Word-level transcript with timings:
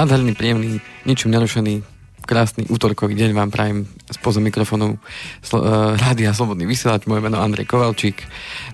nádherný, 0.00 0.32
príjemný, 0.32 0.80
ničím 1.04 1.28
nerušený, 1.36 1.84
krásny 2.24 2.64
útorkový 2.72 3.12
deň 3.20 3.36
vám 3.36 3.52
prajem 3.52 3.84
spoza 4.08 4.40
mikrofónu 4.40 4.96
Slo- 5.44 5.60
uh, 5.60 5.92
Rádia 5.92 6.32
Slobodný 6.32 6.64
vysielať. 6.64 7.04
Moje 7.04 7.20
meno 7.20 7.36
Andrej 7.36 7.68
Kovalčík. 7.68 8.24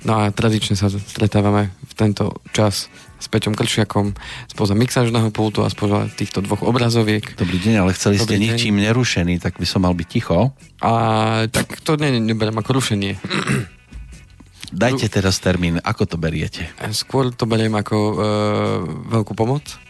No 0.06 0.23
a 0.23 0.30
tradične 0.30 0.78
sa 0.78 0.86
stretávame 0.86 1.74
v 1.82 1.92
tento 1.98 2.30
čas 2.54 2.87
s 3.18 3.27
Peťom 3.27 3.59
Kršiakom 3.59 4.15
spoza 4.46 4.78
mixážneho 4.78 5.34
pultu 5.34 5.66
a 5.66 5.73
spoza 5.73 6.06
týchto 6.15 6.46
dvoch 6.46 6.62
obrazoviek. 6.62 7.34
Dobrý 7.34 7.59
deň, 7.59 7.74
ale 7.82 7.90
chceli 7.98 8.23
Dobrý 8.23 8.23
ste 8.23 8.37
deň. 8.38 8.46
ničím 8.46 8.77
nerušený, 8.87 9.43
tak 9.43 9.59
by 9.59 9.66
som 9.66 9.82
mal 9.82 9.98
byť 9.98 10.06
ticho. 10.06 10.54
A 10.79 10.93
tak 11.51 11.82
to 11.82 11.98
ne, 11.98 12.23
neberiem 12.23 12.54
ako 12.54 12.79
rušenie. 12.79 13.18
Dajte 14.70 15.10
teraz 15.10 15.43
termín, 15.43 15.82
ako 15.82 16.06
to 16.06 16.16
beriete? 16.23 16.70
Skôr 16.95 17.34
to 17.34 17.51
beriem 17.51 17.74
ako 17.74 17.96
uh, 17.98 18.15
veľkú 19.10 19.34
pomoc 19.34 19.85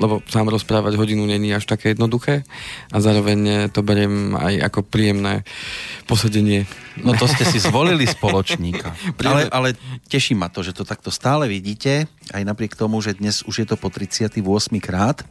lebo 0.00 0.24
sám 0.24 0.48
rozprávať 0.48 0.96
hodinu 0.96 1.28
není 1.28 1.52
až 1.52 1.68
také 1.68 1.92
jednoduché 1.92 2.48
a 2.88 2.96
zároveň 2.98 3.68
to 3.68 3.84
beriem 3.84 4.32
aj 4.32 4.72
ako 4.72 4.80
príjemné 4.88 5.44
posedenie. 6.08 6.64
No 7.04 7.12
to 7.14 7.28
ste 7.28 7.44
si 7.44 7.60
zvolili 7.60 8.08
spoločníka. 8.08 8.96
ale, 9.28 9.46
ale 9.52 9.68
teší 10.08 10.32
ma 10.34 10.48
to, 10.48 10.64
že 10.64 10.72
to 10.72 10.88
takto 10.88 11.12
stále 11.12 11.46
vidíte, 11.46 12.08
aj 12.32 12.42
napriek 12.42 12.74
tomu, 12.74 12.98
že 13.04 13.14
dnes 13.14 13.44
už 13.44 13.62
je 13.62 13.66
to 13.68 13.76
po 13.76 13.92
38 13.92 14.40
krát. 14.80 15.22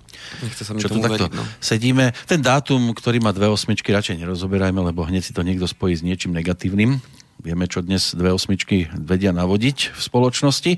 Nechce 0.45 0.64
sa 0.64 0.72
mi 0.78 0.80
čo 0.80 0.94
tu 0.94 1.02
takto 1.02 1.28
veriť, 1.28 1.36
no. 1.36 1.44
sedíme. 1.59 2.14
Ten 2.30 2.40
dátum, 2.45 2.94
ktorý 2.94 3.20
má 3.20 3.34
dve 3.34 3.50
osmičky, 3.50 3.90
radšej 3.90 4.22
nerozoberajme, 4.22 4.80
lebo 4.94 5.02
hneď 5.03 5.25
si 5.25 5.34
to 5.34 5.42
niekto 5.42 5.66
spojí 5.66 5.97
s 5.97 6.06
niečím 6.06 6.38
negatívnym. 6.38 7.02
Vieme, 7.40 7.72
čo 7.72 7.80
dnes 7.80 8.12
dve 8.12 8.36
osmičky 8.36 8.92
vedia 8.92 9.32
navodiť 9.32 9.95
v 9.95 10.00
spoločnosti. 10.00 10.72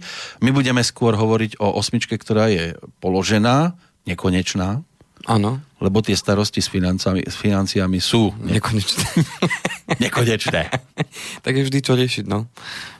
My 0.46 0.54
budeme 0.54 0.86
skôr 0.86 1.18
hovoriť 1.18 1.58
o 1.58 1.74
osmičke, 1.74 2.14
ktorá 2.22 2.54
je 2.54 2.78
položená, 3.02 3.74
nekonečná. 4.06 4.86
Áno. 5.26 5.58
Lebo 5.82 6.06
tie 6.06 6.14
starosti 6.14 6.62
s, 6.62 6.70
financiami, 6.70 7.26
s 7.26 7.36
financiami 7.36 7.98
sú 7.98 8.30
nekonečné. 8.46 9.06
nekonečné. 10.06 10.62
tak 11.42 11.54
je 11.58 11.64
vždy 11.66 11.80
čo 11.82 11.98
riešiť, 11.98 12.26
no. 12.30 12.46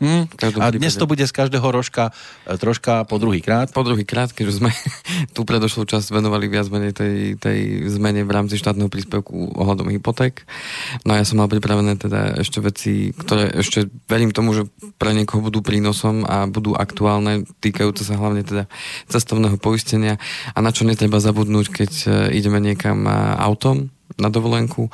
Hmm. 0.02 0.26
A 0.58 0.68
dnes 0.74 0.98
to 0.98 1.06
bude 1.06 1.22
z 1.22 1.30
každého 1.30 1.64
rožka 1.70 2.10
e, 2.44 2.58
troška 2.58 3.06
po 3.06 3.22
druhý 3.22 3.40
krát. 3.40 3.70
Po 3.70 3.86
druhý 3.86 4.02
krát, 4.02 4.34
keď 4.34 4.50
sme 4.50 4.70
tú 5.38 5.46
predošlú 5.46 5.86
časť 5.86 6.10
venovali 6.10 6.50
viac 6.50 6.68
menej 6.74 6.98
tej, 6.98 7.16
tej 7.38 7.86
zmene 7.94 8.26
v 8.26 8.34
rámci 8.34 8.58
štátneho 8.58 8.90
príspevku 8.90 9.54
ohľadom 9.54 9.94
hypoték. 9.94 10.44
No 11.06 11.14
a 11.14 11.22
ja 11.22 11.26
som 11.26 11.38
mal 11.38 11.48
pripravené 11.48 12.02
teda 12.02 12.42
ešte 12.42 12.60
veci, 12.60 13.14
ktoré 13.14 13.54
ešte 13.62 13.88
verím 14.10 14.34
tomu, 14.34 14.58
že 14.58 14.66
pre 14.98 15.14
niekoho 15.14 15.46
budú 15.46 15.62
prínosom 15.62 16.26
a 16.26 16.50
budú 16.50 16.74
aktuálne, 16.74 17.46
týkajúce 17.62 18.02
sa 18.02 18.18
hlavne 18.18 18.42
teda 18.42 18.66
cestovného 19.06 19.62
poistenia 19.62 20.18
a 20.58 20.60
na 20.66 20.74
čo 20.74 20.84
netreba 20.84 21.22
zabudnúť, 21.22 21.68
keď 21.70 21.92
e, 21.92 22.08
ideme 22.42 22.58
niekam 22.72 23.04
autom 23.38 23.92
na 24.22 24.30
dovolenku 24.30 24.92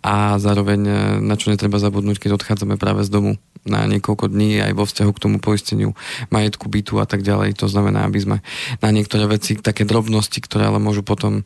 a 0.00 0.38
zároveň 0.38 0.80
e, 0.86 0.94
na 1.20 1.34
čo 1.34 1.50
netreba 1.50 1.76
zabudnúť, 1.76 2.16
keď 2.16 2.40
odchádzame 2.40 2.78
práve 2.78 3.02
z 3.04 3.10
domu 3.10 3.36
na 3.68 3.84
niekoľko 3.84 4.32
dní 4.32 4.56
aj 4.62 4.72
vo 4.72 4.88
vzťahu 4.88 5.12
k 5.12 5.22
tomu 5.22 5.36
poisteniu 5.36 5.92
majetku, 6.32 6.70
bytu 6.70 6.96
a 6.96 7.04
tak 7.04 7.20
ďalej. 7.20 7.60
To 7.60 7.68
znamená, 7.68 8.08
aby 8.08 8.18
sme 8.22 8.36
na 8.80 8.88
niektoré 8.88 9.28
veci, 9.28 9.60
také 9.60 9.84
drobnosti, 9.84 10.40
ktoré 10.40 10.70
ale 10.70 10.80
môžu 10.80 11.04
potom 11.04 11.44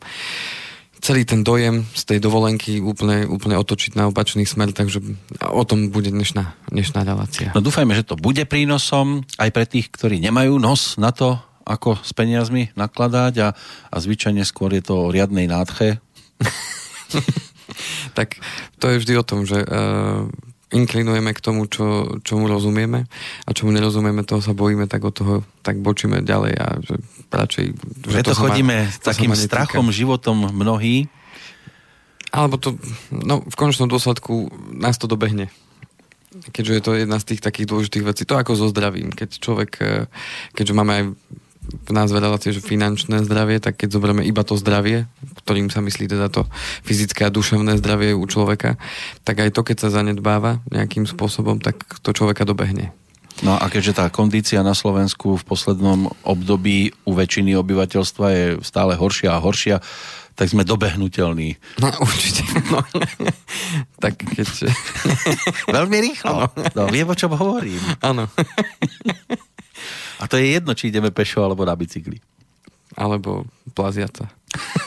celý 1.03 1.21
ten 1.27 1.45
dojem 1.45 1.85
z 1.93 2.01
tej 2.07 2.19
dovolenky 2.23 2.81
úplne, 2.81 3.29
úplne 3.29 3.59
otočiť 3.61 3.93
na 3.93 4.09
opačný 4.09 4.47
smer, 4.47 4.73
takže 4.73 5.03
o 5.43 5.63
tom 5.67 5.93
bude 5.93 6.09
dnešná, 6.09 6.57
dnešná 6.73 7.05
relácia. 7.05 7.53
No 7.53 7.61
dúfajme, 7.61 7.93
že 7.93 8.07
to 8.07 8.17
bude 8.17 8.41
prínosom 8.49 9.21
aj 9.37 9.49
pre 9.53 9.69
tých, 9.69 9.93
ktorí 9.93 10.17
nemajú 10.17 10.57
nos 10.57 10.97
na 10.97 11.13
to, 11.13 11.37
ako 11.65 11.97
s 11.99 12.13
peniazmi 12.13 12.69
nakladať 12.77 13.33
a, 13.41 13.47
a 13.89 13.95
zvyčajne 13.97 14.45
skôr 14.45 14.69
je 14.77 14.85
to 14.85 15.09
o 15.09 15.11
riadnej 15.11 15.49
nádche. 15.49 15.97
tak 18.17 18.37
to 18.77 18.85
je 18.93 19.01
vždy 19.01 19.13
o 19.17 19.25
tom, 19.25 19.49
že 19.49 19.65
uh, 19.65 20.29
inklinujeme 20.69 21.33
k 21.33 21.41
tomu, 21.41 21.65
čo, 21.65 22.17
čomu 22.21 22.45
rozumieme 22.45 23.09
a 23.45 23.49
čomu 23.51 23.73
nerozumieme, 23.73 24.21
toho 24.21 24.45
sa 24.45 24.53
bojíme, 24.53 24.85
tak 24.85 25.01
od 25.05 25.13
toho 25.13 25.35
tak 25.65 25.81
bočíme 25.81 26.21
ďalej 26.21 26.53
a 26.57 26.67
že 26.85 26.95
radšej... 27.33 27.65
Že 28.05 28.13
Preto 28.13 28.33
to 28.33 28.39
chodíme 28.39 28.75
ma, 28.87 29.01
takým 29.01 29.33
strachom 29.33 29.89
životom 29.89 30.53
mnohí. 30.53 31.09
Alebo 32.29 32.59
to, 32.59 32.75
no 33.09 33.41
v 33.41 33.55
konečnom 33.55 33.89
dôsledku 33.89 34.51
nás 34.75 35.01
to 35.01 35.09
dobehne 35.09 35.49
keďže 36.35 36.73
je 36.73 36.83
to 36.83 36.91
jedna 36.99 37.15
z 37.15 37.27
tých 37.31 37.41
takých 37.41 37.69
dôležitých 37.71 38.03
vecí. 38.03 38.21
To 38.27 38.35
ako 38.35 38.59
so 38.59 38.67
zdravím. 38.67 39.07
Keď 39.15 39.29
človek, 39.39 39.71
eh, 39.79 40.03
keďže 40.51 40.73
máme 40.75 40.91
aj 40.91 41.03
v 41.65 41.91
názve 41.91 42.21
relácie, 42.21 42.53
že 42.53 42.63
finančné 42.63 43.25
zdravie, 43.25 43.61
tak 43.61 43.77
keď 43.77 43.97
zoberieme 43.97 44.23
iba 44.25 44.41
to 44.45 44.57
zdravie, 44.57 45.09
ktorým 45.45 45.69
sa 45.69 45.81
myslí 45.81 46.09
teda 46.09 46.29
to 46.29 46.45
fyzické 46.85 47.27
a 47.27 47.33
duševné 47.33 47.77
zdravie 47.81 48.17
u 48.17 48.25
človeka, 48.25 48.77
tak 49.25 49.41
aj 49.41 49.53
to, 49.53 49.61
keď 49.61 49.77
sa 49.85 49.89
zanedbáva 50.01 50.61
nejakým 50.69 51.05
spôsobom, 51.05 51.61
tak 51.61 51.81
to 52.01 52.13
človeka 52.13 52.45
dobehne. 52.47 52.93
No 53.43 53.59
a 53.59 53.67
keďže 53.67 53.99
tá 53.99 54.07
kondícia 54.07 54.63
na 54.63 54.71
Slovensku 54.71 55.35
v 55.35 55.43
poslednom 55.43 56.07
období 56.23 56.95
u 57.03 57.11
väčšiny 57.11 57.51
obyvateľstva 57.59 58.25
je 58.31 58.45
stále 58.63 58.95
horšia 58.95 59.35
a 59.35 59.43
horšia, 59.43 59.83
tak 60.35 60.51
sme 60.51 60.67
dobehnutelní. 60.67 61.55
No 61.79 61.91
určite. 61.99 62.43
No. 62.71 62.83
tak 64.03 64.19
keď... 64.19 64.71
Veľmi 65.75 65.97
rýchlo. 65.99 66.51
No, 66.75 66.87
viem, 66.91 67.07
o 67.07 67.15
čom 67.15 67.35
hovorím. 67.35 67.79
Áno. 68.03 68.27
A 70.19 70.25
to 70.29 70.39
je 70.39 70.55
jedno, 70.55 70.71
či 70.77 70.89
ideme 70.89 71.11
pešo 71.11 71.43
alebo 71.43 71.65
na 71.67 71.75
bicykli. 71.75 72.19
Alebo 72.95 73.43
plaziaca. 73.75 74.31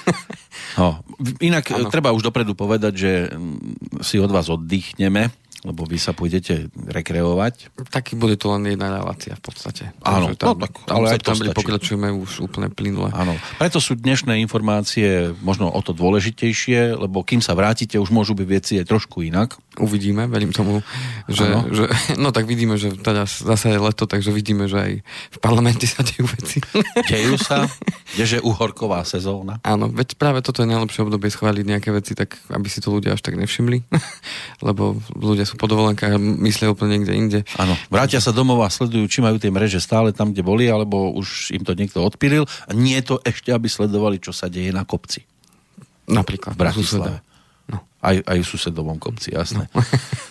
no, 0.81 1.05
inak 1.45 1.69
ano. 1.75 1.93
treba 1.93 2.15
už 2.15 2.25
dopredu 2.25 2.57
povedať, 2.57 2.93
že 2.97 3.13
mm, 3.29 4.01
si 4.01 4.17
od 4.17 4.33
vás 4.33 4.49
oddychneme 4.49 5.29
lebo 5.67 5.83
vy 5.83 5.99
sa 5.99 6.15
pôjdete 6.15 6.71
rekreovať. 6.71 7.75
Taký 7.91 8.15
bude 8.15 8.39
to 8.39 8.55
len 8.55 8.63
jedna 8.71 8.95
relácia 8.95 9.35
v 9.35 9.43
podstate. 9.43 9.91
Áno, 10.07 10.31
tam, 10.39 10.55
no, 10.55 10.63
tak, 10.63 10.73
ale 10.87 11.19
aj 11.19 11.27
to 11.27 11.35
pokračujeme 11.51 12.15
už 12.15 12.47
úplne 12.47 12.71
plynule. 12.71 13.11
Áno, 13.11 13.35
preto 13.59 13.83
sú 13.83 13.99
dnešné 13.99 14.39
informácie 14.39 15.35
možno 15.43 15.67
o 15.67 15.81
to 15.83 15.91
dôležitejšie, 15.91 16.95
lebo 16.95 17.27
kým 17.27 17.43
sa 17.43 17.59
vrátite, 17.59 17.99
už 17.99 18.15
môžu 18.15 18.39
byť 18.39 18.47
veci 18.47 18.73
aj 18.79 18.87
trošku 18.87 19.27
inak. 19.27 19.59
Uvidíme, 19.79 20.31
verím 20.31 20.55
tomu, 20.55 20.83
že, 21.27 21.47
že 21.75 21.85
no 22.19 22.31
tak 22.31 22.47
vidíme, 22.47 22.79
že 22.79 22.95
teda 22.95 23.27
zase 23.27 23.75
je 23.75 23.79
leto, 23.83 24.07
takže 24.07 24.31
vidíme, 24.31 24.71
že 24.71 24.79
aj 24.79 24.93
v 25.07 25.39
parlamente 25.43 25.87
sa 25.91 26.07
dejú 26.07 26.27
veci. 26.27 26.63
Dejú 27.11 27.35
sa, 27.39 27.67
kdeže 28.15 28.43
uhorková 28.43 29.03
sezóna. 29.03 29.59
Áno, 29.67 29.91
veď 29.91 30.15
práve 30.19 30.39
toto 30.43 30.63
je 30.63 30.71
najlepšie 30.71 31.03
obdobie 31.03 31.31
schváliť 31.31 31.65
nejaké 31.67 31.91
veci, 31.91 32.15
tak 32.15 32.39
aby 32.51 32.67
si 32.71 32.79
to 32.79 32.95
ľudia 32.95 33.15
až 33.15 33.23
tak 33.23 33.39
nevšimli, 33.39 33.87
lebo 34.67 34.99
ľudia 35.15 35.48
sú 35.49 35.57
po 35.57 35.65
dovolenkách 35.65 36.15
a 36.15 36.21
myslia 36.21 36.69
úplne 36.69 37.01
niekde 37.01 37.15
inde. 37.17 37.41
Áno, 37.57 37.73
vrátia 37.89 38.21
sa 38.21 38.37
domov 38.37 38.61
a 38.61 38.69
sledujú, 38.69 39.09
či 39.09 39.25
majú 39.25 39.41
tie 39.41 39.49
mreže 39.49 39.81
stále 39.81 40.13
tam, 40.13 40.37
kde 40.37 40.45
boli, 40.45 40.69
alebo 40.69 41.17
už 41.17 41.57
im 41.57 41.65
to 41.65 41.73
niekto 41.73 42.05
odpíril. 42.05 42.45
A 42.69 42.77
nie 42.77 43.01
je 43.01 43.15
to 43.15 43.17
ešte, 43.25 43.49
aby 43.49 43.67
sledovali, 43.67 44.21
čo 44.21 44.37
sa 44.37 44.53
deje 44.53 44.69
na 44.69 44.85
kopci. 44.85 45.25
Napríklad. 46.05 46.53
V 46.53 46.61
Bratislave. 46.61 47.25
No. 47.73 47.81
Aj, 48.05 48.17
aj 48.21 48.39
v 48.45 48.47
susedovom 48.47 49.01
kopci, 49.01 49.33
jasné. 49.33 49.73
No. 49.73 49.81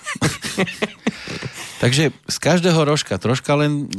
Takže 1.84 2.10
z 2.14 2.38
každého 2.38 2.82
rožka 2.86 3.18
troška 3.22 3.54
len 3.58 3.90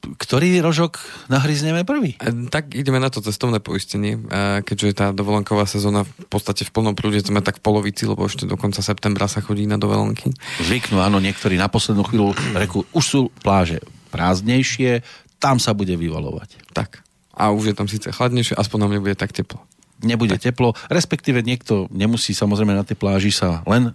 ktorý 0.00 0.64
rožok 0.64 1.00
nahryzneme 1.28 1.84
prvý? 1.84 2.16
E, 2.18 2.48
tak 2.48 2.72
ideme 2.72 2.96
na 2.96 3.12
to 3.12 3.20
cestovné 3.20 3.60
poistenie, 3.60 4.16
e, 4.16 4.20
keďže 4.64 4.96
tá 4.96 5.06
dovolenková 5.12 5.68
sezóna 5.68 6.08
v 6.08 6.26
podstate 6.28 6.64
v 6.64 6.72
plnom 6.72 6.96
prúde 6.96 7.20
sme 7.20 7.44
tak 7.44 7.60
v 7.60 7.64
polovici, 7.64 8.08
lebo 8.08 8.24
ešte 8.24 8.48
do 8.48 8.56
konca 8.56 8.80
septembra 8.80 9.28
sa 9.28 9.44
chodí 9.44 9.68
na 9.68 9.76
dovolenky. 9.76 10.32
Zvyknú, 10.64 10.98
áno, 11.04 11.20
niektorí 11.20 11.60
na 11.60 11.68
poslednú 11.68 12.04
chvíľu 12.08 12.32
reku, 12.56 12.88
už 12.96 13.04
sú 13.04 13.20
pláže 13.44 13.84
prázdnejšie, 14.10 15.04
tam 15.40 15.60
sa 15.60 15.76
bude 15.76 15.94
vyvalovať. 15.96 16.72
Tak. 16.72 17.04
A 17.36 17.52
už 17.52 17.72
je 17.72 17.74
tam 17.76 17.88
síce 17.88 18.08
chladnejšie, 18.12 18.56
aspoň 18.56 18.78
nám 18.84 18.92
nebude 19.00 19.16
tak 19.16 19.32
teplo. 19.32 19.64
Nebude 20.00 20.36
tak. 20.40 20.52
teplo, 20.52 20.72
respektíve 20.88 21.44
niekto 21.44 21.88
nemusí 21.92 22.32
samozrejme 22.32 22.72
na 22.72 22.84
tej 22.84 22.96
pláži 22.96 23.32
sa 23.32 23.60
len 23.68 23.92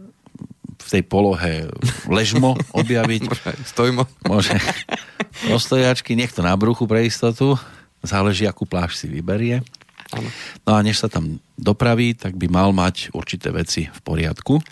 v 0.79 0.89
tej 0.89 1.03
polohe 1.05 1.69
ležmo 2.09 2.59
objaviť. 2.75 3.21
Stojmo. 3.71 4.07
Môže 4.27 4.55
do 5.47 5.57
stojačky, 5.59 6.15
niekto 6.15 6.43
na 6.43 6.55
bruchu 6.55 6.87
pre 6.87 7.03
istotu. 7.07 7.59
Záleží, 8.05 8.45
akú 8.45 8.69
pláž 8.69 8.95
si 8.95 9.09
vyberie. 9.09 9.65
No 10.63 10.77
a 10.77 10.79
než 10.85 11.01
sa 11.01 11.09
tam 11.09 11.41
dopraví, 11.57 12.13
tak 12.13 12.37
by 12.37 12.45
mal 12.45 12.69
mať 12.69 13.09
určité 13.17 13.49
veci 13.49 13.89
v 13.89 13.99
poriadku. 14.05 14.61
E, 14.61 14.63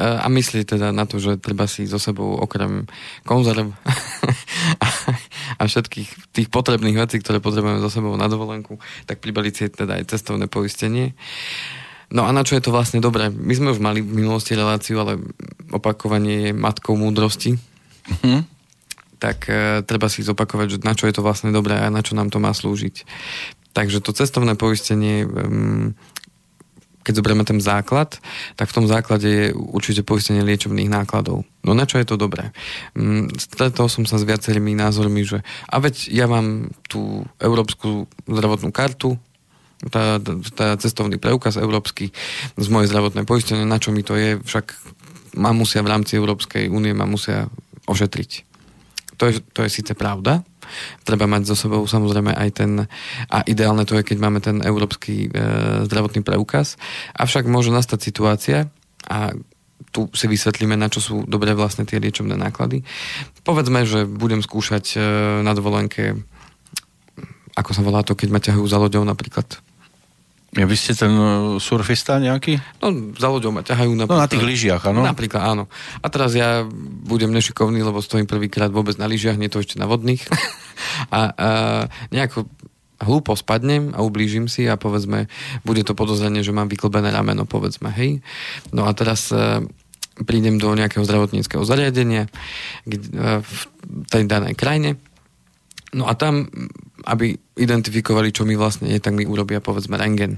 a 0.00 0.26
myslí 0.32 0.64
teda 0.64 0.96
na 0.96 1.04
to, 1.04 1.20
že 1.20 1.36
treba 1.36 1.68
si 1.68 1.84
so 1.84 2.00
sebou 2.00 2.40
okrem 2.40 2.88
konzerv 3.28 3.68
a 5.60 5.62
všetkých 5.62 6.32
tých 6.32 6.48
potrebných 6.48 6.96
vecí, 7.04 7.20
ktoré 7.20 7.38
potrebujeme 7.38 7.84
so 7.84 7.92
sebou 7.92 8.16
na 8.16 8.32
dovolenku, 8.32 8.80
tak 9.04 9.20
pribaliť 9.20 9.52
si 9.54 9.64
teda 9.68 10.00
aj 10.00 10.08
cestovné 10.08 10.48
poistenie. 10.48 11.12
No 12.08 12.24
a 12.24 12.32
na 12.32 12.40
čo 12.40 12.56
je 12.56 12.64
to 12.64 12.72
vlastne 12.72 13.04
dobré? 13.04 13.28
My 13.28 13.52
sme 13.52 13.72
už 13.72 13.80
mali 13.84 14.00
v 14.00 14.24
minulosti 14.24 14.56
reláciu, 14.56 14.96
ale 15.04 15.20
opakovanie 15.68 16.50
je 16.50 16.56
matkou 16.56 16.96
múdrosti. 16.96 17.60
Mm-hmm. 18.08 18.38
Tak 19.20 19.38
e, 19.50 19.84
treba 19.84 20.08
si 20.08 20.24
zopakovať, 20.24 20.66
že 20.78 20.78
na 20.86 20.96
čo 20.96 21.04
je 21.04 21.12
to 21.12 21.20
vlastne 21.20 21.52
dobré 21.52 21.76
a 21.76 21.92
na 21.92 22.00
čo 22.00 22.16
nám 22.16 22.32
to 22.32 22.40
má 22.40 22.54
slúžiť. 22.56 23.04
Takže 23.76 24.00
to 24.00 24.16
cestovné 24.16 24.56
poistenie 24.56 25.28
keď 27.08 27.24
zoberieme 27.24 27.48
ten 27.48 27.56
základ, 27.56 28.20
tak 28.52 28.68
v 28.68 28.76
tom 28.76 28.84
základe 28.84 29.24
je 29.24 29.46
určite 29.56 30.04
poistenie 30.04 30.44
liečebných 30.44 30.92
nákladov. 30.92 31.48
No 31.64 31.72
na 31.72 31.88
čo 31.88 31.96
je 31.96 32.04
to 32.04 32.20
dobré? 32.20 32.52
Mm, 32.92 33.32
stretol 33.40 33.88
som 33.88 34.04
sa 34.04 34.20
s 34.20 34.28
viacerými 34.28 34.76
názormi, 34.76 35.24
že 35.24 35.40
a 35.72 35.80
veď 35.80 36.12
ja 36.12 36.28
mám 36.28 36.68
tú 36.84 37.24
európsku 37.40 38.04
zdravotnú 38.28 38.68
kartu, 38.76 39.16
tá, 39.86 40.18
tá 40.58 40.74
cestovný 40.74 41.22
preukaz 41.22 41.54
európsky 41.54 42.10
z 42.58 42.66
mojej 42.66 42.90
zdravotnej 42.90 43.22
poistenie, 43.22 43.62
na 43.62 43.78
čo 43.78 43.94
mi 43.94 44.02
to 44.02 44.18
je, 44.18 44.42
však 44.42 44.74
ma 45.38 45.54
musia 45.54 45.86
v 45.86 45.90
rámci 45.94 46.18
Európskej 46.18 46.66
únie 46.66 46.90
ma 46.90 47.06
musia 47.06 47.46
ošetriť. 47.86 48.30
To 49.22 49.30
je, 49.30 49.38
to 49.54 49.62
je 49.62 49.70
síce 49.70 49.94
pravda, 49.94 50.42
treba 51.06 51.30
mať 51.30 51.54
so 51.54 51.56
sebou 51.58 51.86
samozrejme 51.86 52.34
aj 52.34 52.50
ten, 52.54 52.70
a 53.30 53.38
ideálne 53.46 53.86
to 53.86 53.94
je, 53.98 54.06
keď 54.06 54.18
máme 54.18 54.42
ten 54.42 54.62
európsky 54.62 55.26
e, 55.26 55.28
zdravotný 55.86 56.26
preukaz, 56.26 56.74
avšak 57.14 57.46
môže 57.46 57.70
nastať 57.70 57.98
situácia 58.02 58.58
a 59.06 59.30
tu 59.94 60.10
si 60.12 60.26
vysvetlíme, 60.26 60.74
na 60.74 60.90
čo 60.90 61.00
sú 61.00 61.14
dobré 61.24 61.54
vlastne 61.54 61.86
tie 61.86 62.02
liečebné 62.02 62.36
náklady. 62.36 62.84
Povedzme, 63.46 63.86
že 63.88 64.04
budem 64.04 64.42
skúšať 64.42 64.84
e, 64.94 65.00
na 65.46 65.54
dovolenke 65.54 66.18
ako 67.58 67.74
sa 67.74 67.82
volá 67.82 68.06
to, 68.06 68.14
keď 68.14 68.28
ma 68.30 68.38
ťahajú 68.38 68.64
za 68.70 68.78
loďou 68.78 69.02
napríklad 69.02 69.58
ja, 70.56 70.64
vy 70.64 70.76
ste 70.80 70.96
ten 70.96 71.12
uh, 71.12 71.60
surfista 71.60 72.16
nejaký? 72.16 72.56
No, 72.80 73.12
za 73.12 73.28
loďou 73.28 73.52
ma 73.52 73.60
ťahajú. 73.60 73.92
Napríklad, 73.92 74.16
no, 74.16 74.24
na 74.24 74.32
tých 74.32 74.46
lyžiach, 74.48 74.82
áno? 74.88 75.04
Napríklad, 75.04 75.42
áno. 75.44 75.64
A 76.00 76.06
teraz 76.08 76.32
ja 76.32 76.64
budem 77.04 77.28
nešikovný, 77.36 77.84
lebo 77.84 78.00
stojím 78.00 78.24
prvýkrát 78.24 78.72
vôbec 78.72 78.96
na 78.96 79.04
lyžiach, 79.04 79.36
nie 79.36 79.52
to 79.52 79.60
ešte 79.60 79.76
na 79.76 79.84
vodných. 79.84 80.24
a, 81.12 81.20
a 81.36 81.48
nejako 82.08 82.48
hlúpo 82.98 83.36
spadnem 83.38 83.94
a 83.94 84.02
ublížim 84.02 84.50
si 84.50 84.66
a 84.66 84.74
povedzme, 84.74 85.30
bude 85.62 85.86
to 85.86 85.94
podozrenie, 85.94 86.42
že 86.42 86.56
mám 86.56 86.66
vyklbené 86.66 87.14
rameno, 87.14 87.46
povedzme, 87.46 87.94
hej. 87.94 88.24
No 88.74 88.90
a 88.90 88.92
teraz 88.96 89.30
e, 89.30 89.62
prídem 90.26 90.58
do 90.58 90.74
nejakého 90.74 91.06
zdravotníckého 91.06 91.62
zariadenia 91.62 92.26
kde, 92.82 93.06
e, 93.06 93.38
v 93.46 93.50
tej 94.10 94.26
danej 94.26 94.58
krajine 94.58 94.98
No 95.96 96.04
a 96.04 96.12
tam, 96.12 96.48
aby 97.08 97.36
identifikovali, 97.56 98.28
čo 98.28 98.44
mi 98.44 98.58
vlastne 98.58 98.92
je, 98.92 99.00
tak 99.00 99.16
mi 99.16 99.24
urobia 99.24 99.64
povedzme 99.64 99.96
rengen. 99.96 100.36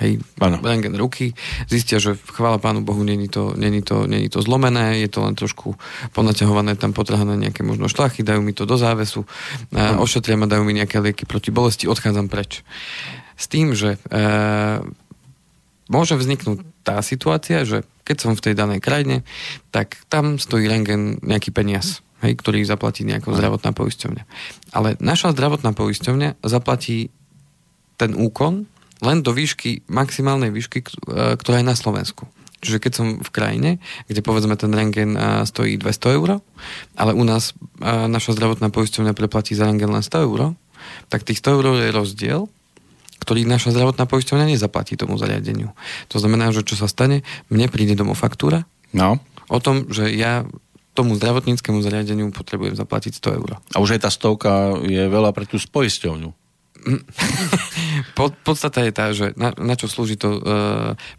Hej, 0.00 0.24
ano. 0.40 0.56
rengen 0.64 0.96
ruky, 0.96 1.36
zistia, 1.68 2.00
že 2.00 2.16
chvála 2.16 2.56
pánu 2.56 2.80
Bohu, 2.80 3.04
není 3.04 3.28
to, 3.28 3.52
není, 3.54 3.84
to, 3.84 4.08
není 4.08 4.32
to 4.32 4.40
zlomené, 4.40 4.98
je 5.04 5.08
to 5.12 5.20
len 5.20 5.36
trošku 5.36 5.76
ponaťahované, 6.16 6.80
tam 6.80 6.96
potrhané 6.96 7.36
nejaké 7.36 7.60
možno 7.60 7.92
šlachy, 7.92 8.24
dajú 8.24 8.40
mi 8.40 8.56
to 8.56 8.64
do 8.64 8.80
závesu, 8.80 9.28
ano. 9.68 10.00
ošetria 10.00 10.40
ma, 10.40 10.48
dajú 10.48 10.64
mi 10.64 10.72
nejaké 10.72 10.96
lieky 10.96 11.28
proti 11.28 11.52
bolesti, 11.52 11.92
odchádzam 11.92 12.32
preč. 12.32 12.64
S 13.36 13.52
tým, 13.52 13.76
že 13.76 14.00
e, 14.08 14.20
môže 15.92 16.16
vzniknúť 16.16 16.64
tá 16.88 17.04
situácia, 17.04 17.68
že 17.68 17.84
keď 18.08 18.16
som 18.16 18.32
v 18.32 18.44
tej 18.48 18.54
danej 18.56 18.80
krajine, 18.80 19.28
tak 19.70 20.00
tam 20.08 20.40
stojí 20.40 20.72
rengen 20.72 21.20
nejaký 21.20 21.52
peniaz 21.52 22.00
hej, 22.22 22.32
ktorý 22.38 22.62
zaplatí 22.62 23.02
nejaká 23.02 23.34
zdravotná 23.34 23.74
poisťovňa. 23.74 24.24
Ale 24.72 24.94
naša 25.02 25.34
zdravotná 25.34 25.74
poisťovňa 25.74 26.42
zaplatí 26.46 27.10
ten 27.98 28.14
úkon 28.16 28.66
len 29.02 29.18
do 29.20 29.34
výšky, 29.34 29.82
maximálnej 29.90 30.54
výšky, 30.54 30.78
e, 30.82 30.86
ktorá 31.34 31.58
je 31.60 31.66
na 31.66 31.74
Slovensku. 31.74 32.30
Čiže 32.62 32.78
keď 32.78 32.92
som 32.94 33.06
v 33.18 33.30
krajine, 33.34 33.70
kde 34.06 34.22
povedzme 34.22 34.54
ten 34.54 34.70
rengen 34.70 35.18
e, 35.18 35.42
stojí 35.42 35.74
200 35.74 36.16
eur, 36.18 36.38
ale 36.94 37.12
u 37.12 37.24
nás 37.26 37.50
e, 37.50 37.84
naša 38.06 38.38
zdravotná 38.38 38.70
poisťovňa 38.70 39.18
preplatí 39.18 39.58
za 39.58 39.66
rengen 39.66 39.90
len 39.90 40.06
100 40.06 40.26
eur, 40.30 40.54
tak 41.10 41.26
tých 41.26 41.42
100 41.42 41.56
eur 41.58 41.66
je 41.82 41.90
rozdiel, 41.90 42.40
ktorý 43.22 43.46
naša 43.46 43.74
zdravotná 43.74 44.06
poisťovňa 44.06 44.54
nezaplatí 44.54 44.98
tomu 44.98 45.18
zariadeniu. 45.18 45.74
To 46.10 46.18
znamená, 46.18 46.50
že 46.54 46.66
čo 46.66 46.74
sa 46.78 46.90
stane, 46.90 47.26
mne 47.50 47.70
príde 47.70 47.94
domov 47.94 48.18
faktúra 48.18 48.66
no. 48.94 49.22
o 49.46 49.58
tom, 49.62 49.90
že 49.90 50.10
ja 50.14 50.42
tomu 50.92 51.16
zdravotníckému 51.16 51.80
zariadeniu 51.80 52.28
potrebujem 52.32 52.76
zaplatiť 52.76 53.12
100 53.16 53.38
eur. 53.40 53.50
A 53.72 53.76
už 53.80 53.96
aj 53.96 54.00
tá 54.04 54.10
stovka 54.12 54.76
je 54.84 55.08
veľa 55.08 55.32
pre 55.32 55.48
tú 55.48 55.56
spoisťovňu. 55.56 56.30
Pod, 58.18 58.34
podstata 58.42 58.82
je 58.82 58.92
tá, 58.92 59.14
že 59.14 59.32
na, 59.38 59.54
na 59.54 59.74
čo 59.78 59.86
slúži 59.86 60.18
to 60.18 60.36
uh, 60.36 60.40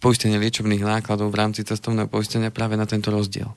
poistenie 0.03 0.37
liečebných 0.37 0.83
nákladov 0.83 1.31
v 1.31 1.39
rámci 1.39 1.63
cestovného 1.63 2.11
poistenia 2.11 2.53
práve 2.53 2.75
na 2.75 2.83
tento 2.83 3.09
rozdiel. 3.09 3.49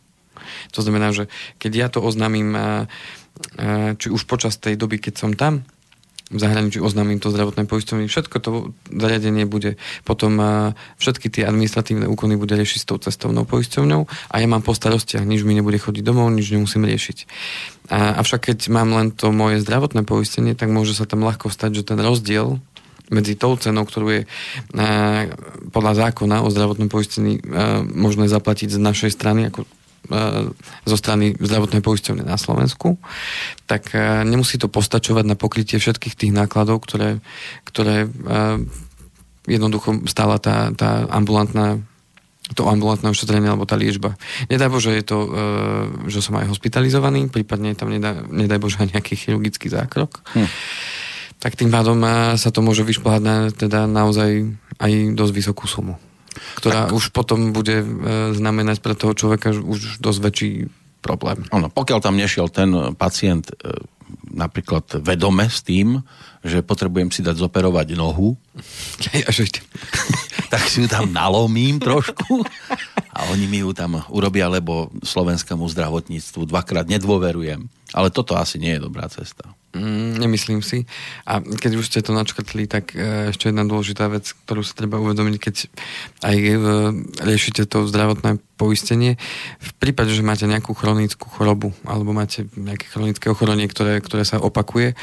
To 0.73 0.81
znamená, 0.81 1.11
že 1.11 1.27
keď 1.59 1.73
ja 1.75 1.87
to 1.91 1.99
oznámim, 2.01 2.55
uh, 2.55 2.87
uh, 3.59 3.93
či 3.99 4.09
už 4.09 4.25
počas 4.31 4.57
tej 4.57 4.79
doby, 4.79 5.03
keď 5.03 5.15
som 5.19 5.31
tam, 5.35 5.67
v 6.27 6.39
zahraničí 6.43 6.83
oznámim 6.83 7.23
to 7.23 7.31
zdravotné 7.31 7.71
poisťovne, 7.71 8.11
všetko 8.11 8.37
to 8.43 8.51
zariadenie 8.91 9.47
bude 9.47 9.79
potom 10.03 10.43
všetky 10.99 11.31
tie 11.31 11.47
administratívne 11.47 12.11
úkony 12.11 12.35
bude 12.35 12.51
riešiť 12.59 12.79
s 12.83 12.89
tou 12.89 12.99
cestovnou 12.99 13.47
poisťovňou 13.47 14.03
a 14.07 14.35
ja 14.35 14.47
mám 14.51 14.67
po 14.67 14.75
starostiach, 14.75 15.23
nič 15.23 15.47
mi 15.47 15.55
nebude 15.55 15.79
chodiť 15.79 16.03
domov, 16.03 16.35
nič 16.35 16.51
nemusím 16.51 16.83
riešiť. 16.83 17.19
A, 17.95 18.19
avšak 18.19 18.51
keď 18.51 18.59
mám 18.75 18.91
len 18.91 19.15
to 19.15 19.31
moje 19.31 19.63
zdravotné 19.63 20.03
poistenie, 20.03 20.59
tak 20.59 20.75
môže 20.75 20.99
sa 20.99 21.07
tam 21.07 21.23
ľahko 21.23 21.47
stať, 21.47 21.79
že 21.79 21.95
ten 21.95 22.03
rozdiel 22.03 22.59
medzi 23.07 23.39
tou 23.39 23.55
cenou, 23.55 23.87
ktorú 23.87 24.07
je 24.11 24.23
podľa 25.71 25.93
zákona 25.95 26.43
o 26.43 26.51
zdravotnom 26.51 26.91
poistení 26.91 27.39
možné 27.95 28.27
zaplatiť 28.27 28.75
z 28.75 28.83
našej 28.83 29.11
strany 29.15 29.47
ako 29.47 29.63
zo 30.87 30.97
strany 30.97 31.35
zdravotnej 31.37 31.83
poisťovne 31.83 32.25
na 32.25 32.39
Slovensku, 32.39 32.97
tak 33.67 33.93
e, 33.93 34.23
nemusí 34.25 34.57
to 34.57 34.71
postačovať 34.71 35.25
na 35.27 35.37
pokrytie 35.39 35.77
všetkých 35.79 36.15
tých 36.15 36.33
nákladov, 36.33 36.83
ktoré, 36.87 37.19
ktoré 37.67 38.07
e, 38.07 38.09
jednoducho 39.47 40.07
stála 40.11 40.39
tá, 40.43 40.73
tá 40.75 41.07
ambulantná 41.11 41.83
to 42.55 42.63
ambulantné 42.63 43.11
ošetrenie 43.11 43.51
alebo 43.51 43.67
tá 43.67 43.75
liečba. 43.75 44.15
Nedaj 44.47 44.71
Bože, 44.71 44.95
je 44.95 45.03
to, 45.03 45.19
že 46.07 46.23
som 46.23 46.39
aj 46.39 46.47
hospitalizovaný, 46.47 47.27
prípadne 47.27 47.75
tam 47.75 47.91
nedaj, 47.91 48.23
nedaj 48.31 48.63
Bože 48.63 48.87
aj 48.87 48.95
nejaký 48.95 49.19
chirurgický 49.19 49.67
zákrok. 49.67 50.23
Hm. 50.31 50.47
Tak 51.43 51.59
tým 51.59 51.75
pádom 51.75 51.99
sa 52.39 52.55
to 52.55 52.63
môže 52.63 52.87
vyšplhať 52.87 53.23
na 53.27 53.51
teda 53.51 53.91
naozaj 53.91 54.47
aj 54.79 54.93
dosť 55.19 55.33
vysokú 55.35 55.67
sumu 55.67 55.99
ktorá 56.59 56.89
tak. 56.89 56.97
už 56.97 57.11
potom 57.11 57.53
bude 57.53 57.83
e, 57.83 57.87
znamenať 58.35 58.81
pre 58.81 58.95
toho 58.99 59.13
človeka 59.13 59.53
už 59.53 60.01
dosť 60.01 60.21
väčší 60.21 60.53
problém. 61.05 61.47
Ono, 61.55 61.71
pokiaľ 61.71 61.99
tam 62.03 62.19
nešiel 62.19 62.51
ten 62.51 62.73
pacient 62.99 63.53
e, 63.53 63.55
napríklad 64.31 65.03
vedome 65.03 65.47
s 65.47 65.63
tým, 65.63 66.03
že 66.47 66.63
potrebujem 66.63 67.11
si 67.11 67.27
dať 67.27 67.39
zoperovať 67.39 67.99
nohu, 67.99 68.35
tak 70.53 70.63
si 70.67 70.83
ju 70.83 70.89
tam 70.91 71.11
nalomím 71.11 71.79
trošku 71.79 72.43
a 73.17 73.33
oni 73.33 73.49
mi 73.49 73.65
ju 73.65 73.73
tam 73.73 74.05
urobia, 74.13 74.53
lebo 74.53 74.93
slovenskému 75.01 75.65
zdravotníctvu 75.73 76.45
dvakrát 76.45 76.85
nedôverujem. 76.85 77.65
Ale 77.97 78.13
toto 78.13 78.37
asi 78.37 78.61
nie 78.61 78.77
je 78.77 78.85
dobrá 78.85 79.09
cesta. 79.09 79.57
Mm, 79.77 80.21
nemyslím 80.21 80.61
si. 80.65 80.89
A 81.29 81.41
keď 81.41 81.81
už 81.81 81.89
ste 81.89 82.01
to 82.01 82.17
načkrtli, 82.17 82.65
tak 82.65 82.97
e, 82.97 83.33
ešte 83.33 83.53
jedna 83.53 83.65
dôležitá 83.65 84.09
vec, 84.09 84.33
ktorú 84.45 84.65
sa 84.65 84.73
treba 84.73 84.97
uvedomiť, 85.01 85.37
keď 85.37 85.55
aj 86.25 86.37
e, 86.37 86.57
riešite 87.21 87.69
to 87.69 87.85
zdravotné 87.85 88.41
poistenie. 88.57 89.21
V 89.61 89.73
prípade, 89.77 90.17
že 90.17 90.25
máte 90.25 90.49
nejakú 90.49 90.73
chronickú 90.73 91.29
chorobu 91.29 91.77
alebo 91.85 92.17
máte 92.17 92.49
nejaké 92.57 92.89
chronické 92.89 93.29
ochorenie, 93.29 93.69
ktoré, 93.69 94.01
ktoré 94.01 94.25
sa 94.25 94.41
opakuje, 94.41 94.97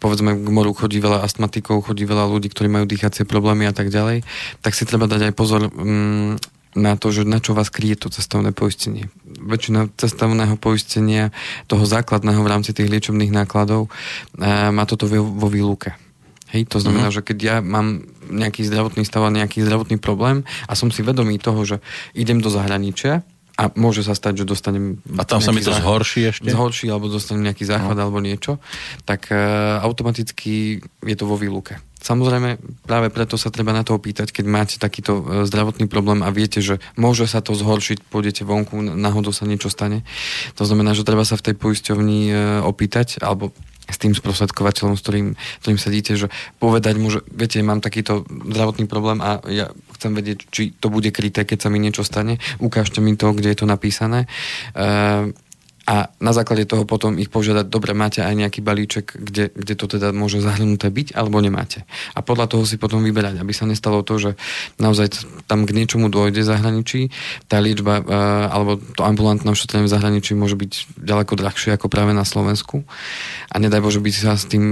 povedzme 0.00 0.32
k 0.32 0.48
moru 0.48 0.72
chodí 0.72 0.96
veľa 0.96 1.20
astmatikov, 1.20 1.84
chodí 1.84 2.08
veľa 2.08 2.24
ľudí, 2.24 2.48
ktorí 2.48 2.72
majú 2.72 2.88
dýchacie 2.88 3.28
problémy 3.28 3.68
a 3.68 3.74
tak 3.76 3.92
ďalej, 3.92 4.24
tak 4.64 4.72
si 4.72 4.88
treba 4.88 5.04
dať 5.04 5.28
aj 5.28 5.32
pozor 5.36 5.68
mm, 5.68 6.55
na 6.76 6.94
to, 6.94 7.08
že 7.08 7.24
na 7.24 7.40
čo 7.40 7.56
vás 7.56 7.72
kryje 7.72 8.06
to 8.06 8.08
cestovné 8.12 8.52
poistenie. 8.52 9.08
Väčšina 9.24 9.88
cestovného 9.96 10.60
poistenia, 10.60 11.32
toho 11.66 11.88
základného 11.88 12.44
v 12.44 12.50
rámci 12.52 12.76
tých 12.76 12.92
liečebných 12.92 13.32
nákladov, 13.32 13.88
e, 13.88 13.90
má 14.70 14.84
toto 14.84 15.08
vo 15.08 15.48
výluke. 15.48 15.96
Hej, 16.54 16.70
to 16.70 16.78
znamená, 16.78 17.10
mm-hmm. 17.10 17.26
že 17.26 17.26
keď 17.26 17.38
ja 17.42 17.56
mám 17.58 18.06
nejaký 18.30 18.62
zdravotný 18.62 19.02
stav 19.02 19.26
a 19.26 19.34
nejaký 19.34 19.66
zdravotný 19.66 19.98
problém 19.98 20.46
a 20.70 20.78
som 20.78 20.94
si 20.94 21.02
vedomý 21.02 21.42
toho, 21.42 21.58
že 21.66 21.76
idem 22.14 22.38
do 22.38 22.52
zahraničia, 22.52 23.26
a 23.56 23.72
môže 23.72 24.04
sa 24.04 24.12
stať, 24.12 24.44
že 24.44 24.52
dostanem... 24.52 25.00
A 25.16 25.24
tam 25.24 25.40
sa 25.40 25.48
mi 25.48 25.64
to 25.64 25.72
zhorší 25.72 26.28
ešte? 26.28 26.52
Zhorší, 26.52 26.92
alebo 26.92 27.08
dostanem 27.08 27.48
nejaký 27.48 27.64
záchvat 27.64 27.96
no. 27.96 28.02
alebo 28.04 28.20
niečo, 28.20 28.60
tak 29.08 29.32
uh, 29.32 29.80
automaticky 29.80 30.84
je 30.84 31.16
to 31.16 31.24
vo 31.24 31.40
výluke. 31.40 31.80
Samozrejme, 31.96 32.60
práve 32.84 33.08
preto 33.08 33.40
sa 33.40 33.48
treba 33.48 33.72
na 33.72 33.82
to 33.82 33.96
opýtať, 33.96 34.30
keď 34.30 34.44
máte 34.46 34.76
takýto 34.76 35.12
e, 35.18 35.22
zdravotný 35.48 35.88
problém 35.88 36.20
a 36.20 36.30
viete, 36.30 36.60
že 36.60 36.78
môže 36.94 37.24
sa 37.24 37.40
to 37.40 37.56
zhoršiť, 37.56 38.06
pôjdete 38.12 38.44
vonku, 38.44 38.78
náhodou 38.78 39.32
sa 39.32 39.48
niečo 39.48 39.72
stane. 39.72 40.04
To 40.60 40.68
znamená, 40.68 40.92
že 40.92 41.08
treba 41.08 41.24
sa 41.24 41.40
v 41.40 41.50
tej 41.50 41.54
poisťovni 41.56 42.20
e, 42.28 42.32
opýtať, 42.62 43.18
alebo 43.24 43.50
s 43.86 43.96
tým 44.02 44.12
sprostredkovateľom, 44.12 44.98
s 44.98 45.02
ktorým, 45.02 45.28
ktorým 45.62 45.78
sedíte, 45.78 46.18
že 46.18 46.26
povedať 46.58 46.98
mu, 46.98 47.06
že 47.06 47.22
viete, 47.30 47.62
mám 47.62 47.78
takýto 47.78 48.26
zdravotný 48.26 48.90
problém 48.90 49.22
a 49.22 49.38
ja 49.46 49.70
chcem 49.94 50.12
vedieť, 50.12 50.38
či 50.50 50.62
to 50.74 50.90
bude 50.90 51.08
kryté, 51.14 51.46
keď 51.46 51.66
sa 51.66 51.68
mi 51.70 51.78
niečo 51.78 52.02
stane. 52.02 52.42
Ukážte 52.58 52.98
mi 52.98 53.14
to, 53.14 53.30
kde 53.30 53.54
je 53.54 53.58
to 53.62 53.66
napísané. 53.66 54.26
Uh, 54.74 55.30
a 55.86 56.10
na 56.18 56.32
základe 56.34 56.66
toho 56.66 56.82
potom 56.82 57.14
ich 57.14 57.30
požiadať, 57.30 57.70
dobre, 57.70 57.94
máte 57.94 58.18
aj 58.18 58.34
nejaký 58.34 58.58
balíček, 58.58 59.14
kde, 59.14 59.54
kde 59.54 59.74
to 59.78 59.86
teda 59.86 60.10
môže 60.10 60.42
zahrnuté 60.42 60.90
byť, 60.90 61.14
alebo 61.14 61.38
nemáte. 61.38 61.86
A 62.18 62.26
podľa 62.26 62.50
toho 62.50 62.66
si 62.66 62.74
potom 62.74 63.06
vyberať, 63.06 63.38
aby 63.38 63.54
sa 63.54 63.70
nestalo 63.70 64.02
to, 64.02 64.18
že 64.18 64.30
naozaj 64.82 65.14
tam 65.46 65.62
k 65.62 65.70
niečomu 65.70 66.10
dôjde 66.10 66.42
v 66.42 66.50
zahraničí, 66.50 67.00
tá 67.46 67.62
liečba 67.62 68.02
e, 68.02 68.04
alebo 68.50 68.82
to 68.82 69.06
ambulantné 69.06 69.46
ošetrenie 69.46 69.86
v 69.86 69.94
zahraničí 69.94 70.34
môže 70.34 70.58
byť 70.58 70.98
ďaleko 70.98 71.38
drahšie 71.38 71.78
ako 71.78 71.86
práve 71.86 72.10
na 72.10 72.26
Slovensku. 72.26 72.82
A 73.52 73.62
nedaj 73.62 73.78
Bože, 73.78 74.02
by 74.02 74.10
sa 74.10 74.34
s 74.34 74.50
tým 74.50 74.64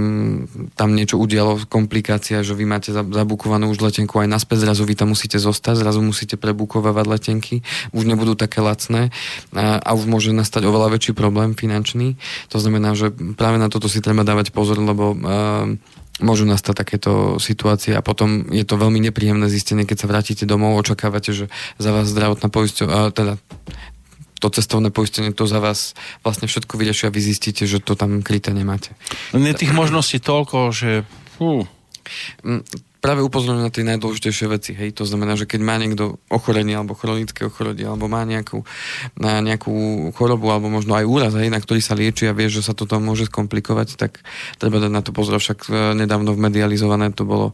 tam 0.75 0.93
niečo 0.99 1.15
udialo, 1.15 1.63
komplikácia, 1.71 2.43
že 2.43 2.57
vy 2.57 2.67
máte 2.67 2.91
zabukovanú 2.91 3.71
už 3.71 3.79
letenku 3.79 4.19
aj 4.19 4.27
naspäť, 4.27 4.67
zrazu 4.67 4.83
vy 4.83 4.99
tam 4.99 5.15
musíte 5.15 5.39
zostať, 5.39 5.79
zrazu 5.79 6.03
musíte 6.03 6.35
prebukovať 6.35 7.05
letenky, 7.07 7.55
už 7.95 8.03
nebudú 8.03 8.35
také 8.35 8.59
lacné 8.59 9.15
a, 9.55 9.95
už 9.95 10.11
môže 10.11 10.35
nastať 10.35 10.67
oveľa 10.67 10.97
väčší 10.97 11.04
väčší 11.05 11.13
problém 11.13 11.53
finančný. 11.53 12.17
To 12.49 12.57
znamená, 12.57 12.97
že 12.97 13.13
práve 13.37 13.61
na 13.61 13.69
toto 13.69 13.85
si 13.85 14.01
treba 14.01 14.25
dávať 14.25 14.49
pozor, 14.49 14.81
lebo 14.81 15.13
uh, 15.13 15.69
môžu 16.17 16.49
nastať 16.49 16.73
takéto 16.81 17.37
situácie 17.37 17.93
a 17.93 18.01
potom 18.01 18.49
je 18.49 18.65
to 18.65 18.81
veľmi 18.81 18.97
nepríjemné 18.97 19.45
zistenie, 19.45 19.85
keď 19.85 20.01
sa 20.01 20.09
vrátite 20.09 20.49
domov, 20.49 20.81
očakávate, 20.81 21.29
že 21.29 21.45
za 21.77 21.93
vás 21.93 22.09
zdravotná 22.09 22.49
poisťovňa, 22.49 23.13
teda 23.13 23.37
to 24.41 24.47
cestovné 24.49 24.89
poistenie 24.89 25.29
to 25.29 25.45
za 25.45 25.61
vás 25.61 25.93
vlastne 26.25 26.49
všetko 26.49 26.73
vyrieši 26.73 27.07
a 27.07 27.13
vy 27.13 27.21
zistíte, 27.21 27.69
že 27.69 27.77
to 27.77 27.93
tam 27.93 28.25
kryté 28.25 28.49
nemáte. 28.49 28.97
No, 29.29 29.45
je 29.45 29.53
tých 29.53 29.77
možností 29.77 30.17
toľko, 30.17 30.73
že... 30.73 31.05
Fú. 31.37 31.69
Práve 33.05 33.21
upozorňujem 33.21 33.61
na 33.61 33.69
tie 33.69 33.85
najdôležitejšie 33.85 34.47
veci. 34.49 34.71
Hej, 34.73 34.97
to 34.97 35.05
znamená, 35.05 35.37
že 35.37 35.45
keď 35.45 35.61
má 35.61 35.77
niekto 35.77 36.17
ochorenie 36.33 36.73
alebo 36.73 36.97
chronické 36.97 37.45
ochorenie 37.45 37.85
alebo 37.85 38.09
má 38.09 38.25
nejakú, 38.25 38.65
na 39.13 39.45
nejakú 39.45 40.09
chorobu 40.17 40.49
alebo 40.49 40.73
možno 40.73 40.97
aj 40.97 41.05
úraz, 41.05 41.37
hej, 41.37 41.53
na 41.53 41.61
ktorý 41.61 41.85
sa 41.85 41.93
lieči 41.93 42.25
a 42.25 42.33
vie, 42.33 42.49
že 42.49 42.65
sa 42.65 42.73
to 42.73 42.89
tam 42.89 43.05
môže 43.05 43.29
skomplikovať, 43.29 43.93
tak 43.93 44.25
treba 44.57 44.81
dať 44.81 44.89
na 44.89 45.05
to 45.05 45.13
pozor. 45.13 45.37
Však 45.37 45.69
e, 45.69 45.93
nedávno 46.01 46.33
v 46.33 46.49
medializované 46.49 47.13
to 47.13 47.29
bolo 47.29 47.53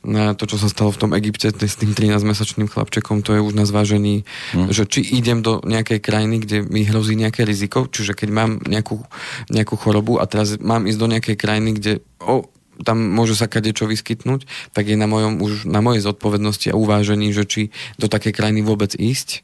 na 0.00 0.32
to, 0.32 0.48
čo 0.48 0.56
sa 0.56 0.72
stalo 0.72 0.88
v 0.88 1.00
tom 1.04 1.10
Egypte 1.12 1.52
s 1.52 1.76
tým 1.76 1.92
13-mesačným 1.92 2.72
chlapčekom, 2.72 3.20
to 3.20 3.36
je 3.36 3.44
už 3.44 3.52
na 3.52 3.68
zvážení, 3.68 4.24
hmm. 4.56 4.72
že 4.72 4.88
či 4.88 5.04
idem 5.04 5.44
do 5.44 5.60
nejakej 5.68 6.00
krajiny, 6.00 6.40
kde 6.40 6.64
mi 6.64 6.88
hrozí 6.88 7.12
nejaké 7.12 7.44
riziko, 7.44 7.84
čiže 7.84 8.16
keď 8.16 8.28
mám 8.32 8.50
nejakú, 8.64 9.04
nejakú 9.52 9.76
chorobu 9.76 10.16
a 10.16 10.24
teraz 10.24 10.56
mám 10.56 10.88
ísť 10.88 10.96
do 10.96 11.10
nejakej 11.12 11.36
krajiny, 11.36 11.70
kde 11.76 11.92
o, 12.24 12.48
tam 12.82 12.98
môže 13.00 13.34
sa 13.34 13.50
kadečo 13.50 13.86
vyskytnúť, 13.86 14.46
tak 14.74 14.90
je 14.90 14.96
na, 14.98 15.10
mojom, 15.10 15.42
už 15.42 15.66
na 15.66 15.82
mojej 15.82 16.02
zodpovednosti 16.02 16.70
a 16.70 16.78
uvážení, 16.78 17.30
že 17.34 17.44
či 17.48 17.62
do 17.98 18.06
takej 18.06 18.34
krajiny 18.34 18.62
vôbec 18.62 18.94
ísť 18.94 19.42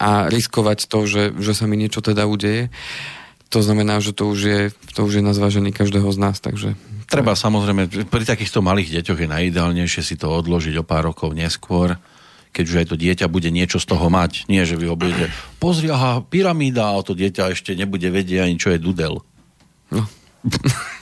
a 0.00 0.32
riskovať 0.32 0.88
to, 0.88 1.04
že, 1.04 1.22
že 1.36 1.52
sa 1.52 1.68
mi 1.68 1.76
niečo 1.76 2.00
teda 2.00 2.24
udeje. 2.24 2.72
To 3.50 3.60
znamená, 3.60 3.98
že 4.00 4.14
to 4.14 4.30
už 4.30 4.40
je, 4.40 4.60
to 4.94 5.04
už 5.04 5.20
je 5.20 5.22
na 5.26 5.34
zvážení 5.36 5.74
každého 5.74 6.06
z 6.08 6.18
nás, 6.22 6.38
takže... 6.40 6.78
Treba 7.10 7.34
samozrejme, 7.34 8.06
pri 8.06 8.22
takýchto 8.22 8.62
malých 8.62 9.02
deťoch 9.02 9.26
je 9.26 9.28
najideálnejšie 9.28 10.02
si 10.06 10.14
to 10.14 10.30
odložiť 10.30 10.78
o 10.78 10.86
pár 10.86 11.10
rokov 11.10 11.34
neskôr, 11.34 11.98
keď 12.54 12.64
už 12.66 12.76
aj 12.78 12.86
to 12.94 12.96
dieťa 12.96 13.26
bude 13.26 13.50
niečo 13.50 13.82
z 13.82 13.90
toho 13.90 14.06
mať. 14.06 14.46
Nie, 14.46 14.62
že 14.62 14.78
vy 14.78 14.86
ho 14.86 14.94
budete, 14.94 15.34
pozri, 15.58 15.90
aha, 15.90 16.22
pyramída, 16.22 16.94
a 16.94 17.02
to 17.02 17.18
dieťa 17.18 17.50
ešte 17.50 17.74
nebude 17.74 18.06
vedieť 18.06 18.46
ani 18.46 18.54
čo 18.54 18.70
je 18.70 18.78
dudel. 18.78 19.18
No. 19.90 20.06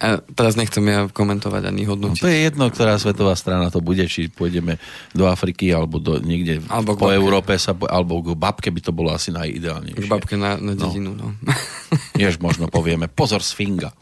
A 0.00 0.24
teraz 0.32 0.56
nechcem 0.56 0.80
ja 0.88 1.04
komentovať 1.12 1.68
ani 1.68 1.84
hodnotiť. 1.84 2.18
No, 2.18 2.24
to 2.24 2.32
je 2.32 2.38
jedno, 2.48 2.64
ktorá 2.72 2.96
svetová 2.96 3.36
strana 3.36 3.68
to 3.68 3.84
bude, 3.84 4.08
či 4.08 4.32
pôjdeme 4.32 4.80
do 5.12 5.28
Afriky 5.28 5.68
alebo 5.76 6.00
do, 6.00 6.16
niekde 6.16 6.64
alebo 6.72 6.96
po 6.96 7.12
Európe, 7.12 7.52
sa, 7.60 7.76
alebo 7.76 8.24
k 8.24 8.32
babke 8.32 8.72
by 8.72 8.80
to 8.80 8.96
bolo 8.96 9.12
asi 9.12 9.28
najideálnejšie. 9.28 10.00
K 10.00 10.08
babke 10.08 10.40
na, 10.40 10.56
na 10.56 10.72
no. 10.72 10.88
dedinu, 10.88 11.12
no. 11.12 11.36
no. 11.36 11.52
Jež 12.22 12.40
možno 12.40 12.72
povieme, 12.72 13.12
pozor 13.12 13.44
sfinga. 13.44 13.92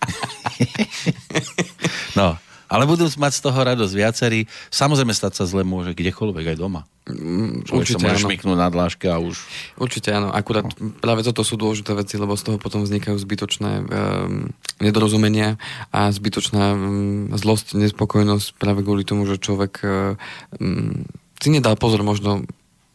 no, 2.18 2.36
ale 2.70 2.86
budú 2.86 3.10
mať 3.10 3.32
z 3.34 3.40
toho 3.42 3.58
radosť 3.58 3.94
viacerí. 3.98 4.40
Samozrejme 4.70 5.10
stať 5.10 5.42
sa 5.42 5.44
zle 5.44 5.66
môže 5.66 5.90
kdekoľvek 5.92 6.54
aj 6.54 6.56
doma. 6.56 6.86
Mm, 7.10 7.66
Človek 7.66 7.82
určite 7.82 7.98
sa 7.98 8.06
môže 8.06 8.22
šmiknúť 8.22 8.58
na 8.58 8.68
dláške 8.70 9.06
a 9.10 9.18
už... 9.18 9.34
Určite 9.74 10.14
áno. 10.14 10.30
Akurát 10.30 10.70
no. 10.70 10.94
práve 11.02 11.26
toto 11.26 11.42
sú 11.42 11.58
dôležité 11.58 11.98
veci, 11.98 12.14
lebo 12.14 12.38
z 12.38 12.46
toho 12.46 12.56
potom 12.62 12.86
vznikajú 12.86 13.18
zbytočné 13.18 13.72
um, 13.82 14.54
nedorozumenia 14.78 15.58
a 15.90 16.14
zbytočná 16.14 16.64
um, 16.78 17.34
zlosť, 17.34 17.74
nespokojnosť 17.74 18.54
práve 18.54 18.86
kvôli 18.86 19.02
tomu, 19.02 19.26
že 19.26 19.42
človek 19.42 19.82
um, 19.82 21.02
si 21.42 21.48
nedal 21.50 21.74
pozor 21.74 22.06
možno 22.06 22.46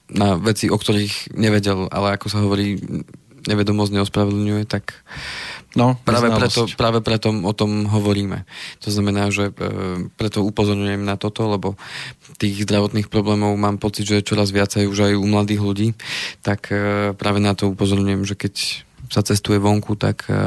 na 0.08 0.40
veci, 0.40 0.72
o 0.72 0.78
ktorých 0.78 1.36
nevedel, 1.36 1.90
ale 1.90 2.16
ako 2.16 2.28
sa 2.32 2.40
hovorí, 2.46 2.78
nevedomosť 3.46 3.92
neospravedlňuje, 3.94 4.64
tak 4.66 5.06
No, 5.76 6.00
práve 6.08 6.32
preto, 6.32 6.72
práve 6.80 7.00
preto 7.04 7.36
o 7.36 7.54
tom 7.54 7.92
hovoríme. 7.92 8.48
To 8.80 8.90
znamená, 8.90 9.28
že 9.28 9.52
e, 9.52 9.54
preto 10.16 10.40
upozorňujem 10.48 11.04
na 11.04 11.20
toto, 11.20 11.44
lebo 11.52 11.76
tých 12.40 12.64
zdravotných 12.64 13.12
problémov 13.12 13.52
mám 13.60 13.76
pocit, 13.76 14.08
že 14.08 14.24
čoraz 14.24 14.56
viacej 14.56 14.88
už 14.88 15.12
aj 15.12 15.14
u 15.20 15.28
mladých 15.28 15.62
ľudí, 15.62 15.88
tak 16.40 16.72
e, 16.72 17.12
práve 17.20 17.44
na 17.44 17.52
to 17.60 17.76
upozorňujem, 17.76 18.24
že 18.24 18.40
keď 18.40 18.54
sa 19.12 19.20
cestuje 19.22 19.60
vonku, 19.60 20.00
tak, 20.00 20.32
e, 20.32 20.40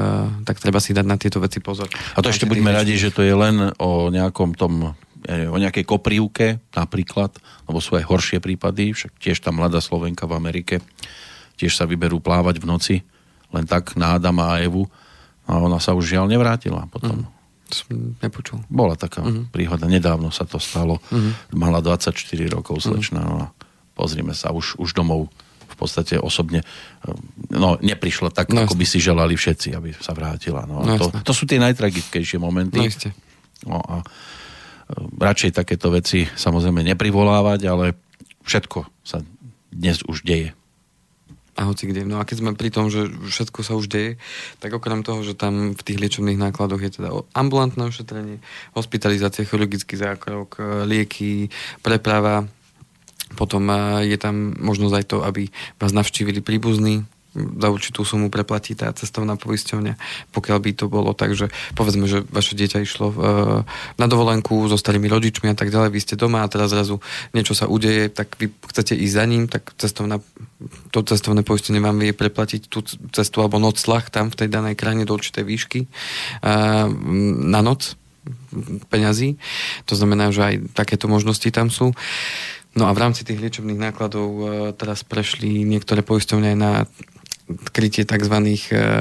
tak 0.49 0.65
treba 0.65 0.81
si 0.81 0.97
dať 0.97 1.05
na 1.05 1.21
tieto 1.21 1.45
veci 1.45 1.61
pozor. 1.61 1.93
A 2.17 2.25
to 2.25 2.33
ešte 2.33 2.49
buďme 2.49 2.73
radi, 2.73 2.97
že 2.97 3.13
to 3.13 3.21
je 3.21 3.37
len 3.37 3.77
o 3.77 4.09
nejakom 4.09 4.57
tom 4.57 4.97
o 5.29 5.59
nejakej 5.59 5.83
koprívke 5.83 6.63
napríklad, 6.79 7.35
lebo 7.67 7.83
sú 7.83 7.99
aj 7.99 8.07
horšie 8.07 8.39
prípady, 8.39 8.95
však 8.95 9.19
tiež 9.19 9.43
tá 9.43 9.51
mladá 9.51 9.83
Slovenka 9.83 10.31
v 10.31 10.39
Amerike, 10.39 10.79
tiež 11.59 11.75
sa 11.75 11.91
vyberú 11.91 12.23
plávať 12.23 12.63
v 12.63 12.69
noci, 12.71 12.97
len 13.51 13.67
tak 13.67 13.99
na 13.99 14.17
Adama 14.17 14.57
a 14.57 14.63
Evu 14.63 14.87
a 15.49 15.57
ona 15.57 15.81
sa 15.81 15.97
už 15.97 16.05
žiaľ 16.05 16.29
nevrátila 16.29 16.85
potom. 16.93 17.25
Mm. 17.25 17.37
Som 17.69 18.17
nepočul. 18.25 18.65
Bola 18.73 18.97
taká 18.97 19.21
mm-hmm. 19.21 19.53
príhoda, 19.53 19.85
nedávno 19.89 20.33
sa 20.33 20.49
to 20.49 20.57
stalo. 20.57 21.01
Mm-hmm. 21.13 21.57
Mala 21.57 21.85
24 21.85 22.17
rokov 22.49 22.81
slečná 22.85 23.21
mm-hmm. 23.21 23.37
no 23.37 23.45
a 23.45 23.53
pozrime 23.93 24.33
sa, 24.33 24.53
už, 24.53 24.81
už 24.81 24.97
domov 24.97 25.29
v 25.69 25.77
podstate 25.77 26.17
osobne 26.17 26.65
no, 27.53 27.77
neprišla 27.79 28.33
tak, 28.33 28.51
no, 28.57 28.65
ako 28.65 28.73
by 28.73 28.87
si 28.89 28.99
želali 28.99 29.37
všetci, 29.37 29.77
aby 29.77 29.93
sa 30.01 30.17
vrátila. 30.17 30.65
No, 30.65 30.81
no, 30.81 30.97
to, 30.97 31.13
to 31.13 31.33
sú 31.37 31.45
tie 31.45 31.61
najtragickejšie 31.61 32.41
momenty. 32.41 32.81
No, 33.69 33.77
no 33.77 33.79
a 33.85 33.97
e, 34.01 34.05
radšej 35.21 35.61
takéto 35.61 35.93
veci 35.93 36.25
samozrejme 36.25 36.81
neprivolávať, 36.83 37.61
ale 37.69 37.95
všetko 38.49 38.89
sa 39.05 39.21
dnes 39.69 40.01
už 40.09 40.25
deje 40.25 40.58
a 41.59 41.67
hoci 41.67 41.91
kde. 41.91 42.07
No 42.07 42.23
a 42.23 42.25
keď 42.25 42.37
sme 42.39 42.55
pri 42.55 42.71
tom, 42.71 42.87
že 42.87 43.11
všetko 43.11 43.67
sa 43.67 43.75
už 43.75 43.91
deje, 43.91 44.15
tak 44.63 44.71
okrem 44.71 45.03
toho, 45.03 45.27
že 45.27 45.35
tam 45.35 45.75
v 45.75 45.83
tých 45.83 45.99
liečebných 45.99 46.39
nákladoch 46.39 46.79
je 46.79 47.03
teda 47.03 47.11
ambulantné 47.35 47.91
ošetrenie, 47.91 48.39
hospitalizácia, 48.79 49.43
chirurgický 49.43 49.99
zákrok, 49.99 50.63
e, 50.63 50.87
lieky, 50.87 51.51
preprava, 51.83 52.47
potom 53.35 53.67
e, 53.67 54.07
je 54.07 54.19
tam 54.23 54.55
možnosť 54.55 54.95
aj 54.95 55.05
to, 55.11 55.19
aby 55.27 55.51
vás 55.83 55.91
navštívili 55.91 56.39
príbuzní, 56.47 57.03
za 57.59 57.69
určitú 57.71 58.03
sumu 58.03 58.29
preplatí 58.29 58.75
tá 58.75 58.91
cestovná 58.93 59.39
poisťovňa, 59.39 59.95
pokiaľ 60.35 60.59
by 60.59 60.71
to 60.75 60.87
bolo 60.91 61.15
tak, 61.15 61.35
že 61.35 61.49
povedzme, 61.79 62.11
že 62.11 62.27
vaše 62.29 62.59
dieťa 62.59 62.79
išlo 62.83 63.07
uh, 63.11 63.17
na 63.97 64.07
dovolenku 64.07 64.67
so 64.67 64.77
starými 64.77 65.07
rodičmi 65.07 65.51
a 65.53 65.57
tak 65.57 65.71
ďalej, 65.71 65.91
vy 65.95 66.01
ste 66.03 66.15
doma 66.19 66.45
a 66.45 66.51
teraz 66.51 66.75
zrazu 66.75 66.99
niečo 67.33 67.55
sa 67.55 67.71
udeje, 67.71 68.11
tak 68.11 68.35
vy 68.37 68.51
chcete 68.51 68.99
ísť 68.99 69.15
za 69.15 69.25
ním, 69.25 69.45
tak 69.47 69.73
cestovná, 69.79 70.19
to 70.91 71.01
cestovné 71.07 71.47
poistenie 71.47 71.83
vám 71.83 71.97
vie 71.99 72.13
preplatiť 72.13 72.67
tú 72.67 72.83
cestu 73.15 73.41
alebo 73.41 73.63
noclach 73.63 74.11
tam 74.11 74.29
v 74.29 74.39
tej 74.45 74.49
danej 74.51 74.75
krajine 74.75 75.07
do 75.07 75.15
určitej 75.15 75.45
výšky 75.47 75.81
uh, 75.87 76.87
na 77.49 77.61
noc 77.63 77.95
peňazí. 78.89 79.41
To 79.89 79.95
znamená, 79.97 80.33
že 80.33 80.43
aj 80.45 80.55
takéto 80.77 81.09
možnosti 81.09 81.49
tam 81.49 81.73
sú. 81.73 81.93
No 82.77 82.87
a 82.87 82.93
v 82.93 83.01
rámci 83.01 83.25
tých 83.25 83.41
liečebných 83.41 83.81
nákladov 83.91 84.29
uh, 84.29 84.43
teraz 84.77 85.03
prešli 85.03 85.65
niektoré 85.65 86.05
poisťovne 86.05 86.55
aj 86.55 86.59
na 86.59 86.73
krytie 87.73 88.05
tzv. 88.05 88.37
E, 88.39 88.55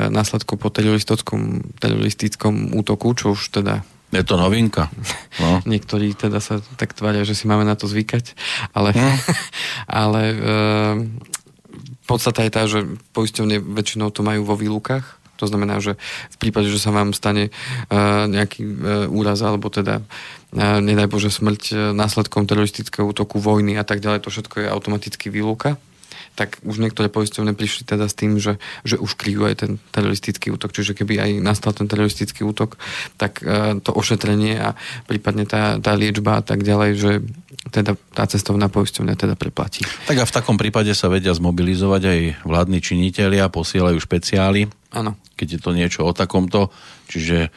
následkov 0.09 0.55
po 0.59 0.69
teroristickom, 0.71 1.75
teroristickom 1.77 2.75
útoku, 2.75 3.11
čo 3.13 3.35
už 3.35 3.51
teda 3.51 3.83
je 4.15 4.23
to 4.23 4.39
novinka. 4.39 4.87
No. 5.37 5.61
Niektorí 5.69 6.17
teda 6.17 6.41
sa 6.41 6.57
tak 6.81 6.97
tvária, 6.97 7.21
že 7.21 7.37
si 7.37 7.45
máme 7.45 7.61
na 7.61 7.77
to 7.77 7.85
zvykať, 7.85 8.33
ale, 8.73 8.89
hm. 8.89 9.17
ale 10.01 10.21
e, 10.25 10.37
podstata 12.09 12.41
je 12.41 12.49
tá, 12.49 12.65
že 12.65 12.89
poisťovne 13.13 13.61
väčšinou 13.61 14.09
to 14.09 14.25
majú 14.25 14.41
vo 14.41 14.57
výlukách, 14.57 15.05
to 15.37 15.45
znamená, 15.45 15.77
že 15.77 15.93
v 16.33 16.37
prípade, 16.41 16.73
že 16.73 16.81
sa 16.81 16.89
vám 16.89 17.13
stane 17.13 17.53
uh, 17.53 18.25
nejaký 18.25 18.65
uh, 18.65 18.73
úraz 19.13 19.37
alebo 19.45 19.69
teda 19.69 20.01
uh, 20.01 20.81
nedaj 20.81 21.05
Bože 21.05 21.29
smrť 21.29 21.63
uh, 21.69 21.77
následkom 21.93 22.49
teroristického 22.49 23.05
útoku, 23.05 23.37
vojny 23.37 23.77
a 23.77 23.85
tak 23.85 24.01
ďalej, 24.01 24.25
to 24.25 24.33
všetko 24.33 24.65
je 24.65 24.73
automaticky 24.73 25.29
výluka 25.29 25.77
tak 26.37 26.61
už 26.61 26.77
niektoré 26.77 27.09
poisťovne 27.09 27.57
prišli 27.57 27.89
teda 27.89 28.05
s 28.05 28.13
tým, 28.13 28.37
že, 28.37 28.61
že 28.85 29.01
už 29.01 29.17
kryjú 29.17 29.49
aj 29.49 29.65
ten 29.65 29.71
teroristický 29.89 30.53
útok. 30.53 30.69
Čiže 30.69 30.93
keby 30.93 31.17
aj 31.17 31.31
nastal 31.41 31.73
ten 31.73 31.89
teroristický 31.89 32.45
útok, 32.45 32.77
tak 33.17 33.41
uh, 33.41 33.81
to 33.81 33.89
ošetrenie 33.89 34.61
a 34.61 34.77
prípadne 35.09 35.49
tá, 35.49 35.81
tá 35.81 35.97
liečba 35.97 36.37
a 36.39 36.43
tak 36.45 36.61
ďalej, 36.61 36.91
že 36.93 37.11
teda 37.73 37.97
tá 38.13 38.23
cestovná 38.29 38.69
poisťovňa 38.69 39.17
teda 39.17 39.33
preplatí. 39.33 39.81
Tak 40.05 40.21
a 40.21 40.29
v 40.29 40.35
takom 40.37 40.61
prípade 40.61 40.93
sa 40.93 41.09
vedia 41.09 41.33
zmobilizovať 41.33 42.01
aj 42.05 42.19
vládni 42.45 42.79
činitelia, 42.85 43.49
posielajú 43.49 43.97
špeciály. 43.97 44.69
Áno. 44.93 45.17
Keď 45.33 45.57
je 45.57 45.59
to 45.59 45.71
niečo 45.73 46.05
o 46.05 46.13
takomto, 46.13 46.69
čiže 47.09 47.49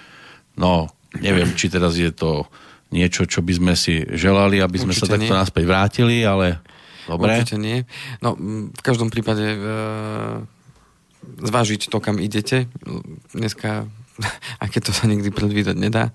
no, 0.57 0.89
neviem, 1.21 1.53
či 1.53 1.69
teraz 1.69 2.01
je 2.01 2.11
to 2.11 2.49
niečo, 2.91 3.29
čo 3.29 3.45
by 3.45 3.53
sme 3.55 3.75
si 3.79 4.03
želali, 4.03 4.59
aby 4.59 4.83
sme 4.83 4.91
Určite 4.91 5.07
sa 5.07 5.15
takto 5.15 5.35
nie. 5.37 5.41
naspäť 5.41 5.65
vrátili, 5.69 6.17
ale 6.27 6.59
dobre. 7.11 7.35
Určite 7.35 7.59
nie. 7.59 7.83
No, 8.23 8.39
v 8.71 8.83
každom 8.87 9.11
prípade 9.11 9.43
e, 9.43 9.59
zvážiť 11.43 11.91
to, 11.91 11.99
kam 11.99 12.23
idete. 12.23 12.71
Dneska 13.35 13.91
a 14.63 14.65
keď 14.69 14.91
to 14.91 14.93
sa 14.93 15.05
nikdy 15.09 15.33
predvídať 15.33 15.77
nedá. 15.77 16.15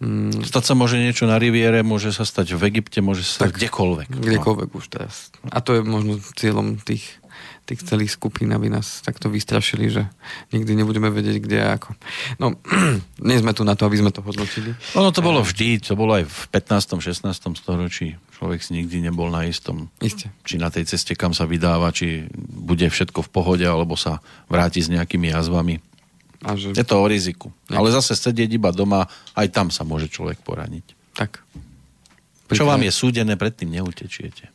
Mm. 0.00 0.44
Stať 0.44 0.72
sa 0.72 0.74
môže 0.74 0.96
niečo 0.98 1.28
na 1.28 1.38
riviere, 1.38 1.84
môže 1.84 2.10
sa 2.10 2.26
stať 2.26 2.56
v 2.56 2.74
Egypte, 2.74 3.04
môže 3.04 3.22
sa 3.24 3.46
stať 3.46 3.62
kdekoľvek. 3.62 4.08
Kdekoľvek 4.10 4.68
no. 4.72 4.76
už 4.80 4.86
teraz. 4.90 5.30
A 5.52 5.60
to 5.60 5.78
je 5.78 5.82
možno 5.84 6.18
cieľom 6.34 6.80
tých 6.80 7.22
tých 7.64 7.80
celých 7.88 8.12
skupín, 8.12 8.52
aby 8.52 8.68
nás 8.68 9.00
takto 9.00 9.32
vystrašili, 9.32 9.88
že 9.88 10.04
nikdy 10.52 10.76
nebudeme 10.76 11.08
vedieť, 11.08 11.36
kde 11.40 11.58
a 11.64 11.80
ako. 11.80 11.96
No, 12.36 12.60
nie 13.28 13.40
sme 13.40 13.56
tu 13.56 13.64
na 13.64 13.72
to, 13.72 13.88
aby 13.88 14.04
sme 14.04 14.12
to 14.12 14.20
hodnotili. 14.20 14.76
Ono 15.00 15.08
to 15.08 15.24
bolo 15.24 15.40
vždy, 15.40 15.80
to 15.80 15.96
bolo 15.96 16.20
aj 16.20 16.28
v 16.28 16.38
15. 16.52 17.00
16. 17.00 17.24
storočí. 17.56 18.20
Človek 18.44 18.60
si 18.60 18.76
nikdy 18.76 19.08
nebol 19.08 19.32
na 19.32 19.48
istom. 19.48 19.88
Isté. 20.04 20.28
Či 20.44 20.60
na 20.60 20.68
tej 20.68 20.84
ceste, 20.84 21.16
kam 21.16 21.32
sa 21.32 21.48
vydáva, 21.48 21.88
či 21.96 22.28
bude 22.36 22.84
všetko 22.84 23.24
v 23.24 23.32
pohode, 23.32 23.64
alebo 23.64 23.96
sa 23.96 24.20
vráti 24.52 24.84
s 24.84 24.92
nejakými 24.92 25.32
jazvami. 25.32 25.80
A 26.44 26.52
že... 26.52 26.76
Je 26.76 26.84
to 26.84 27.00
o 27.00 27.08
riziku. 27.08 27.48
Nie. 27.72 27.80
Ale 27.80 27.88
zase 27.88 28.12
sedieť 28.12 28.60
iba 28.60 28.68
doma, 28.68 29.08
aj 29.32 29.48
tam 29.48 29.72
sa 29.72 29.80
môže 29.88 30.12
človek 30.12 30.44
poraniť. 30.44 30.84
Tak. 31.16 31.40
Čo 32.52 32.68
vám 32.68 32.84
je 32.84 32.92
súdené, 32.92 33.32
predtým 33.40 33.72
neutečiete. 33.72 34.52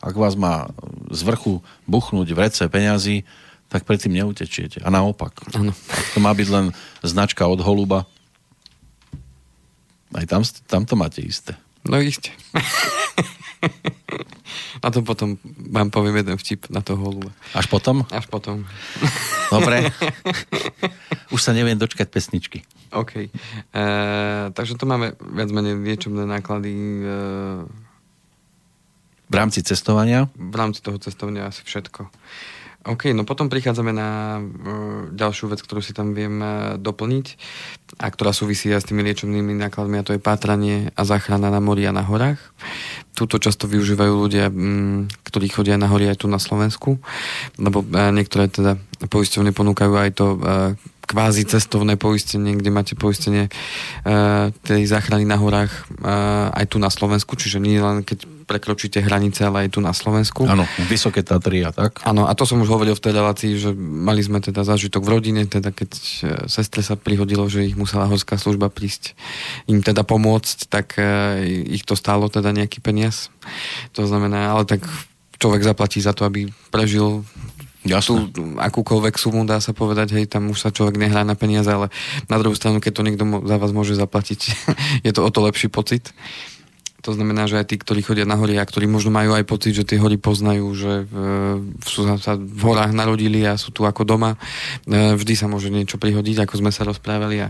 Ak 0.00 0.16
vás 0.16 0.32
má 0.32 0.72
z 1.12 1.28
vrchu 1.28 1.60
buchnúť 1.84 2.32
v 2.32 2.40
rece 2.40 2.64
peňazí, 2.72 3.28
tak 3.68 3.84
predtým 3.84 4.16
neutečiete. 4.16 4.80
A 4.80 4.88
naopak. 4.88 5.44
Ano. 5.52 5.76
Ak 5.76 6.16
to 6.16 6.24
má 6.24 6.32
byť 6.32 6.48
len 6.48 6.72
značka 7.04 7.44
od 7.44 7.60
holuba, 7.60 8.08
aj 10.16 10.24
tam, 10.24 10.40
tam 10.64 10.82
to 10.88 10.96
máte 10.96 11.20
isté. 11.20 11.52
No 11.86 11.98
isté. 11.98 12.30
na 14.82 14.88
to 14.90 15.02
potom 15.02 15.38
vám 15.70 15.90
poviem 15.90 16.22
jeden 16.22 16.36
vtip 16.38 16.70
na 16.70 16.82
to 16.82 16.98
holuba. 16.98 17.30
Až 17.54 17.66
potom? 17.70 18.06
Až 18.10 18.26
potom. 18.26 18.66
Dobre. 19.50 19.90
Už 21.34 21.40
sa 21.42 21.54
neviem 21.54 21.78
dočkať 21.78 22.10
pesničky. 22.10 22.62
OK. 22.92 23.12
E, 23.16 23.28
takže 24.52 24.76
to 24.76 24.84
máme 24.84 25.16
viac 25.18 25.48
menej 25.48 25.80
liečebné 25.80 26.28
náklady 26.28 26.74
e, 26.74 27.02
v 29.32 29.34
rámci 29.34 29.64
cestovania? 29.64 30.28
V 30.36 30.52
rámci 30.52 30.84
toho 30.84 31.00
cestovania 31.00 31.48
asi 31.48 31.64
všetko. 31.64 32.04
OK, 32.82 33.14
no 33.14 33.22
potom 33.22 33.46
prichádzame 33.46 33.94
na 33.94 34.42
uh, 34.42 35.06
ďalšiu 35.14 35.54
vec, 35.54 35.62
ktorú 35.62 35.78
si 35.78 35.94
tam 35.94 36.18
viem 36.18 36.42
uh, 36.42 36.74
doplniť 36.82 37.26
a 38.02 38.10
ktorá 38.10 38.34
súvisí 38.34 38.74
aj 38.74 38.82
s 38.82 38.88
tými 38.90 39.06
liečebnými 39.06 39.54
nákladmi 39.54 40.02
a 40.02 40.06
to 40.06 40.18
je 40.18 40.22
pátranie 40.22 40.90
a 40.98 41.02
záchrana 41.06 41.46
na 41.46 41.62
mori 41.62 41.86
a 41.86 41.94
na 41.94 42.02
horách. 42.02 42.42
Túto 43.14 43.38
často 43.38 43.70
využívajú 43.70 44.14
ľudia, 44.18 44.50
um, 44.50 45.06
ktorí 45.22 45.46
chodia 45.46 45.78
na 45.78 45.86
hory 45.86 46.10
aj 46.10 46.24
tu 46.24 46.26
na 46.26 46.42
Slovensku, 46.42 46.98
lebo 47.54 47.86
uh, 47.86 48.10
niektoré 48.10 48.50
teda 48.50 48.74
poisťovne 49.06 49.54
ponúkajú 49.54 49.92
aj 49.94 50.10
to 50.18 50.26
kvázi 51.12 51.44
cestovné 51.44 52.00
poistenie, 52.00 52.56
kde 52.56 52.70
máte 52.72 52.94
poistenie 52.96 53.52
uh, 53.52 54.48
tej 54.64 54.88
záchrany 54.88 55.28
na 55.28 55.36
horách 55.36 55.84
uh, 56.00 56.48
aj 56.56 56.72
tu 56.72 56.80
na 56.80 56.88
Slovensku, 56.88 57.36
čiže 57.36 57.60
nie 57.60 57.76
len 57.76 58.00
keď 58.00 58.24
prekročíte 58.52 59.00
hranice, 59.00 59.48
ale 59.48 59.64
aj 59.64 59.68
tu 59.72 59.80
na 59.80 59.96
Slovensku. 59.96 60.44
Áno, 60.44 60.68
vysoké 60.92 61.24
Tatry 61.24 61.64
a 61.64 61.72
tak. 61.72 62.04
Áno, 62.04 62.28
a 62.28 62.32
to 62.36 62.44
som 62.44 62.60
už 62.60 62.68
hovoril 62.68 62.92
v 62.92 63.00
tej 63.00 63.12
relácii, 63.16 63.50
že 63.56 63.72
mali 63.72 64.20
sme 64.20 64.44
teda 64.44 64.60
zážitok 64.60 65.00
v 65.00 65.12
rodine, 65.16 65.42
teda 65.48 65.72
keď 65.72 65.90
e, 65.96 66.12
sestre 66.52 66.84
sa 66.84 67.00
prihodilo, 67.00 67.48
že 67.48 67.64
ich 67.64 67.76
musela 67.80 68.04
horská 68.04 68.36
služba 68.36 68.68
prísť 68.68 69.16
im 69.72 69.80
teda 69.80 70.04
pomôcť, 70.04 70.68
tak 70.68 71.00
uh, 71.00 71.40
ich 71.46 71.86
to 71.88 71.96
stálo 71.96 72.28
teda 72.28 72.52
nejaký 72.52 72.84
peniaz. 72.84 73.32
To 73.96 74.04
znamená, 74.04 74.52
ale 74.52 74.68
tak 74.68 74.84
človek 75.40 75.64
zaplatí 75.64 75.98
za 76.02 76.12
to, 76.12 76.28
aby 76.28 76.50
prežil 76.68 77.24
Jasne. 77.82 78.30
tú 78.30 78.54
akúkoľvek 78.62 79.14
sumu, 79.18 79.42
dá 79.42 79.58
sa 79.58 79.74
povedať, 79.74 80.14
hej, 80.14 80.30
tam 80.30 80.50
už 80.54 80.58
sa 80.62 80.70
človek 80.70 80.98
nehrá 81.02 81.26
na 81.26 81.34
peniaze, 81.34 81.66
ale 81.66 81.90
na 82.30 82.38
druhú 82.38 82.54
stranu, 82.54 82.78
keď 82.78 82.92
to 82.94 83.06
niekto 83.06 83.24
za 83.42 83.56
vás 83.58 83.72
môže 83.74 83.98
zaplatiť, 83.98 84.40
je 85.06 85.10
to 85.10 85.26
o 85.26 85.30
to 85.30 85.42
lepší 85.42 85.66
pocit. 85.66 86.14
To 87.02 87.10
znamená, 87.10 87.50
že 87.50 87.58
aj 87.58 87.66
tí, 87.66 87.76
ktorí 87.82 88.06
chodia 88.06 88.22
na 88.22 88.38
hory 88.38 88.58
a 88.58 88.64
ktorí 88.64 88.86
možno 88.86 89.10
majú 89.10 89.34
aj 89.34 89.42
pocit, 89.42 89.74
že 89.74 89.82
tie 89.82 89.98
hory 89.98 90.22
poznajú, 90.22 90.66
že 90.74 90.92
v, 91.10 91.14
sú 91.82 92.06
sa 92.06 92.38
v 92.38 92.62
horách 92.62 92.94
narodili 92.94 93.42
a 93.42 93.58
sú 93.58 93.74
tu 93.74 93.82
ako 93.82 94.06
doma, 94.06 94.38
e, 94.86 95.18
vždy 95.18 95.34
sa 95.34 95.50
môže 95.50 95.66
niečo 95.66 95.98
prihodiť, 95.98 96.46
ako 96.46 96.54
sme 96.62 96.70
sa 96.70 96.86
rozprávali 96.86 97.42
a, 97.42 97.48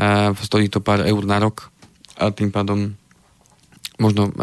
a 0.00 0.32
stojí 0.32 0.72
to 0.72 0.80
pár 0.80 1.04
eur 1.04 1.22
na 1.28 1.36
rok 1.36 1.68
a 2.16 2.32
tým 2.32 2.48
pádom 2.48 2.96
možno 4.00 4.34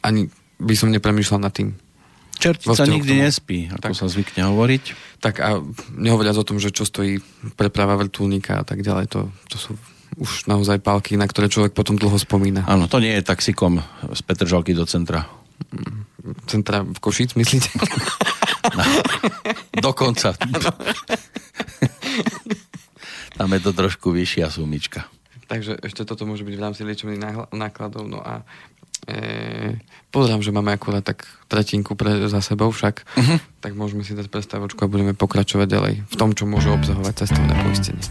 ani 0.00 0.32
by 0.56 0.72
som 0.72 0.88
nepremýšľal 0.88 1.40
nad 1.44 1.52
tým, 1.52 1.76
Čertica 2.36 2.84
nikdy 2.84 3.24
nespí, 3.24 3.72
ako 3.72 3.80
tak. 3.80 3.96
sa 3.96 4.12
zvykne 4.12 4.44
hovoriť. 4.52 4.84
Tak 5.24 5.34
a 5.40 5.56
nehovoriac 5.96 6.36
o 6.36 6.44
tom, 6.44 6.60
že 6.60 6.68
čo 6.68 6.84
stojí 6.84 7.16
preprava 7.56 7.96
vrtulníka 7.96 8.60
a 8.60 8.64
tak 8.64 8.84
ďalej, 8.84 9.08
to, 9.08 9.20
to 9.48 9.56
sú 9.56 9.72
už 10.16 10.48
naozaj 10.48 10.80
pálky, 10.80 11.20
na 11.20 11.28
ktoré 11.28 11.52
človek 11.52 11.76
potom 11.76 12.00
dlho 12.00 12.16
spomína. 12.16 12.64
Áno, 12.64 12.88
to 12.88 13.00
nie 13.00 13.12
je 13.16 13.22
taxikom 13.24 13.84
z 14.12 14.20
Petržalky 14.24 14.72
do 14.72 14.88
centra. 14.88 15.28
Centra 16.48 16.82
v 16.84 16.98
Košic, 16.98 17.36
myslíte? 17.36 17.70
No, 18.66 18.82
dokonca. 19.78 20.34
Tam 23.36 23.48
je 23.52 23.60
to 23.62 23.70
trošku 23.76 24.10
vyššia 24.10 24.50
sumička. 24.50 25.06
Takže 25.46 25.78
ešte 25.84 26.02
toto 26.02 26.26
môže 26.26 26.42
byť 26.42 26.54
v 26.58 26.64
rámci 26.64 26.82
liečebných 26.82 27.54
nákladov. 27.54 28.10
No 28.10 28.18
a 28.18 28.42
E, 29.06 29.78
pozerám, 30.10 30.42
že 30.42 30.50
máme 30.50 30.74
akurát 30.74 31.04
tak 31.04 31.28
tretinku 31.46 31.94
pre, 31.94 32.26
za 32.26 32.42
sebou 32.42 32.74
však, 32.74 33.06
uh-huh. 33.06 33.38
tak 33.62 33.78
môžeme 33.78 34.02
si 34.02 34.18
dať 34.18 34.26
prestávočku 34.26 34.82
a 34.82 34.90
budeme 34.90 35.14
pokračovať 35.14 35.68
ďalej 35.68 35.94
v 36.10 36.14
tom, 36.18 36.34
čo 36.34 36.48
môže 36.48 36.72
obsahovať 36.74 37.14
cestovné 37.22 37.54
poistenie. 37.62 38.02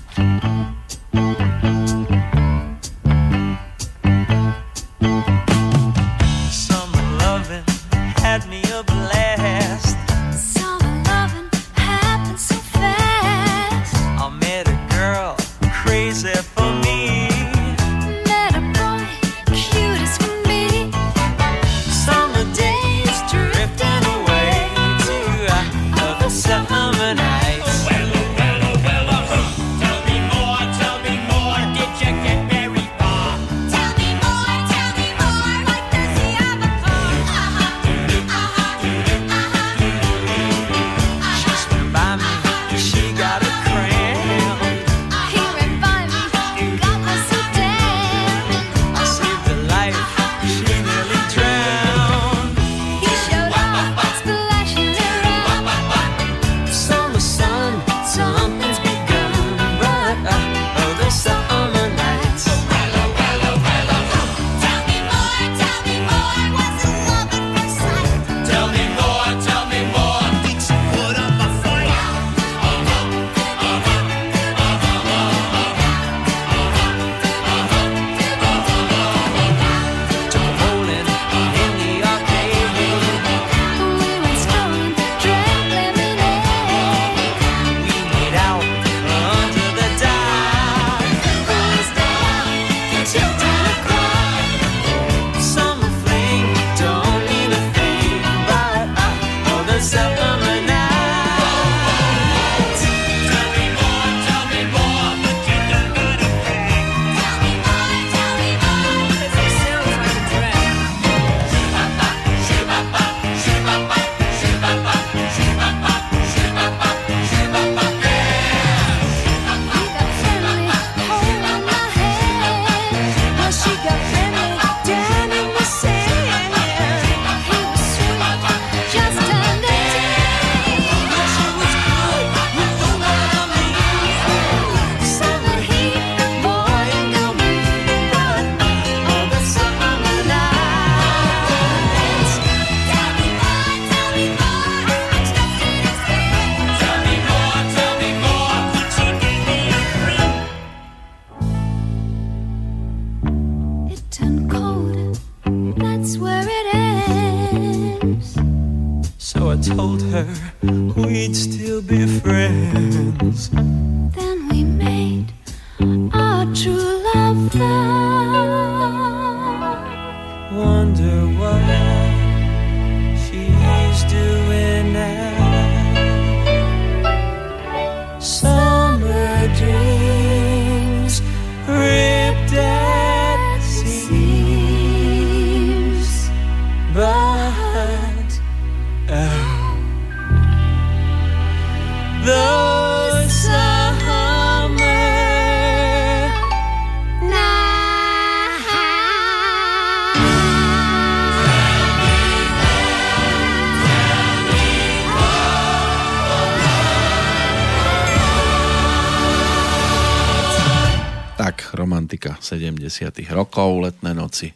Noci. 214.35 214.51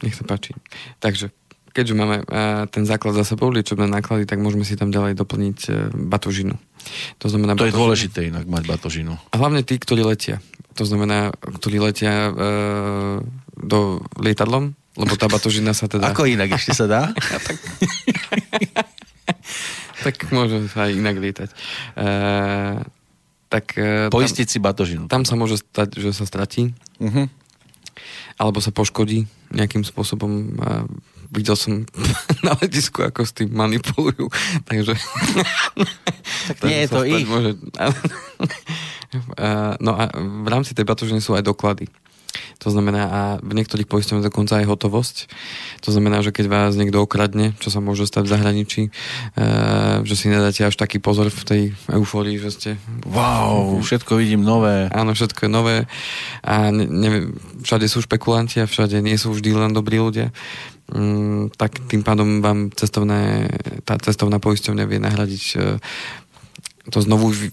Nech 0.00 0.16
sa 0.16 0.24
páči. 0.24 0.56
Takže, 1.02 1.34
keďže 1.76 1.94
máme 1.94 2.16
uh, 2.24 2.64
ten 2.70 2.88
základ 2.88 3.18
za 3.18 3.26
sebou, 3.26 3.52
liečebné 3.52 3.84
náklady, 3.90 4.24
tak 4.24 4.40
môžeme 4.40 4.64
si 4.64 4.78
tam 4.78 4.88
ďalej 4.88 5.18
doplniť 5.18 5.58
uh, 5.68 5.74
batožinu. 5.92 6.56
To 7.18 7.26
znamená... 7.26 7.54
To 7.54 7.64
je 7.64 7.70
batožinu- 7.70 7.80
dôležité 7.80 8.20
inak 8.28 8.44
mať 8.44 8.64
batožinu. 8.66 9.14
A 9.30 9.36
hlavne 9.36 9.60
tí, 9.60 9.76
ktorí 9.76 10.02
letia. 10.02 10.38
To 10.74 10.82
znamená, 10.82 11.30
ktorí 11.38 11.78
letia 11.78 12.28
uh, 12.28 13.18
do 13.54 14.02
lietadlom, 14.18 14.74
lebo 14.94 15.12
tá 15.14 15.26
batožina 15.26 15.70
sa 15.70 15.86
teda... 15.86 16.10
Ako 16.10 16.26
inak 16.26 16.54
ešte 16.54 16.74
sa 16.74 16.86
dá? 16.86 17.02
Tak 20.04 20.28
môže 20.36 20.68
sa 20.68 20.84
aj 20.84 20.92
inak 21.00 21.16
lietať. 21.16 21.48
Uh, 21.96 22.84
tak 23.48 23.72
uh, 23.80 24.12
Poistiť 24.12 24.46
si 24.52 24.58
batožinu. 24.60 25.08
tam, 25.08 25.24
tam 25.24 25.24
sa 25.24 25.32
môže 25.32 25.64
stať, 25.64 25.96
že 25.96 26.12
sa 26.12 26.28
stratí, 26.28 26.76
Uh-huh. 26.94 27.26
alebo 28.38 28.62
sa 28.62 28.70
poškodí 28.70 29.26
nejakým 29.50 29.82
spôsobom. 29.82 30.30
A 30.62 30.86
videl 31.34 31.58
som 31.58 31.82
na 32.46 32.54
letisku, 32.62 33.02
ako 33.02 33.26
s 33.26 33.34
tým 33.34 33.50
manipulujú. 33.50 34.30
Takže... 34.70 34.94
Tak 36.54 36.64
nie 36.70 36.86
je 36.86 36.88
to 36.88 37.00
ich. 37.02 37.26
Môže... 37.26 37.58
No 39.78 39.94
a 39.94 40.10
v 40.18 40.48
rámci 40.50 40.74
tej 40.74 40.82
batožiny 40.82 41.22
sú 41.22 41.38
aj 41.38 41.46
doklady. 41.46 41.86
To 42.62 42.68
znamená, 42.72 43.02
a 43.06 43.20
v 43.38 43.52
niektorých 43.54 43.86
poisťovniach 43.86 44.30
dokonca 44.30 44.58
aj 44.58 44.66
hotovosť. 44.66 45.16
To 45.86 45.90
znamená, 45.94 46.24
že 46.24 46.34
keď 46.34 46.46
vás 46.50 46.72
niekto 46.74 47.02
okradne, 47.02 47.54
čo 47.60 47.70
sa 47.70 47.78
môže 47.78 48.06
stať 48.08 48.26
v 48.26 48.32
zahraničí, 48.34 48.82
e, 48.88 48.90
že 50.02 50.14
si 50.18 50.26
nedáte 50.30 50.64
až 50.64 50.74
taký 50.74 50.98
pozor 50.98 51.30
v 51.30 51.42
tej 51.44 51.62
eufórii, 51.90 52.40
že 52.40 52.50
ste 52.50 52.70
Wow, 53.06 53.78
všetko 53.84 54.18
vidím 54.18 54.42
nové. 54.42 54.90
Áno, 54.90 55.14
všetko 55.14 55.46
je 55.46 55.50
nové 55.50 55.76
a 56.42 56.70
ne, 56.74 56.88
neviem, 56.88 57.36
všade 57.62 57.86
sú 57.86 58.02
špekulanti 58.02 58.62
a 58.62 58.70
všade 58.70 58.98
nie 59.04 59.14
sú 59.20 59.34
vždy 59.34 59.50
len 59.54 59.72
dobrí 59.76 60.00
ľudia. 60.00 60.34
Mm, 60.92 61.48
tak 61.56 61.80
tým 61.88 62.04
pádom 62.04 62.44
vám 62.44 62.68
cestovné, 62.76 63.48
tá 63.88 63.96
cestovná 63.96 64.36
poisťovňa 64.36 64.84
vie 64.84 65.00
nahradiť 65.00 65.44
e, 65.56 65.58
to 66.84 67.00
znovu, 67.00 67.32
e, 67.32 67.48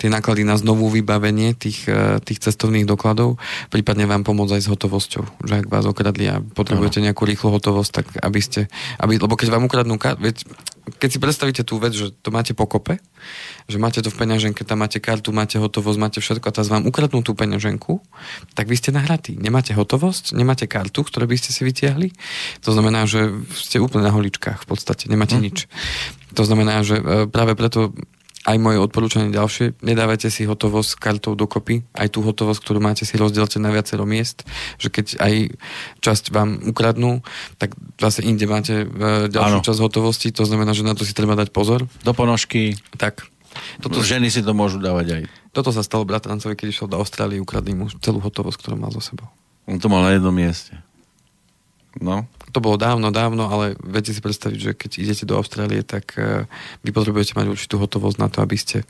tie 0.00 0.08
náklady 0.08 0.40
na 0.40 0.56
znovu 0.56 0.88
vybavenie 0.88 1.52
tých, 1.52 1.84
e, 1.84 2.16
tých 2.24 2.40
cestovných 2.40 2.88
dokladov, 2.88 3.36
prípadne 3.68 4.08
vám 4.08 4.24
pomôcť 4.24 4.56
aj 4.56 4.62
s 4.64 4.68
hotovosťou. 4.72 5.24
Že 5.44 5.54
ak 5.60 5.66
vás 5.68 5.84
okradli 5.84 6.24
a 6.32 6.40
potrebujete 6.40 7.04
nejakú 7.04 7.28
rýchlu 7.28 7.52
hotovosť, 7.52 7.90
tak 7.92 8.06
aby 8.24 8.40
ste, 8.40 8.72
aby, 8.96 9.20
lebo 9.20 9.36
keď 9.36 9.48
vám 9.52 9.68
ukradnú, 9.68 10.00
veď, 10.00 10.48
keď 10.96 11.08
si 11.12 11.18
predstavíte 11.20 11.62
tú 11.62 11.76
vec, 11.76 11.92
že 11.92 12.08
to 12.24 12.32
máte 12.32 12.56
pokope, 12.56 12.96
že 13.68 13.76
máte 13.76 14.00
to 14.00 14.08
v 14.08 14.16
peňaženke, 14.16 14.64
tam 14.64 14.80
máte 14.80 14.96
kartu, 14.96 15.28
máte 15.28 15.60
hotovosť, 15.60 15.98
máte 16.00 16.18
všetko 16.24 16.48
a 16.48 16.54
teraz 16.56 16.72
vám 16.72 16.88
ukradnú 16.88 17.20
tú 17.20 17.36
peňaženku, 17.36 18.00
tak 18.56 18.64
vy 18.64 18.80
ste 18.80 18.96
nahratí. 18.96 19.36
Nemáte 19.36 19.76
hotovosť, 19.76 20.32
nemáte 20.32 20.64
kartu, 20.64 21.04
ktoré 21.04 21.28
by 21.28 21.36
ste 21.36 21.52
si 21.52 21.68
vytiahli. 21.68 22.16
To 22.64 22.72
znamená, 22.72 23.04
že 23.04 23.28
ste 23.52 23.76
úplne 23.76 24.08
na 24.08 24.12
holičkách 24.16 24.64
v 24.64 24.66
podstate, 24.66 25.06
nemáte 25.12 25.36
Mhm. 25.36 25.42
nič. 25.44 25.68
To 26.32 26.42
znamená, 26.48 26.80
že 26.80 26.96
e, 26.96 27.26
práve 27.28 27.52
preto 27.58 27.92
aj 28.40 28.56
moje 28.56 28.80
odporúčanie 28.80 29.28
ďalšie, 29.28 29.84
nedávajte 29.84 30.32
si 30.32 30.48
hotovosť 30.48 30.88
s 30.88 30.96
kartou 30.96 31.36
dokopy, 31.36 31.84
aj 31.92 32.08
tú 32.08 32.24
hotovosť, 32.24 32.60
ktorú 32.64 32.80
máte 32.80 33.04
si 33.04 33.20
rozdielte 33.20 33.60
na 33.60 33.68
viacero 33.68 34.08
miest, 34.08 34.48
že 34.80 34.88
keď 34.88 35.20
aj 35.20 35.34
časť 36.00 36.24
vám 36.32 36.56
ukradnú, 36.64 37.20
tak 37.60 37.76
zase 38.00 38.24
inde 38.24 38.48
máte 38.48 38.84
e, 38.84 39.28
ďalšiu 39.28 39.60
Áno. 39.60 39.66
časť 39.66 39.80
hotovosti, 39.84 40.32
to 40.32 40.48
znamená, 40.48 40.72
že 40.72 40.88
na 40.88 40.96
to 40.96 41.04
si 41.04 41.12
treba 41.12 41.36
dať 41.36 41.52
pozor. 41.52 41.84
Do 42.00 42.12
ponožky. 42.16 42.80
Tak, 42.96 43.28
Toto 43.84 44.00
toto, 44.00 44.08
ženy 44.08 44.32
si 44.32 44.40
to 44.40 44.56
môžu 44.56 44.80
dávať 44.80 45.06
aj. 45.20 45.22
toto 45.52 45.68
sa 45.68 45.84
stalo 45.84 46.08
bratrancovi, 46.08 46.56
keď 46.56 46.66
išiel 46.72 46.88
do 46.88 46.96
Austrálie, 46.96 47.42
ukradli 47.42 47.76
mu 47.76 47.92
celú 48.00 48.24
hotovosť, 48.24 48.56
ktorú 48.56 48.76
mal 48.80 48.88
so 48.88 49.04
sebou. 49.04 49.28
On 49.68 49.76
to 49.76 49.92
mal 49.92 50.00
na 50.00 50.16
jednom 50.16 50.32
mieste. 50.32 50.72
No. 51.98 52.24
To 52.50 52.58
bolo 52.58 52.74
dávno, 52.74 53.10
dávno, 53.10 53.46
ale 53.46 53.74
viete 53.78 54.10
si 54.10 54.18
predstaviť, 54.18 54.58
že 54.58 54.70
keď 54.72 54.90
idete 54.98 55.24
do 55.24 55.34
Austrálie, 55.34 55.80
tak 55.80 56.14
uh, 56.14 56.44
vy 56.80 56.90
potrebujete 56.90 57.32
mať 57.32 57.46
určitú 57.48 57.76
hotovosť 57.76 58.16
na 58.16 58.26
to, 58.26 58.40
aby 58.40 58.54
ste 58.54 58.82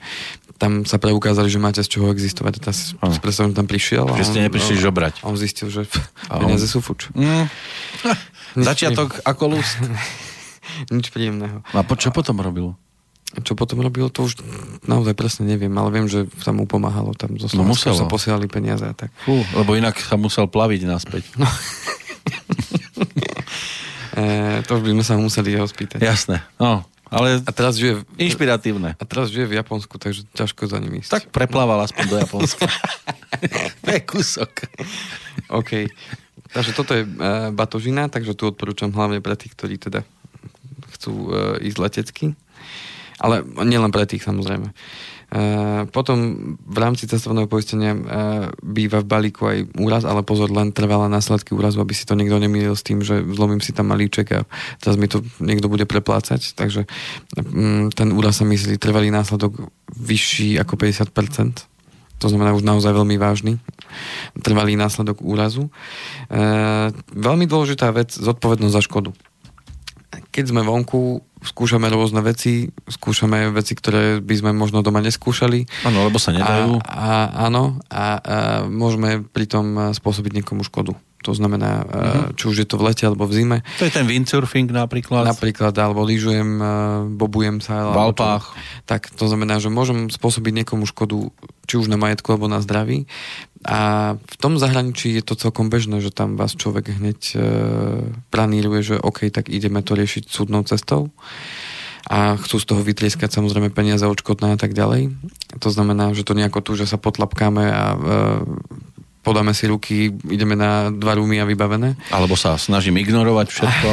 tam 0.56 0.84
sa 0.84 0.96
preukázali, 0.96 1.48
že 1.48 1.56
máte 1.56 1.80
z 1.80 1.88
čoho 1.88 2.08
existovať. 2.08 2.60
Áno. 3.00 3.10
si 3.10 3.18
predstavím, 3.18 3.52
tam 3.52 3.64
prišiel. 3.64 4.04
Že 4.10 4.24
ste 4.24 4.38
on- 4.38 4.44
neprišli 4.46 4.74
a- 4.76 4.82
žobrať. 4.82 5.14
On 5.22 5.32
zistil, 5.34 5.68
že 5.68 5.88
on- 6.28 6.44
peniaze 6.44 6.64
sú 6.64 6.78
fuč. 6.78 7.08
Mm. 7.12 7.48
Začiatok 8.56 9.20
ako 9.22 9.56
lust. 9.56 9.80
Nič 10.92 11.08
príjemného. 11.08 11.64
A 11.66 11.80
po, 11.80 11.96
čo 11.96 12.08
potom 12.10 12.38
robil? 12.38 12.76
Čo 13.40 13.54
potom 13.54 13.78
robil, 13.78 14.10
to 14.10 14.26
už 14.26 14.42
naozaj 14.84 15.14
presne 15.14 15.46
neviem, 15.46 15.70
ale 15.70 15.88
viem, 15.92 16.06
že 16.06 16.26
tam 16.42 16.58
mu 16.58 16.66
pomáhalo. 16.66 17.14
Tam 17.14 17.30
zo 17.36 17.46
No 17.48 17.62
Slovenska 17.62 17.94
muselo. 17.94 17.98
sa 17.98 18.10
posielali 18.10 18.46
peniaze 18.46 18.82
a 18.82 18.90
tak. 18.90 19.14
Fú, 19.22 19.38
lebo 19.54 19.78
inak 19.78 19.94
sa 19.96 20.18
musel 20.18 20.44
plaviť 20.44 20.80
naspäť. 20.82 21.24
E, 24.20 24.60
to 24.68 24.76
by 24.76 24.92
sme 24.92 25.04
sa 25.04 25.14
museli 25.16 25.56
jeho 25.56 25.64
spýtať. 25.64 26.04
Jasné. 26.04 26.44
No, 26.60 26.84
ale 27.08 27.40
A 27.42 27.50
teraz 27.50 27.80
žije, 27.80 28.04
inšpiratívne. 28.20 28.94
a 28.94 29.04
teraz 29.08 29.32
žije 29.32 29.48
v 29.48 29.56
Japonsku, 29.56 29.96
takže 29.96 30.28
ťažko 30.36 30.68
za 30.68 30.78
ním 30.78 31.00
ísť. 31.00 31.10
Tak 31.10 31.24
preplával 31.32 31.80
aspoň 31.88 32.04
do 32.06 32.16
Japonska. 32.20 32.68
to 33.84 33.88
je 33.90 34.00
kúsok. 34.04 34.52
OK. 35.50 35.88
Takže 36.50 36.70
toto 36.76 36.92
je 36.94 37.02
uh, 37.02 37.50
batožina, 37.50 38.06
takže 38.06 38.38
tu 38.38 38.46
odporúčam 38.46 38.90
hlavne 38.94 39.18
pre 39.18 39.34
tých, 39.34 39.54
ktorí 39.58 39.78
teda 39.78 40.06
chcú 40.98 41.12
uh, 41.30 41.58
ísť 41.58 41.78
letecky. 41.78 42.26
Ale 43.18 43.42
nielen 43.66 43.90
pre 43.90 44.06
tých 44.06 44.22
samozrejme. 44.22 44.70
Uh, 44.70 44.74
potom 45.94 46.18
v 46.58 46.78
rámci 46.82 47.06
cestovného 47.06 47.46
poistenia 47.46 47.94
uh, 47.94 48.02
býva 48.66 48.98
v 48.98 49.06
balíku 49.06 49.46
aj 49.46 49.58
úraz, 49.78 50.02
ale 50.02 50.26
pozor, 50.26 50.50
len 50.50 50.74
trvalé 50.74 51.06
následky 51.06 51.54
úrazu, 51.54 51.78
aby 51.78 51.94
si 51.94 52.02
to 52.02 52.18
niekto 52.18 52.34
nemýlil 52.34 52.74
s 52.74 52.82
tým, 52.82 52.98
že 52.98 53.22
zlomím 53.22 53.62
si 53.62 53.70
tam 53.70 53.94
malíček 53.94 54.26
a 54.34 54.40
teraz 54.82 54.98
mi 54.98 55.06
to 55.06 55.22
niekto 55.38 55.70
bude 55.70 55.86
preplácať. 55.86 56.58
Takže 56.58 56.90
um, 57.38 57.94
ten 57.94 58.10
úraz 58.10 58.42
sa 58.42 58.44
myslí 58.44 58.82
trvalý 58.82 59.14
následok 59.14 59.70
vyšší 59.94 60.58
ako 60.58 60.74
50%. 60.74 61.14
To 62.20 62.26
znamená 62.28 62.52
už 62.52 62.66
naozaj 62.66 62.90
veľmi 62.90 63.16
vážny 63.16 63.62
trvalý 64.42 64.74
následok 64.74 65.22
úrazu. 65.22 65.70
Uh, 66.26 66.90
veľmi 67.14 67.46
dôležitá 67.46 67.94
vec, 67.94 68.10
zodpovednosť 68.18 68.74
za 68.74 68.82
škodu 68.82 69.14
keď 70.10 70.44
sme 70.50 70.66
vonku, 70.66 71.22
skúšame 71.40 71.86
rôzne 71.88 72.20
veci, 72.20 72.68
skúšame 72.90 73.48
veci, 73.54 73.72
ktoré 73.78 74.18
by 74.20 74.34
sme 74.36 74.50
možno 74.52 74.82
doma 74.82 75.00
neskúšali. 75.00 75.66
Áno, 75.86 76.04
lebo 76.06 76.18
sa 76.18 76.34
nedajú. 76.34 76.82
A, 76.82 76.90
a, 76.90 77.10
áno, 77.48 77.78
a, 77.86 77.94
a 77.94 78.06
môžeme 78.66 79.22
pritom 79.22 79.94
spôsobiť 79.94 80.42
niekomu 80.42 80.66
škodu. 80.66 80.98
To 81.20 81.36
znamená, 81.36 81.84
uh-huh. 81.84 82.32
či 82.32 82.44
už 82.48 82.56
je 82.64 82.68
to 82.68 82.80
v 82.80 82.92
lete 82.92 83.04
alebo 83.04 83.28
v 83.28 83.32
zime. 83.36 83.58
To 83.76 83.84
je 83.84 83.92
ten 83.92 84.08
windsurfing 84.08 84.72
napríklad. 84.72 85.28
Napríklad, 85.28 85.76
alebo 85.76 86.00
lyžujem, 86.00 86.56
bobujem 87.20 87.60
sa. 87.60 87.92
V 87.92 88.00
Alpách. 88.10 88.44
To, 88.48 88.56
tak 88.88 89.12
to 89.12 89.28
znamená, 89.28 89.60
že 89.60 89.68
môžem 89.68 90.08
spôsobiť 90.08 90.64
niekomu 90.64 90.88
škodu, 90.88 91.28
či 91.68 91.76
už 91.76 91.92
na 91.92 92.00
majetku 92.00 92.32
alebo 92.32 92.48
na 92.48 92.64
zdraví. 92.64 93.04
A 93.60 94.16
v 94.16 94.36
tom 94.40 94.56
zahraničí 94.56 95.12
je 95.12 95.20
to 95.20 95.36
celkom 95.36 95.68
bežné, 95.68 96.00
že 96.00 96.08
tam 96.08 96.40
vás 96.40 96.56
človek 96.56 96.96
hneď 96.96 97.20
e, 97.36 97.38
planíruje, 98.32 98.80
že 98.80 98.96
OK, 98.96 99.28
tak 99.28 99.52
ideme 99.52 99.84
to 99.84 99.92
riešiť 99.92 100.32
súdnou 100.32 100.64
cestou 100.64 101.12
a 102.08 102.40
chcú 102.40 102.56
z 102.56 102.66
toho 102.66 102.80
vytrieskať 102.80 103.28
samozrejme 103.28 103.68
peniaze 103.76 104.02
odškodné 104.08 104.56
a 104.56 104.58
tak 104.58 104.72
ďalej. 104.72 105.12
To 105.60 105.68
znamená, 105.68 106.16
že 106.16 106.24
to 106.24 106.32
nejako 106.32 106.64
tu, 106.64 106.72
že 106.72 106.88
sa 106.88 106.96
potlapkáme 106.96 107.68
a 107.68 107.84
e, 107.92 107.98
podáme 109.20 109.52
si 109.52 109.68
ruky, 109.68 110.12
ideme 110.28 110.56
na 110.56 110.88
dva 110.88 111.16
rúmy 111.16 111.40
a 111.40 111.48
vybavené. 111.48 111.96
Alebo 112.12 112.34
sa 112.36 112.56
snažím 112.56 112.96
ignorovať 113.00 113.46
všetko. 113.52 113.90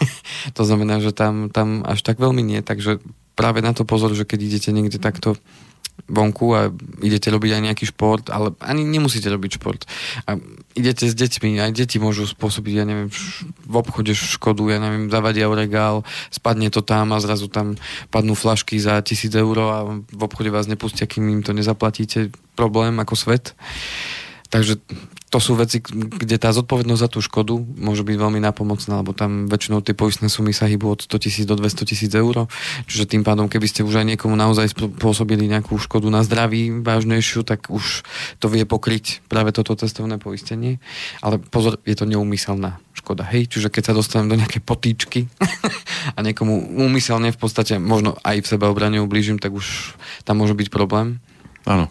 to 0.58 0.62
znamená, 0.66 0.98
že 0.98 1.14
tam, 1.14 1.48
tam 1.50 1.86
až 1.86 2.02
tak 2.02 2.18
veľmi 2.18 2.42
nie, 2.42 2.60
takže 2.60 2.98
práve 3.38 3.62
na 3.62 3.74
to 3.74 3.86
pozor, 3.86 4.14
že 4.14 4.26
keď 4.26 4.40
idete 4.42 4.70
niekde 4.74 4.98
takto 4.98 5.38
vonku 6.10 6.52
a 6.52 6.74
idete 7.00 7.30
robiť 7.30 7.50
aj 7.54 7.62
nejaký 7.70 7.84
šport, 7.94 8.26
ale 8.28 8.52
ani 8.60 8.82
nemusíte 8.82 9.30
robiť 9.30 9.62
šport. 9.62 9.86
A 10.26 10.36
idete 10.74 11.06
s 11.06 11.14
deťmi, 11.14 11.56
aj 11.62 11.70
deti 11.72 12.02
môžu 12.02 12.26
spôsobiť, 12.26 12.74
ja 12.74 12.84
neviem, 12.84 13.08
v 13.64 13.74
obchode 13.78 14.10
škodu, 14.12 14.68
ja 14.68 14.82
neviem, 14.82 15.08
zavadia 15.08 15.46
o 15.46 15.54
regál, 15.54 16.02
spadne 16.34 16.68
to 16.68 16.82
tam 16.82 17.14
a 17.14 17.22
zrazu 17.22 17.46
tam 17.46 17.78
padnú 18.10 18.34
flašky 18.34 18.76
za 18.82 19.00
tisíc 19.06 19.32
eur 19.32 19.56
a 19.62 19.86
v 19.96 20.22
obchode 20.22 20.50
vás 20.50 20.66
nepustia, 20.66 21.06
kým 21.06 21.30
im 21.30 21.42
to 21.46 21.54
nezaplatíte. 21.54 22.34
Problém 22.58 22.98
ako 22.98 23.14
svet. 23.14 23.54
Takže 24.54 24.78
to 25.34 25.42
sú 25.42 25.58
veci, 25.58 25.82
kde 25.82 26.38
tá 26.38 26.54
zodpovednosť 26.54 27.02
za 27.02 27.10
tú 27.10 27.18
škodu 27.18 27.58
môže 27.58 28.06
byť 28.06 28.14
veľmi 28.22 28.38
napomocná, 28.38 29.02
lebo 29.02 29.10
tam 29.10 29.50
väčšinou 29.50 29.82
tie 29.82 29.90
poistné 29.90 30.30
sumy 30.30 30.54
sa 30.54 30.70
hýbu 30.70 30.94
od 30.94 31.00
100 31.10 31.26
tisíc 31.26 31.42
do 31.42 31.58
200 31.58 31.90
tisíc 31.90 32.14
eur. 32.14 32.46
Čiže 32.86 33.10
tým 33.10 33.26
pádom, 33.26 33.50
keby 33.50 33.66
ste 33.66 33.82
už 33.82 33.98
aj 33.98 34.14
niekomu 34.14 34.38
naozaj 34.38 34.70
spôsobili 34.70 35.50
nejakú 35.50 35.74
škodu 35.74 36.06
na 36.06 36.22
zdraví 36.22 36.70
vážnejšiu, 36.86 37.42
tak 37.42 37.66
už 37.66 38.06
to 38.38 38.46
vie 38.46 38.62
pokryť 38.62 39.26
práve 39.26 39.50
toto 39.50 39.74
cestovné 39.74 40.22
poistenie. 40.22 40.78
Ale 41.18 41.42
pozor, 41.42 41.82
je 41.82 41.98
to 41.98 42.06
neumyselná 42.06 42.78
škoda. 42.94 43.26
Hej, 43.26 43.50
čiže 43.50 43.74
keď 43.74 43.90
sa 43.90 43.98
dostanem 43.98 44.30
do 44.30 44.38
nejaké 44.38 44.62
potýčky 44.62 45.26
a 46.14 46.22
niekomu 46.22 46.78
úmyselne 46.78 47.34
v 47.34 47.38
podstate 47.42 47.82
možno 47.82 48.14
aj 48.22 48.38
v 48.38 48.50
sebe 48.54 48.70
obrane 48.70 49.02
ublížim, 49.02 49.42
tak 49.42 49.50
už 49.50 49.98
tam 50.22 50.46
môže 50.46 50.54
byť 50.54 50.70
problém. 50.70 51.18
Áno. 51.66 51.90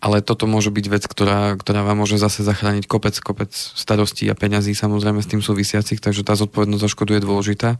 Ale 0.00 0.20
toto 0.20 0.44
môže 0.44 0.70
byť 0.70 0.86
vec, 0.90 1.04
ktorá, 1.04 1.54
ktorá 1.58 1.82
vám 1.82 2.04
môže 2.04 2.20
zase 2.20 2.44
zachrániť 2.44 2.84
kopec, 2.86 3.16
kopec 3.18 3.50
starostí 3.54 4.28
a 4.28 4.38
peňazí 4.38 4.76
samozrejme 4.76 5.20
s 5.20 5.30
tým 5.30 5.40
súvisiacich, 5.40 5.98
takže 5.98 6.26
tá 6.26 6.34
zodpovednosť 6.36 6.82
za 6.82 6.90
škodu 6.90 7.16
je 7.16 7.22
dôležitá. 7.24 7.70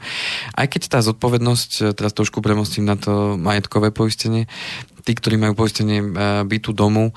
Aj 0.55 0.67
keď 0.67 0.83
tá 0.89 0.99
zodpovednosť, 1.05 1.97
teraz 1.97 2.13
trošku 2.17 2.41
premostím 2.41 2.87
na 2.89 2.97
to 2.99 3.37
majetkové 3.39 3.91
poistenie, 3.91 4.49
tí, 5.05 5.13
ktorí 5.13 5.37
majú 5.37 5.55
poistenie 5.55 6.01
e, 6.01 6.09
bytu 6.49 6.73
domu 6.73 7.13
e, 7.13 7.15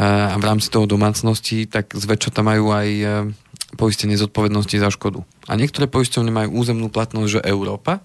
a 0.00 0.34
v 0.40 0.44
rámci 0.44 0.72
toho 0.72 0.88
domácnosti, 0.88 1.68
tak 1.68 1.92
zväčša 1.92 2.32
tam 2.32 2.48
majú 2.48 2.72
aj 2.72 2.88
e, 2.88 3.04
poistenie 3.76 4.16
zodpovednosti 4.16 4.76
za 4.80 4.90
škodu. 4.90 5.22
A 5.46 5.54
niektoré 5.54 5.86
poisťovne 5.86 6.32
majú 6.32 6.64
územnú 6.64 6.88
platnosť, 6.88 7.28
že 7.28 7.40
Európa, 7.46 8.02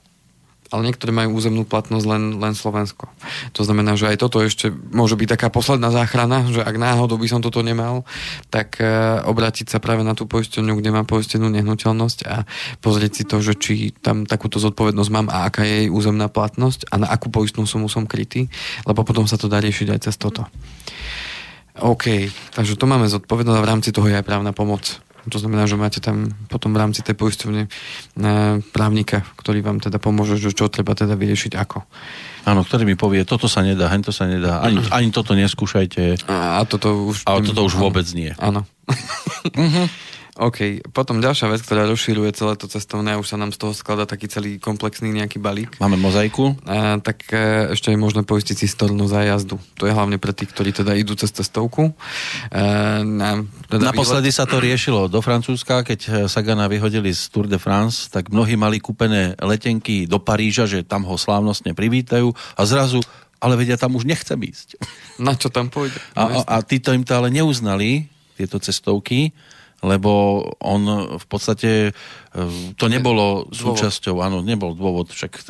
ale 0.75 0.91
niektoré 0.91 1.15
majú 1.15 1.39
územnú 1.39 1.63
platnosť 1.63 2.05
len, 2.05 2.23
len 2.35 2.51
Slovensko. 2.51 3.07
To 3.55 3.63
znamená, 3.63 3.95
že 3.95 4.11
aj 4.11 4.19
toto 4.19 4.43
ešte 4.43 4.67
môže 4.69 5.15
byť 5.15 5.39
taká 5.39 5.47
posledná 5.47 5.87
záchrana, 5.95 6.43
že 6.51 6.59
ak 6.59 6.75
náhodou 6.75 7.15
by 7.15 7.27
som 7.31 7.39
toto 7.39 7.63
nemal, 7.63 8.03
tak 8.51 8.83
uh, 8.83 9.23
obrátiť 9.23 9.71
sa 9.71 9.79
práve 9.79 10.03
na 10.03 10.11
tú 10.11 10.27
poisťovňu, 10.27 10.73
kde 10.83 10.91
má 10.91 11.07
poistenú 11.07 11.47
nehnuteľnosť 11.47 12.19
a 12.27 12.43
pozrieť 12.83 13.11
si 13.15 13.23
to, 13.23 13.39
že 13.39 13.55
či 13.55 13.73
tam 13.95 14.27
takúto 14.27 14.59
zodpovednosť 14.59 15.09
mám 15.15 15.27
a 15.31 15.47
aká 15.47 15.63
je 15.63 15.87
jej 15.87 15.89
územná 15.89 16.27
platnosť 16.27 16.91
a 16.91 16.99
na 16.99 17.07
akú 17.07 17.31
poistnú 17.31 17.63
sumu 17.63 17.87
som 17.87 18.03
krytý, 18.03 18.51
lebo 18.83 19.07
potom 19.07 19.23
sa 19.23 19.39
to 19.39 19.47
dá 19.47 19.63
riešiť 19.63 19.87
aj 19.95 19.99
cez 20.11 20.15
toto. 20.19 20.43
OK, 21.75 22.31
takže 22.55 22.79
to 22.79 22.87
máme 22.87 23.07
zodpovednosť 23.11 23.57
a 23.59 23.65
v 23.65 23.69
rámci 23.69 23.89
toho 23.91 24.07
je 24.07 24.15
aj 24.15 24.23
právna 24.23 24.55
pomoc. 24.55 25.04
To 25.25 25.37
znamená, 25.41 25.65
že 25.65 25.77
máte 25.77 25.97
tam 25.97 26.29
potom 26.47 26.69
v 26.69 26.81
rámci 26.81 27.01
tej 27.01 27.17
poisťovne 27.17 27.63
e, 27.65 27.69
právnika, 28.69 29.25
ktorý 29.41 29.65
vám 29.65 29.81
teda 29.81 29.97
pomôže, 29.97 30.37
že 30.37 30.53
čo 30.53 30.69
treba 30.69 30.93
teda 30.93 31.17
vyriešiť 31.17 31.53
ako. 31.57 31.81
Áno, 32.45 32.61
ktorý 32.61 32.85
mi 32.85 32.93
povie, 32.93 33.25
toto 33.25 33.49
sa 33.49 33.65
nedá, 33.65 33.89
hento 33.89 34.13
sa 34.13 34.29
nedá, 34.29 34.61
ani, 34.61 34.77
ani 34.93 35.09
toto 35.09 35.33
neskúšajte. 35.33 36.29
A, 36.29 36.61
a 36.61 36.69
toto 36.69 37.09
už... 37.09 37.25
A 37.25 37.41
toto 37.41 37.65
už 37.65 37.73
vôbec 37.73 38.05
nie. 38.13 38.29
Áno. 38.37 38.69
OK, 40.35 40.83
potom 40.91 41.23
ďalšia 41.23 41.47
vec, 41.47 41.63
ktorá 41.63 41.87
rozširuje 41.87 42.35
celé 42.35 42.59
to 42.59 42.67
cestovné 42.67 43.15
už 43.15 43.23
sa 43.23 43.39
nám 43.39 43.55
z 43.55 43.57
toho 43.63 43.71
skladá 43.71 44.03
taký 44.03 44.27
celý 44.27 44.59
komplexný 44.59 45.07
nejaký 45.15 45.39
balík. 45.39 45.79
Máme 45.79 45.95
mozaiku. 45.95 46.59
A, 46.67 46.99
tak 46.99 47.23
e, 47.31 47.71
ešte 47.71 47.87
je 47.87 47.95
možné 47.95 48.27
poistiť 48.27 48.59
si 48.59 48.67
stornú 48.67 49.07
zájazdu. 49.07 49.55
To 49.79 49.87
je 49.87 49.95
hlavne 49.95 50.19
pre 50.19 50.35
tých, 50.35 50.51
ktorí 50.51 50.75
teda 50.75 50.91
idú 50.99 51.15
cez 51.15 51.31
cestovku. 51.31 51.95
E, 52.51 52.63
na, 53.07 53.47
teda 53.71 53.95
Naposledy 53.95 54.27
výlet... 54.27 54.35
sa 54.35 54.43
to 54.43 54.59
riešilo 54.67 55.07
do 55.07 55.23
Francúzska, 55.23 55.87
keď 55.87 56.27
Sagana 56.27 56.67
vyhodili 56.67 57.15
z 57.15 57.31
Tour 57.31 57.47
de 57.47 57.55
France, 57.55 58.11
tak 58.11 58.27
mnohí 58.27 58.59
mali 58.59 58.83
kúpené 58.83 59.39
letenky 59.39 60.03
do 60.03 60.19
Paríža, 60.19 60.67
že 60.67 60.83
tam 60.83 61.07
ho 61.07 61.15
slávnostne 61.15 61.71
privítajú 61.71 62.35
a 62.59 62.61
zrazu 62.67 62.99
ale 63.39 63.61
vedia, 63.61 63.79
tam 63.79 63.95
už 63.95 64.03
nechcem 64.03 64.39
ísť. 64.41 64.79
Na 65.21 65.37
čo 65.37 65.47
tam 65.47 65.71
pôjde? 65.71 65.95
A, 66.17 66.43
a, 66.43 66.59
a 66.59 66.65
títo 66.65 66.91
im 66.91 67.05
to 67.05 67.13
ale 67.13 67.29
neuznali, 67.29 68.09
tieto 68.35 68.59
cestovky, 68.59 69.31
lebo 69.83 70.41
on 70.63 71.15
v 71.19 71.25
podstate 71.27 71.69
e, 71.89 72.41
to 72.79 72.85
nebolo 72.87 73.49
dôvod. 73.49 73.75
súčasťou, 73.75 74.23
áno, 74.23 74.39
nebol 74.39 74.77
dôvod, 74.77 75.11
však 75.11 75.31
e, 75.35 75.41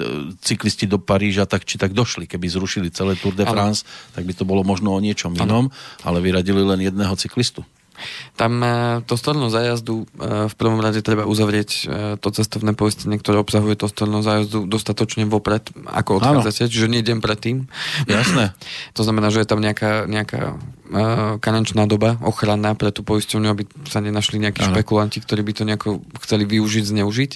cyklisti 0.41 0.89
do 0.89 0.97
Paríža 0.97 1.45
tak 1.45 1.67
či 1.67 1.77
tak 1.77 1.93
došli, 1.93 2.25
keby 2.25 2.47
zrušili 2.49 2.89
celé 2.89 3.19
Tour 3.19 3.37
de 3.37 3.45
France, 3.45 3.85
ano. 3.85 4.13
tak 4.17 4.23
by 4.25 4.33
to 4.33 4.43
bolo 4.47 4.65
možno 4.65 4.95
o 4.95 4.99
niečom 5.03 5.37
ano. 5.37 5.43
inom, 5.43 5.65
ale 6.01 6.23
vyradili 6.23 6.63
len 6.63 6.81
jedného 6.81 7.13
cyklistu. 7.19 7.61
Tam 8.35 8.59
e, 8.59 8.67
to 9.07 9.15
stornú 9.15 9.47
zájazdu 9.47 10.03
e, 10.03 10.51
v 10.51 10.53
prvom 10.59 10.79
rade 10.83 10.99
treba 10.99 11.23
uzavrieť 11.23 11.69
e, 11.71 11.81
to 12.19 12.29
cestovné 12.31 12.75
poistenie, 12.75 13.15
ktoré 13.15 13.39
obsahuje 13.39 13.79
to 13.79 13.87
stornú 13.87 14.19
zájazdu 14.19 14.67
dostatočne 14.67 15.23
vopred, 15.27 15.71
ako 15.87 16.19
odchádzate, 16.19 16.67
čiže 16.67 16.91
nie 16.91 17.01
deň 17.01 17.23
predtým. 17.23 17.71
Jasné. 18.05 18.51
To 18.97 19.03
znamená, 19.03 19.27
že 19.27 19.43
je 19.43 19.47
tam 19.49 19.59
nejaká, 19.59 20.07
nejaká 20.07 20.55
kanančná 21.41 21.89
doba 21.89 22.15
ochranná 22.21 22.77
pre 22.77 22.93
tú 22.93 23.01
poisťovňu, 23.01 23.49
aby 23.49 23.63
sa 23.89 23.99
nenašli 23.99 24.37
nejakí 24.37 24.61
ano. 24.61 24.71
špekulanti, 24.71 25.19
ktorí 25.19 25.41
by 25.41 25.53
to 25.57 25.63
nejako 25.65 25.89
chceli 26.23 26.45
využiť, 26.45 26.83
zneužiť. 26.85 27.31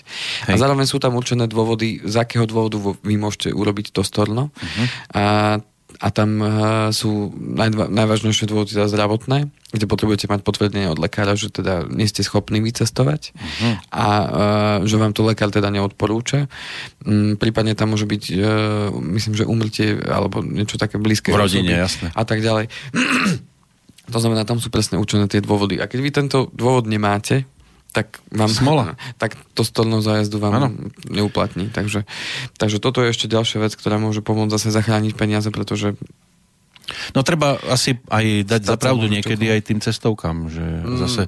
Hej. 0.47 0.53
A 0.53 0.55
zároveň 0.55 0.85
sú 0.85 1.01
tam 1.01 1.17
určené 1.17 1.49
dôvody, 1.49 1.99
z 2.05 2.15
akého 2.21 2.45
dôvodu 2.45 2.77
vy 3.01 3.15
môžete 3.17 3.49
urobiť 3.51 3.91
to 3.91 4.05
storno. 4.05 4.53
Uh-huh. 4.53 4.85
A 5.17 5.23
a 5.97 6.13
tam 6.13 6.29
uh, 6.39 6.49
sú 6.93 7.33
najva, 7.33 7.89
najvážnejšie 7.89 8.45
dôvody 8.45 8.77
teda 8.77 8.85
zdravotné, 8.85 9.49
kde 9.73 9.85
potrebujete 9.89 10.29
mať 10.29 10.45
potvrdenie 10.45 10.85
od 10.87 11.01
lekára, 11.01 11.33
že 11.33 11.49
teda 11.49 11.89
nie 11.89 12.05
ste 12.05 12.21
schopní 12.21 12.61
vycestovať 12.61 13.33
uh-huh. 13.33 13.73
a 13.89 14.05
uh, 14.07 14.77
že 14.85 14.95
vám 15.01 15.17
to 15.17 15.25
lekár 15.25 15.49
teda 15.49 15.73
neodporúča. 15.73 16.45
Um, 17.03 17.35
prípadne 17.35 17.73
tam 17.73 17.97
môže 17.97 18.05
byť, 18.05 18.23
uh, 18.37 18.93
myslím, 19.17 19.33
že 19.33 19.49
umrtie 19.49 19.97
alebo 20.05 20.45
niečo 20.45 20.77
také 20.77 21.01
blízke. 21.01 21.33
V 21.33 21.41
rodine, 21.41 21.73
jasné. 21.73 22.13
A 22.13 22.21
tak 22.21 22.45
ďalej. 22.45 22.69
to 24.13 24.17
znamená, 24.21 24.45
tam 24.45 24.61
sú 24.61 24.69
presne 24.71 25.01
určené 25.01 25.25
tie 25.25 25.41
dôvody. 25.41 25.81
A 25.81 25.89
keď 25.89 25.99
vy 25.99 26.09
tento 26.13 26.37
dôvod 26.53 26.85
nemáte, 26.85 27.49
tak 27.89 28.21
vám, 28.29 28.49
Smola. 28.49 28.85
tak 29.21 29.33
to 29.57 29.65
stolnou 29.65 30.01
zájazdu 30.01 30.37
vám 30.37 30.53
ano. 30.61 30.69
neuplatní. 31.09 31.73
Takže, 31.73 32.05
takže 32.57 32.77
toto 32.77 33.01
je 33.01 33.11
ešte 33.13 33.25
ďalšia 33.25 33.65
vec, 33.65 33.73
ktorá 33.73 33.97
môže 33.97 34.21
pomôcť 34.21 34.53
zase 34.53 34.69
zachrániť 34.73 35.13
peniaze, 35.17 35.49
pretože 35.49 35.97
No 37.13 37.21
treba 37.21 37.61
asi 37.69 38.01
aj 38.09 38.49
dať 38.49 38.61
za 38.65 38.73
pravdu 38.73 39.05
niekedy 39.05 39.45
aj 39.45 39.61
tým 39.61 39.77
cestovkám, 39.77 40.49
že 40.49 40.65
mm. 40.65 40.97
zase 40.97 41.21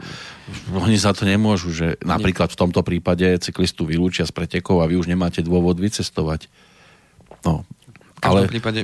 oni 0.73 0.97
za 0.97 1.13
to 1.13 1.23
nemôžu, 1.29 1.69
že 1.69 2.01
napríklad 2.01 2.49
v 2.49 2.59
tomto 2.65 2.81
prípade 2.81 3.37
cyklistu 3.37 3.85
vylúčia 3.85 4.25
z 4.25 4.33
pretekov 4.33 4.81
a 4.81 4.89
vy 4.89 4.97
už 4.97 5.05
nemáte 5.05 5.45
dôvod 5.45 5.77
vycestovať. 5.77 6.49
No, 7.45 7.61
každom 8.21 8.45
Ale- 8.45 8.53
prípade 8.53 8.81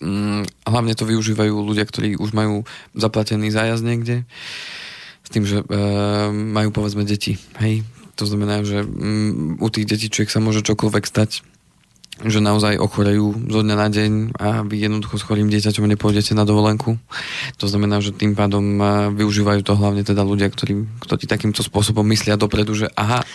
mm, 0.00 0.68
hlavne 0.68 0.94
to 0.96 1.08
využívajú 1.08 1.54
ľudia, 1.56 1.84
ktorí 1.88 2.20
už 2.20 2.36
majú 2.36 2.68
zaplatený 2.92 3.48
zájazd 3.52 3.84
niekde, 3.84 4.16
s 5.26 5.28
tým, 5.34 5.42
že 5.42 5.58
e, 5.60 5.64
majú 6.30 6.70
povedzme 6.70 7.02
deti. 7.02 7.34
Hej? 7.58 7.82
To 8.14 8.24
znamená, 8.24 8.62
že 8.62 8.86
mm, 8.86 9.58
u 9.58 9.68
tých 9.68 9.90
detičiek 9.90 10.30
sa 10.30 10.38
môže 10.38 10.62
čokoľvek 10.62 11.04
stať, 11.04 11.42
že 12.24 12.40
naozaj 12.40 12.80
ochorejú 12.80 13.50
zo 13.50 13.60
dňa 13.60 13.76
na 13.76 13.88
deň 13.92 14.12
a 14.40 14.48
vy 14.64 14.88
jednoducho 14.88 15.20
s 15.20 15.26
chorým 15.26 15.52
dieťaťom 15.52 15.84
nepôjdete 15.84 16.32
na 16.32 16.48
dovolenku. 16.48 16.96
To 17.60 17.66
znamená, 17.68 18.00
že 18.00 18.16
tým 18.16 18.38
pádom 18.38 18.64
e, 18.78 18.84
využívajú 19.18 19.66
to 19.66 19.74
hlavne 19.74 20.06
teda 20.06 20.22
ľudia, 20.22 20.48
ktorí, 20.48 20.86
ktorí 21.02 21.26
takýmto 21.26 21.66
spôsobom 21.66 22.06
myslia 22.08 22.38
dopredu, 22.38 22.72
že 22.72 22.86
aha, 22.94 23.26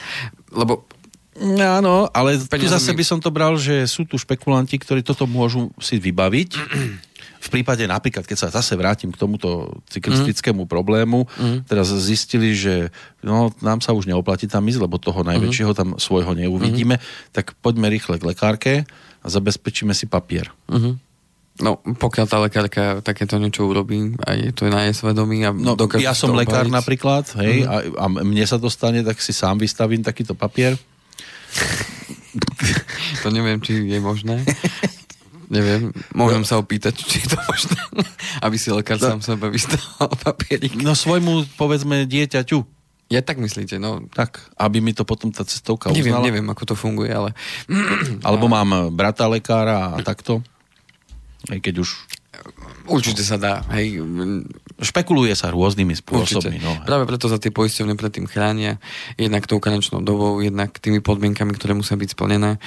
lebo 0.50 0.88
Áno, 1.42 2.06
ale 2.12 2.38
tu 2.38 2.68
zase 2.70 2.94
by 2.94 3.02
som 3.08 3.18
to 3.18 3.34
bral, 3.34 3.58
že 3.58 3.88
sú 3.90 4.06
tu 4.06 4.20
špekulanti, 4.20 4.78
ktorí 4.78 5.02
toto 5.02 5.26
môžu 5.26 5.74
si 5.82 5.98
vybaviť. 5.98 6.50
V 7.42 7.50
prípade 7.50 7.82
napríklad, 7.90 8.22
keď 8.30 8.38
sa 8.38 8.54
zase 8.54 8.78
vrátim 8.78 9.10
k 9.10 9.18
tomuto 9.18 9.82
cyklistickému 9.90 10.70
problému, 10.70 11.26
teraz 11.66 11.90
zistili, 11.90 12.54
že 12.54 12.94
no, 13.26 13.50
nám 13.66 13.82
sa 13.82 13.98
už 13.98 14.06
neoplatí 14.06 14.46
tam 14.46 14.70
ísť, 14.70 14.86
lebo 14.86 15.02
toho 15.02 15.26
najväčšieho 15.26 15.74
tam 15.74 15.98
svojho 15.98 16.38
neuvidíme, 16.38 17.02
tak 17.34 17.58
poďme 17.58 17.90
rýchle 17.90 18.22
k 18.22 18.28
lekárke 18.30 18.74
a 19.22 19.28
zabezpečíme 19.28 19.98
si 19.98 20.06
papier. 20.06 20.54
Uh-huh. 20.70 21.02
No, 21.62 21.78
pokiaľ 21.82 22.26
tá 22.30 22.38
lekárka 22.42 22.84
takéto 23.04 23.36
niečo 23.42 23.68
urobí 23.68 24.16
a 24.24 24.38
je 24.38 24.54
to 24.54 24.70
na 24.70 24.88
jej 24.90 24.96
svedomí 24.96 25.44
a 25.44 25.52
No, 25.54 25.76
ja 26.00 26.16
som 26.16 26.34
lekár 26.38 26.70
obhájiť. 26.70 26.78
napríklad, 26.78 27.26
hej, 27.42 27.68
a, 27.68 27.86
a 27.86 28.06
mne 28.08 28.46
sa 28.46 28.62
to 28.62 28.70
stane, 28.70 29.02
tak 29.02 29.18
si 29.20 29.34
sám 29.34 29.58
vystavím 29.58 30.06
takýto 30.06 30.38
papier. 30.38 30.78
To 33.22 33.28
neviem, 33.28 33.60
či 33.60 33.76
je 33.92 34.00
možné. 34.00 34.40
neviem, 35.52 35.92
môžem 36.16 36.48
sa 36.48 36.56
opýtať, 36.56 36.96
či 36.96 37.28
to 37.28 37.36
možné, 37.44 37.76
aby 38.48 38.56
si 38.56 38.72
lekár 38.72 38.96
sám 38.98 39.20
sebe 39.20 39.52
vystaval 39.52 40.16
papierik. 40.26 40.80
No 40.80 40.96
svojmu, 40.96 41.52
povedzme, 41.60 42.08
dieťaťu. 42.08 42.64
Ja 43.12 43.20
tak 43.20 43.44
myslíte, 43.44 43.76
no 43.76 44.08
Tak, 44.08 44.40
aby 44.56 44.80
mi 44.80 44.96
to 44.96 45.04
potom 45.04 45.36
tá 45.36 45.44
cestovka 45.44 45.92
neviem, 45.92 46.16
uznala. 46.16 46.26
neviem, 46.32 46.48
ako 46.48 46.64
to 46.64 46.76
funguje, 46.80 47.12
ale 47.12 47.36
Alebo 48.24 48.48
mám 48.56 48.88
brata 48.96 49.28
lekára 49.28 49.92
a 49.92 50.00
takto. 50.00 50.40
Aj 51.52 51.60
keď 51.60 51.84
už 51.84 51.90
určite 52.92 53.24
sa 53.24 53.40
dá, 53.40 53.64
hej, 53.74 54.04
špekuluje 54.84 55.32
sa 55.34 55.50
rôznymi 55.50 55.96
Určite. 55.96 56.04
spôsobmi. 56.04 56.58
No. 56.60 56.84
Práve 56.84 57.08
preto 57.08 57.32
sa 57.32 57.40
tie 57.40 57.50
poisťovne 57.50 57.96
predtým 57.96 58.28
chránia, 58.28 58.78
jednak 59.16 59.48
tou 59.48 59.64
karenčnou 59.64 60.04
dobou, 60.04 60.44
jednak 60.44 60.76
tými 60.78 61.00
podmienkami, 61.00 61.56
ktoré 61.56 61.72
musia 61.72 61.96
byť 61.96 62.10
splnené, 62.14 62.60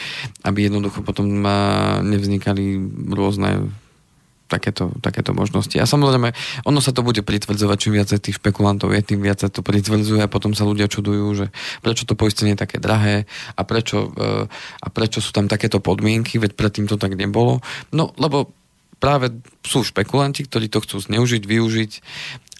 aby 0.42 0.66
jednoducho 0.66 1.04
potom 1.04 1.28
nevznikali 2.02 2.80
rôzne 3.12 3.68
takéto, 4.46 4.92
takéto 5.00 5.32
možnosti. 5.32 5.74
A 5.80 5.88
samozrejme, 5.88 6.30
ono 6.68 6.78
sa 6.78 6.92
to 6.92 7.02
bude 7.02 7.24
pritvrdzovať, 7.24 7.76
čím 7.80 7.96
viacej 7.98 8.18
tých 8.20 8.38
špekulantov 8.38 8.92
je, 8.92 9.00
tým 9.02 9.20
viac 9.24 9.40
sa 9.40 9.48
to 9.48 9.64
pritvrdzuje 9.64 10.20
a 10.22 10.30
potom 10.30 10.52
sa 10.52 10.68
ľudia 10.68 10.86
čudujú, 10.86 11.26
že 11.34 11.46
prečo 11.80 12.06
to 12.06 12.14
poistenie 12.14 12.54
je 12.54 12.62
také 12.62 12.78
drahé 12.78 13.24
a 13.56 13.62
prečo, 13.64 14.12
e, 14.14 14.46
a 14.48 14.86
prečo 14.92 15.18
sú 15.24 15.32
tam 15.34 15.48
takéto 15.48 15.80
podmienky, 15.80 16.38
veď 16.38 16.54
predtým 16.54 16.86
to 16.86 17.00
tak 17.00 17.16
nebolo. 17.16 17.64
No, 17.90 18.12
lebo 18.20 18.52
práve 19.04 19.26
sú 19.60 19.84
špekulanti, 19.84 20.48
ktorí 20.48 20.72
to 20.72 20.80
chcú 20.80 20.96
zneužiť, 21.04 21.44
využiť 21.44 21.92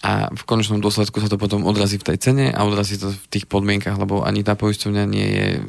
a 0.05 0.29
v 0.29 0.43
konečnom 0.45 0.77
dôsledku 0.77 1.17
sa 1.17 1.25
to 1.25 1.41
potom 1.41 1.65
odrazí 1.65 1.97
v 1.97 2.13
tej 2.13 2.17
cene 2.21 2.45
a 2.53 2.61
odrazí 2.61 3.01
to 3.01 3.09
v 3.09 3.25
tých 3.33 3.49
podmienkach, 3.49 3.97
lebo 3.97 4.21
ani 4.21 4.45
tá 4.45 4.53
poisťovňa 4.53 5.03
nie 5.09 5.27
je 5.33 5.47
e, 5.57 5.61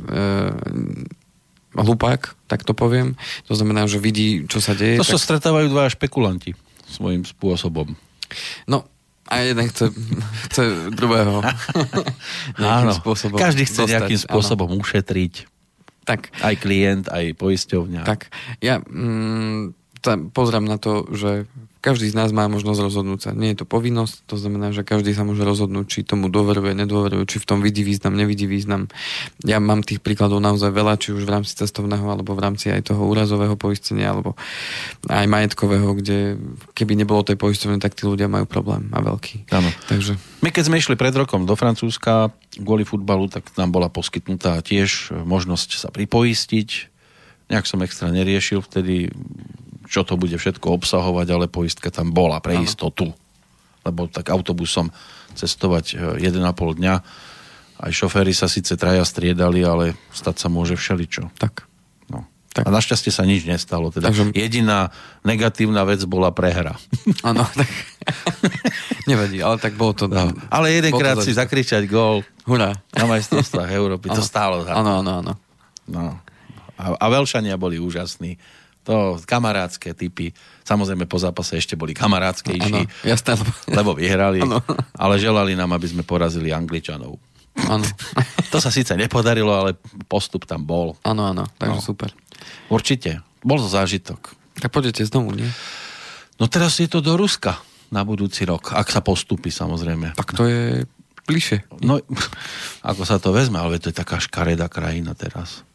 hlupák, 1.73 2.21
tak 2.45 2.61
to 2.65 2.77
poviem. 2.77 3.17
To 3.49 3.57
znamená, 3.57 3.89
že 3.89 3.97
vidí, 3.97 4.45
čo 4.45 4.61
sa 4.61 4.77
deje. 4.77 5.01
To 5.01 5.09
sa 5.09 5.17
tak, 5.17 5.25
stretávajú 5.41 5.73
dvaja 5.73 5.97
špekulanti 5.97 6.53
svojím 6.87 7.25
spôsobom. 7.25 7.97
no, 8.69 8.85
a 9.27 9.43
jeden 9.43 9.67
chce, 9.67 9.91
chce 10.47 10.63
druhého 10.95 11.43
Áno, 12.63 12.95
spôsobom 12.95 13.35
každý 13.35 13.67
chce 13.67 13.83
dostať. 13.83 13.91
nejakým 13.91 14.21
Áno. 14.23 14.27
spôsobom 14.31 14.69
ušetriť. 14.79 15.35
Tak, 16.07 16.31
Aj 16.39 16.55
klient, 16.55 17.11
aj 17.11 17.35
poisťovňa. 17.35 18.07
tak. 18.07 18.31
Ja 18.63 18.79
mm, 18.79 19.75
ta, 20.07 20.15
pozriem 20.15 20.63
na 20.63 20.79
to, 20.79 21.11
že 21.11 21.51
každý 21.87 22.11
z 22.11 22.19
nás 22.19 22.35
má 22.35 22.51
možnosť 22.51 22.83
rozhodnúť 22.83 23.21
sa. 23.23 23.31
Nie 23.31 23.55
je 23.55 23.63
to 23.63 23.67
povinnosť, 23.67 24.27
to 24.27 24.35
znamená, 24.35 24.75
že 24.75 24.83
každý 24.83 25.15
sa 25.15 25.23
môže 25.23 25.47
rozhodnúť, 25.47 25.87
či 25.87 25.99
tomu 26.03 26.27
dôveruje, 26.27 26.75
nedôveruje, 26.75 27.31
či 27.31 27.39
v 27.39 27.47
tom 27.47 27.63
vidí 27.63 27.87
význam, 27.87 28.19
nevidí 28.19 28.51
význam. 28.51 28.91
Ja 29.47 29.63
mám 29.63 29.87
tých 29.87 30.03
príkladov 30.03 30.43
naozaj 30.43 30.75
veľa, 30.75 30.99
či 30.99 31.15
už 31.15 31.23
v 31.23 31.39
rámci 31.39 31.55
cestovného, 31.55 32.03
alebo 32.03 32.35
v 32.35 32.43
rámci 32.43 32.75
aj 32.75 32.91
toho 32.91 33.07
úrazového 33.07 33.55
poistenia, 33.55 34.11
alebo 34.11 34.35
aj 35.07 35.31
majetkového, 35.31 35.87
kde 35.95 36.19
keby 36.75 36.99
nebolo 36.99 37.23
tej 37.23 37.39
poisťovne, 37.39 37.79
tak 37.79 37.95
tí 37.95 38.03
ľudia 38.03 38.27
majú 38.27 38.51
problém 38.51 38.91
a 38.91 38.99
veľký. 38.99 39.47
Áno. 39.55 39.71
Takže 39.87 40.19
My 40.43 40.51
keď 40.51 40.67
sme 40.67 40.83
išli 40.83 40.99
pred 40.99 41.15
rokom 41.15 41.47
do 41.47 41.55
Francúzska 41.55 42.35
kvôli 42.59 42.83
futbalu, 42.83 43.31
tak 43.31 43.47
nám 43.55 43.71
bola 43.71 43.87
poskytnutá 43.87 44.59
tiež 44.59 45.15
možnosť 45.23 45.79
sa 45.79 45.89
pripoistiť. 45.95 46.69
Nejak 47.47 47.67
som 47.67 47.79
extra 47.87 48.11
neriešil 48.11 48.59
vtedy, 48.59 49.15
čo 49.87 50.03
to 50.03 50.19
bude 50.19 50.35
všetko 50.35 50.67
obsahovať, 50.83 51.27
ale 51.31 51.47
poistka 51.47 51.89
tam 51.89 52.11
bola 52.11 52.43
pre 52.43 52.59
istotu. 52.61 53.15
Lebo 53.87 54.11
tak 54.11 54.29
autobusom 54.29 54.91
cestovať 55.33 55.85
e, 56.19 56.27
1,5 56.27 56.43
dňa. 56.83 56.95
Aj 57.77 57.93
šoféry 57.93 58.35
sa 58.35 58.51
síce 58.51 58.75
traja 58.75 59.05
striedali, 59.05 59.63
ale 59.63 59.95
stať 60.11 60.37
sa 60.43 60.49
môže 60.51 60.75
všeličo. 60.75 61.31
tak. 61.39 61.69
No. 62.11 62.27
Tak. 62.51 62.65
A 62.67 62.73
našťastie 62.73 63.13
sa 63.13 63.23
nič 63.29 63.45
nestalo. 63.45 63.93
Teda 63.93 64.09
Takže- 64.11 64.33
jediná 64.33 64.91
negatívna 65.23 65.85
vec 65.85 66.01
bola 66.09 66.33
prehra. 66.33 66.75
Áno, 67.29 67.45
tak. 67.45 67.69
Nevadí, 69.11 69.39
ale 69.45 69.61
tak 69.61 69.77
bolo 69.79 69.93
to... 69.95 70.11
No. 70.11 70.33
Ale 70.51 70.73
jedenkrát 70.73 71.15
to 71.15 71.23
si 71.23 71.37
zakričať 71.37 71.87
gól 71.87 72.25
Hurá. 72.43 72.75
na 72.97 73.05
majstrovstvách 73.07 73.71
Európy, 73.81 74.11
to 74.11 74.19
Áno. 74.19 74.27
stálo 74.27 74.57
za 74.65 74.73
to. 74.75 74.79
Áno, 74.83 75.05
áno, 75.05 75.13
áno. 75.23 75.33
No. 75.87 76.19
A, 76.77 76.85
a 76.97 77.07
Velšania 77.07 77.55
boli 77.55 77.79
úžasní. 77.79 78.35
To 78.87 78.95
kamarádske 79.19 79.93
typy. 79.93 80.31
Samozrejme 80.63 81.05
po 81.05 81.19
zápase 81.19 81.55
ešte 81.55 81.75
boli 81.75 81.91
kamarádskejší, 81.93 82.87
jasné. 83.05 83.35
lebo- 83.35 83.55
lebo 83.69 83.91
vyhrali, 83.93 84.39
Áno. 84.41 84.63
ale 84.95 85.19
želali 85.19 85.53
nám, 85.53 85.71
aby 85.71 85.87
sme 85.87 86.03
porazili 86.03 86.51
Angličanov. 86.51 87.19
Áno, 87.67 87.83
To 88.53 88.59
sa 88.59 88.71
síce 88.71 88.95
nepodarilo, 88.95 89.51
ale 89.51 89.75
postup 90.07 90.47
tam 90.47 90.63
bol. 90.63 90.95
áno, 91.03 91.27
áno, 91.27 91.45
takže 91.57 91.79
No. 91.79 91.83
super. 91.83 92.15
Určite. 92.69 93.21
Bol 93.43 93.59
to 93.59 93.67
zážitok. 93.67 94.33
Tak 94.57 94.71
poďte 94.71 95.03
znovu, 95.03 95.35
nie? 95.35 95.51
No 96.37 96.47
teraz 96.47 96.79
je 96.79 96.87
to 96.87 97.01
do 97.01 97.15
Ruska 97.15 97.59
na 97.89 98.03
budúci 98.03 98.45
rok, 98.45 98.71
ak 98.71 98.87
sa 98.87 99.01
postupí 99.01 99.49
samozrejme. 99.49 100.15
Tak 100.15 100.31
to 100.33 100.45
je 100.45 100.87
bližšie. 101.25 101.67
No, 101.81 101.99
ako 102.83 103.03
sa 103.03 103.19
to 103.19 103.31
vezme, 103.31 103.57
ale 103.57 103.77
to 103.77 103.89
je 103.89 103.97
taká 103.97 104.17
škaredá 104.17 104.67
krajina 104.67 105.13
teraz. 105.13 105.67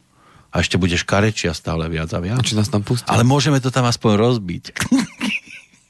A 0.52 0.60
ešte 0.60 0.76
bude 0.76 0.92
škarečia 0.94 1.56
stále 1.56 1.88
viac 1.88 2.12
a 2.12 2.20
A 2.20 2.22
viac. 2.22 2.44
či 2.44 2.52
nás 2.52 2.68
tam 2.68 2.84
pustia? 2.84 3.08
Ale 3.08 3.24
môžeme 3.24 3.56
to 3.56 3.72
tam 3.72 3.88
aspoň 3.88 4.20
rozbiť. 4.20 4.64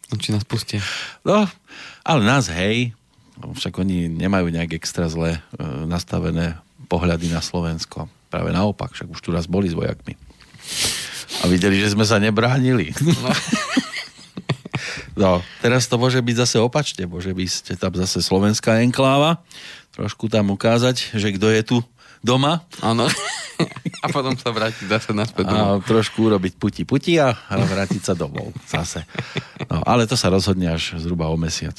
A 0.08 0.12
či 0.22 0.30
nás 0.30 0.46
pustia? 0.46 0.78
No, 1.26 1.50
ale 2.06 2.20
nás 2.22 2.46
hej, 2.46 2.94
však 3.42 3.74
oni 3.82 4.06
nemajú 4.06 4.54
nejak 4.54 4.78
extra 4.78 5.10
zle 5.10 5.34
e, 5.34 5.40
nastavené 5.90 6.62
pohľady 6.86 7.26
na 7.34 7.42
Slovensko. 7.42 8.06
Práve 8.30 8.54
naopak, 8.54 8.94
však 8.94 9.10
už 9.10 9.18
tu 9.18 9.34
raz 9.34 9.50
boli 9.50 9.66
s 9.66 9.74
vojakmi. 9.74 10.14
A 11.42 11.50
videli, 11.50 11.82
že 11.82 11.90
sme 11.90 12.06
sa 12.06 12.22
nebránili. 12.22 12.94
No, 15.18 15.42
teraz 15.64 15.90
to 15.90 15.98
môže 15.98 16.22
byť 16.22 16.36
zase 16.38 16.56
opačne. 16.62 17.10
Môže 17.10 17.34
byť 17.34 17.82
tam 17.82 17.92
zase 17.98 18.22
slovenská 18.22 18.78
enkláva. 18.84 19.42
Trošku 19.92 20.30
tam 20.30 20.54
ukázať, 20.54 21.18
že 21.18 21.34
kto 21.34 21.50
je 21.50 21.62
tu 21.66 21.76
doma. 22.22 22.64
Áno. 22.80 23.10
A 24.02 24.06
potom 24.10 24.34
sa 24.34 24.50
vrátiť 24.50 24.90
zase 24.90 25.10
naspäť 25.14 25.46
A 25.46 25.78
domov. 25.78 25.86
trošku 25.86 26.26
urobiť 26.26 26.58
puti 26.58 26.82
puti 26.82 27.14
a 27.18 27.30
a 27.30 27.54
vrátiť 27.62 28.02
sa 28.02 28.14
domov 28.18 28.50
zase. 28.66 29.06
No, 29.70 29.82
ale 29.86 30.10
to 30.10 30.18
sa 30.18 30.32
rozhodne 30.32 30.66
až 30.72 30.98
zhruba 30.98 31.30
o 31.30 31.38
mesiac. 31.38 31.78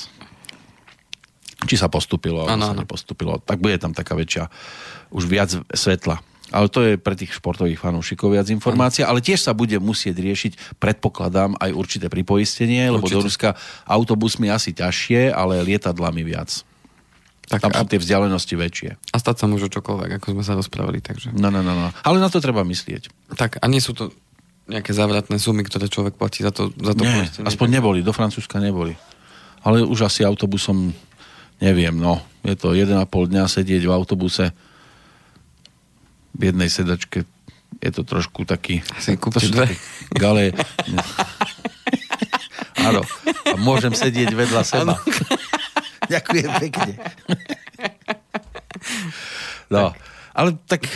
Či 1.63 1.75
sa 1.79 1.87
postupilo, 1.87 2.43
alebo 2.43 2.59
sa 2.63 2.75
nepostupilo. 2.75 3.39
Tak 3.39 3.59
bude 3.59 3.79
tam 3.79 3.95
taká 3.95 4.15
väčšia, 4.15 4.51
už 5.15 5.23
viac 5.27 5.51
svetla. 5.71 6.19
Ale 6.53 6.67
to 6.69 6.85
je 6.85 7.01
pre 7.01 7.17
tých 7.17 7.33
športových 7.33 7.81
fanúšikov 7.81 8.35
viac 8.35 8.45
informácia, 8.51 9.07
ale 9.09 9.23
tiež 9.25 9.41
sa 9.41 9.57
bude 9.57 9.79
musieť 9.81 10.21
riešiť, 10.21 10.77
predpokladám, 10.77 11.57
aj 11.57 11.71
určité 11.73 12.11
pripoistenie, 12.13 12.93
lebo 12.93 13.09
Určite. 13.09 13.15
do 13.17 13.25
Ruska 13.25 13.49
autobusmi 13.89 14.53
asi 14.53 14.69
ťažšie, 14.75 15.33
ale 15.33 15.65
lietadlami 15.65 16.21
viac. 16.21 16.61
Tak 17.43 17.59
Tam 17.59 17.71
a, 17.75 17.83
sú 17.83 17.85
tie 17.91 17.99
vzdialenosti 17.99 18.55
väčšie. 18.55 18.89
a 18.95 19.15
stať 19.19 19.35
sa 19.43 19.45
môže 19.51 19.67
čokoľvek, 19.67 20.19
ako 20.19 20.27
sme 20.33 20.43
sa 20.47 20.55
rozprávali. 20.55 21.03
Takže. 21.03 21.35
No, 21.35 21.51
no, 21.51 21.59
no, 21.59 21.75
no. 21.75 21.89
Ale 22.07 22.17
na 22.17 22.31
to 22.31 22.39
treba 22.39 22.63
myslieť. 22.63 23.11
Tak 23.35 23.59
a 23.59 23.65
nie 23.67 23.83
sú 23.83 23.91
to 23.91 24.15
nejaké 24.71 24.95
závratné 24.95 25.35
sumy, 25.43 25.67
ktoré 25.67 25.91
človek 25.91 26.15
platí 26.15 26.39
za 26.39 26.55
to, 26.55 26.71
za 26.71 26.95
to 26.95 27.03
Nie, 27.03 27.27
poistenie. 27.27 27.47
aspoň 27.51 27.67
neboli, 27.67 27.99
do 27.99 28.15
Francúzska 28.15 28.63
neboli. 28.63 28.95
Ale 29.59 29.83
už 29.83 30.07
asi 30.07 30.23
autobusom, 30.23 30.95
neviem, 31.59 31.91
no. 31.91 32.23
Je 32.47 32.55
to 32.55 32.71
1,5 32.71 33.03
dňa 33.11 33.43
sedieť 33.43 33.83
v 33.83 33.91
autobuse 33.91 34.55
v 36.33 36.41
jednej 36.49 36.71
sedačke 36.71 37.27
je 37.83 37.91
to 37.91 38.03
trošku 38.07 38.47
taký... 38.47 38.79
Si 38.99 39.19
kúpte 39.19 39.49
dve. 39.51 39.67
Gale... 40.15 40.53
Áno, 42.83 42.99
a 43.47 43.55
môžem 43.63 43.95
sedieť 43.95 44.35
vedľa 44.35 44.63
seba. 44.67 44.99
Ďakujem 46.09 46.49
pekne. 46.69 46.91
No, 49.71 49.93
ale 50.33 50.57
tak 50.67 50.89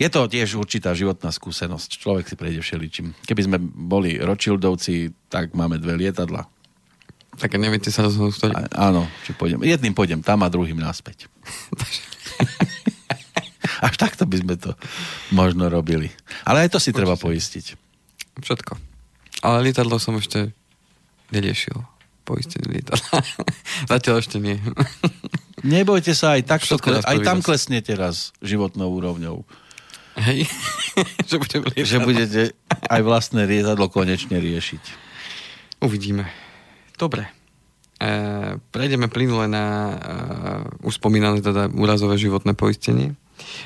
je 0.00 0.08
to 0.08 0.28
tiež 0.28 0.56
určitá 0.56 0.96
životná 0.96 1.28
skúsenosť. 1.28 2.00
Človek 2.00 2.24
si 2.28 2.36
prejde 2.36 2.60
všeličím. 2.64 3.12
Keby 3.24 3.42
sme 3.44 3.56
boli 3.60 4.16
Rothschildovci, 4.16 5.12
tak 5.28 5.52
máme 5.52 5.76
dve 5.76 6.00
lietadla. 6.00 6.48
Tak 7.36 7.56
neviete 7.56 7.88
sa 7.88 8.04
rozhodnúť, 8.04 8.36
ktorý. 8.36 8.52
Áno, 8.76 9.08
či 9.24 9.32
pôjdem. 9.32 9.64
Jedným 9.64 9.96
pôjdem 9.96 10.20
tam 10.20 10.44
a 10.44 10.52
druhým 10.52 10.76
naspäť. 10.76 11.28
Až 13.86 13.96
takto 13.96 14.28
by 14.28 14.36
sme 14.40 14.54
to 14.60 14.76
možno 15.32 15.72
robili. 15.72 16.12
Ale 16.44 16.64
aj 16.64 16.76
to 16.76 16.78
si 16.80 16.92
treba 16.92 17.16
poistiť. 17.16 17.76
Všetko. 18.40 18.76
Ale 19.40 19.64
lietadlo 19.64 19.96
som 19.96 20.20
ešte 20.20 20.52
neriešil. 21.32 21.80
Poistenie 22.30 22.78
lietadla. 22.78 23.18
Zatiaľ 23.90 24.22
ešte 24.22 24.38
nie. 24.38 24.62
Nebojte 25.66 26.14
sa, 26.14 26.38
aj, 26.38 26.46
Všetko 26.46 26.78
kle, 26.78 26.98
aj 27.02 27.16
tam 27.26 27.42
privíraz. 27.42 27.46
klesnete 27.46 27.92
raz 27.98 28.30
životnou 28.38 28.86
úrovňou. 28.86 29.42
Hej. 30.22 30.46
že 31.30 31.36
budem. 31.42 31.60
Že 31.74 31.98
budete 32.06 32.42
aj 32.86 33.00
vlastné 33.02 33.50
lietadlo 33.50 33.90
konečne 33.90 34.38
riešiť. 34.38 34.82
Uvidíme. 35.82 36.30
Dobre. 36.94 37.26
E, 37.98 38.08
prejdeme 38.70 39.10
plynule 39.10 39.50
na 39.50 39.64
e, 39.66 39.94
už 40.86 41.02
spomínané 41.02 41.42
teda 41.42 41.66
úrazové 41.74 42.14
životné 42.16 42.54
poistenie. 42.54 43.18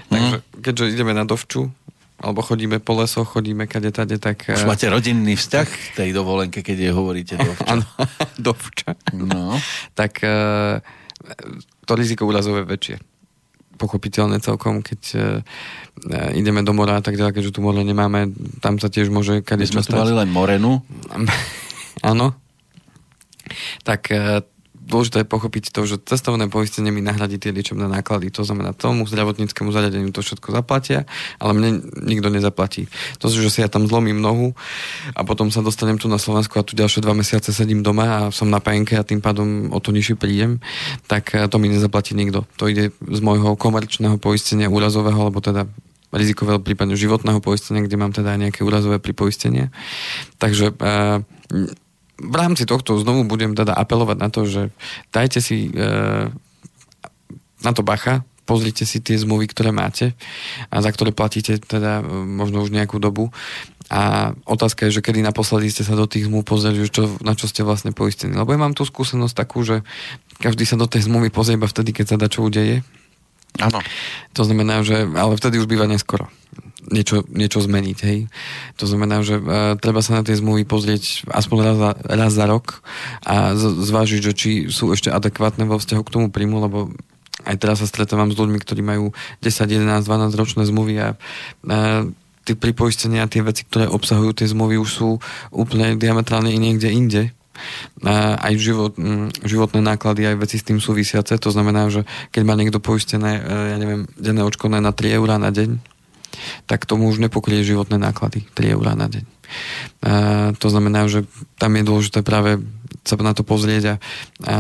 Takže 0.09 0.41
keďže 0.63 0.95
ideme 0.95 1.13
na 1.13 1.27
dovču, 1.27 1.75
alebo 2.25 2.41
chodíme 2.41 2.81
po 2.81 2.97
lesoch, 2.97 3.37
chodíme 3.37 3.69
kade 3.69 3.93
tade, 3.93 4.17
tak... 4.17 4.49
Už 4.49 4.65
e, 4.65 4.69
máte 4.69 4.89
rodinný 4.89 5.37
vzťah 5.37 5.69
k 5.69 5.85
tej 5.93 6.11
dovolenke, 6.17 6.65
keď 6.65 6.89
je 6.89 6.91
hovoríte 6.91 7.35
do 7.37 7.53
Áno, 7.69 7.85
dovča. 8.49 8.97
No. 9.13 9.61
tak 9.93 10.25
e, 10.25 10.81
to 11.85 11.93
riziko 11.93 12.25
úrazové 12.25 12.65
je 12.65 12.71
väčšie. 12.73 12.97
Pochopiteľne 13.77 14.41
celkom, 14.41 14.81
keď 14.81 15.01
e, 15.13 15.19
e, 15.21 16.41
ideme 16.41 16.65
do 16.65 16.73
mora 16.73 16.97
a 16.97 17.03
tak 17.05 17.21
ďalej, 17.21 17.37
keďže 17.37 17.53
tu 17.53 17.61
more 17.61 17.85
nemáme, 17.85 18.33
tam 18.65 18.81
sa 18.81 18.89
tiež 18.89 19.13
môže 19.13 19.45
My 19.45 19.45
kade 19.45 19.69
sme 19.69 19.85
tu 19.85 19.93
mali 19.93 20.17
len 20.17 20.33
morenu. 20.33 20.81
Áno. 22.11 22.33
Tak 23.85 24.09
dôležité 24.85 25.25
je 25.25 25.29
pochopiť 25.29 25.65
to, 25.73 25.89
že 25.89 25.97
cestovné 26.05 26.47
poistenie 26.53 26.93
mi 26.93 27.01
nahradí 27.01 27.41
tie 27.41 27.51
liečebné 27.51 27.89
náklady. 27.89 28.29
To 28.37 28.45
znamená, 28.45 28.77
tomu 28.77 29.09
zdravotníckému 29.09 29.73
zariadeniu 29.73 30.13
to 30.13 30.21
všetko 30.21 30.53
zaplatia, 30.53 31.09
ale 31.41 31.57
mne 31.57 31.69
nikto 32.05 32.29
nezaplatí. 32.29 32.93
To, 33.19 33.33
že 33.33 33.49
si 33.49 33.65
ja 33.65 33.73
tam 33.73 33.89
zlomím 33.89 34.21
nohu 34.21 34.53
a 35.17 35.25
potom 35.25 35.49
sa 35.49 35.65
dostanem 35.65 35.97
tu 35.97 36.07
na 36.07 36.21
Slovensku 36.21 36.61
a 36.61 36.67
tu 36.67 36.77
ďalšie 36.77 37.01
dva 37.01 37.17
mesiace 37.17 37.51
sedím 37.51 37.81
doma 37.81 38.07
a 38.07 38.21
som 38.29 38.53
na 38.53 38.61
penke 38.61 38.95
a 38.95 39.07
tým 39.07 39.25
pádom 39.25 39.73
o 39.73 39.79
to 39.81 39.91
nižší 39.91 40.21
príjem, 40.21 40.61
tak 41.09 41.33
e, 41.33 41.49
to 41.49 41.57
mi 41.57 41.73
nezaplatí 41.73 42.13
nikto. 42.13 42.45
To 42.61 42.69
ide 42.69 42.93
z 43.01 43.21
môjho 43.25 43.57
komerčného 43.57 44.21
poistenia 44.21 44.69
úrazového, 44.69 45.17
alebo 45.17 45.41
teda 45.41 45.65
rizikového 46.15 46.63
prípadne 46.63 46.95
životného 46.95 47.43
poistenia, 47.43 47.83
kde 47.83 47.99
mám 47.99 48.15
teda 48.15 48.39
aj 48.39 48.41
nejaké 48.49 48.61
úrazové 48.63 49.03
pripoistenie. 49.03 49.75
Takže 50.39 50.71
e, 50.71 51.75
v 52.19 52.37
rámci 52.37 52.65
tohto 52.65 52.95
znovu 52.99 53.27
budem 53.27 53.59
teda 53.59 53.75
apelovať 53.75 54.17
na 54.19 54.29
to, 54.31 54.47
že 54.47 54.71
dajte 55.11 55.43
si 55.43 55.71
e, 55.71 56.31
na 57.65 57.73
to 57.75 57.83
bacha, 57.83 58.23
pozrite 58.45 58.85
si 58.85 59.01
tie 59.01 59.19
zmluvy, 59.19 59.51
ktoré 59.51 59.73
máte 59.73 60.13
a 60.69 60.79
za 60.85 60.93
ktoré 60.93 61.11
platíte 61.11 61.59
teda 61.59 62.01
e, 62.01 62.03
možno 62.25 62.63
už 62.63 62.71
nejakú 62.71 63.03
dobu. 63.03 63.35
A 63.93 64.33
otázka 64.49 64.89
je, 64.89 65.01
že 65.01 65.05
kedy 65.05 65.21
naposledy 65.21 65.69
ste 65.69 65.85
sa 65.85 65.93
do 65.93 66.09
tých 66.09 66.31
zmluv 66.31 66.49
pozreli, 66.49 66.89
že 66.89 66.91
čo, 66.93 67.05
na 67.21 67.37
čo 67.37 67.45
ste 67.45 67.61
vlastne 67.67 67.93
poistení. 67.93 68.33
Lebo 68.33 68.57
ja 68.57 68.61
mám 68.61 68.73
tú 68.73 68.87
skúsenosť 68.89 69.35
takú, 69.37 69.61
že 69.61 69.85
každý 70.41 70.65
sa 70.65 70.81
do 70.81 70.89
tej 70.89 71.05
zmluvy 71.05 71.29
pozrie 71.29 71.61
iba 71.61 71.69
vtedy, 71.69 71.93
keď 71.93 72.15
sa 72.15 72.21
dá 72.21 72.33
čo 72.33 72.47
udeje. 72.47 72.81
Áno. 73.63 73.79
To 74.35 74.43
znamená, 74.43 74.83
že 74.83 75.07
ale 75.15 75.39
vtedy 75.39 75.63
už 75.63 75.71
býva 75.71 75.87
neskoro 75.87 76.27
niečo, 76.91 77.25
niečo 77.33 77.65
zmeniť, 77.65 77.99
hej. 78.05 78.29
To 78.81 78.85
znamená, 78.85 79.25
že 79.25 79.41
uh, 79.41 79.77
treba 79.81 80.05
sa 80.05 80.21
na 80.21 80.23
tie 80.27 80.37
zmluvy 80.37 80.69
pozrieť 80.69 81.25
aspoň 81.31 81.59
raz 81.63 81.77
za, 81.77 81.91
raz 82.05 82.33
za 82.35 82.45
rok 82.45 82.85
a 83.25 83.57
z, 83.57 83.65
zvážiť, 83.89 84.21
že 84.21 84.33
či 84.37 84.51
sú 84.69 84.93
ešte 84.93 85.09
adekvátne 85.09 85.65
vo 85.65 85.81
vzťahu 85.81 86.03
k 86.05 86.13
tomu 86.13 86.27
príjmu, 86.29 86.61
lebo 86.61 86.93
aj 87.45 87.57
teraz 87.61 87.81
sa 87.81 87.89
stretávam 87.89 88.33
s 88.33 88.39
ľuďmi, 88.41 88.59
ktorí 88.61 88.81
majú 88.81 89.13
10, 89.45 89.69
11, 89.69 90.05
12 90.05 90.41
ročné 90.41 90.63
zmluvy 90.69 90.95
a 91.01 91.09
uh, 91.17 92.03
tie 92.45 92.55
pripoistenia, 92.57 93.31
tie 93.31 93.41
veci, 93.41 93.65
ktoré 93.65 93.89
obsahujú 93.89 94.37
tie 94.37 94.49
zmluvy, 94.49 94.77
už 94.77 94.91
sú 94.91 95.11
úplne 95.49 95.97
diametrálne 95.97 96.53
i 96.53 96.61
niekde 96.61 96.93
inde. 96.93 97.23
A 98.03 98.37
aj 98.51 98.55
život, 98.59 98.93
životné 99.43 99.81
náklady, 99.81 100.27
aj 100.27 100.37
veci 100.43 100.57
s 100.59 100.67
tým 100.67 100.83
súvisiace. 100.83 101.39
To 101.39 101.51
znamená, 101.51 101.89
že 101.89 102.03
keď 102.35 102.43
má 102.43 102.55
niekto 102.59 102.83
poistené, 102.83 103.39
e, 103.39 103.43
ja 103.45 103.77
neviem, 103.79 104.11
denné 104.19 104.43
očkodné 104.43 104.83
na 104.83 104.91
3 104.91 105.19
eurá 105.19 105.39
na 105.39 105.55
deň, 105.55 105.79
tak 106.67 106.85
tomu 106.85 107.07
už 107.09 107.23
nepokrie 107.23 107.63
životné 107.63 107.97
náklady 107.97 108.45
3 108.59 108.75
eurá 108.75 108.99
na 108.99 109.07
deň. 109.07 109.25
A 110.03 110.13
to 110.59 110.67
znamená, 110.73 111.07
že 111.07 111.29
tam 111.61 111.79
je 111.79 111.87
dôležité 111.87 112.27
práve 112.27 112.59
sa 113.05 113.21
na 113.21 113.37
to 113.37 113.45
pozrieť 113.45 113.85
a, 113.85 113.95
a 113.95 114.57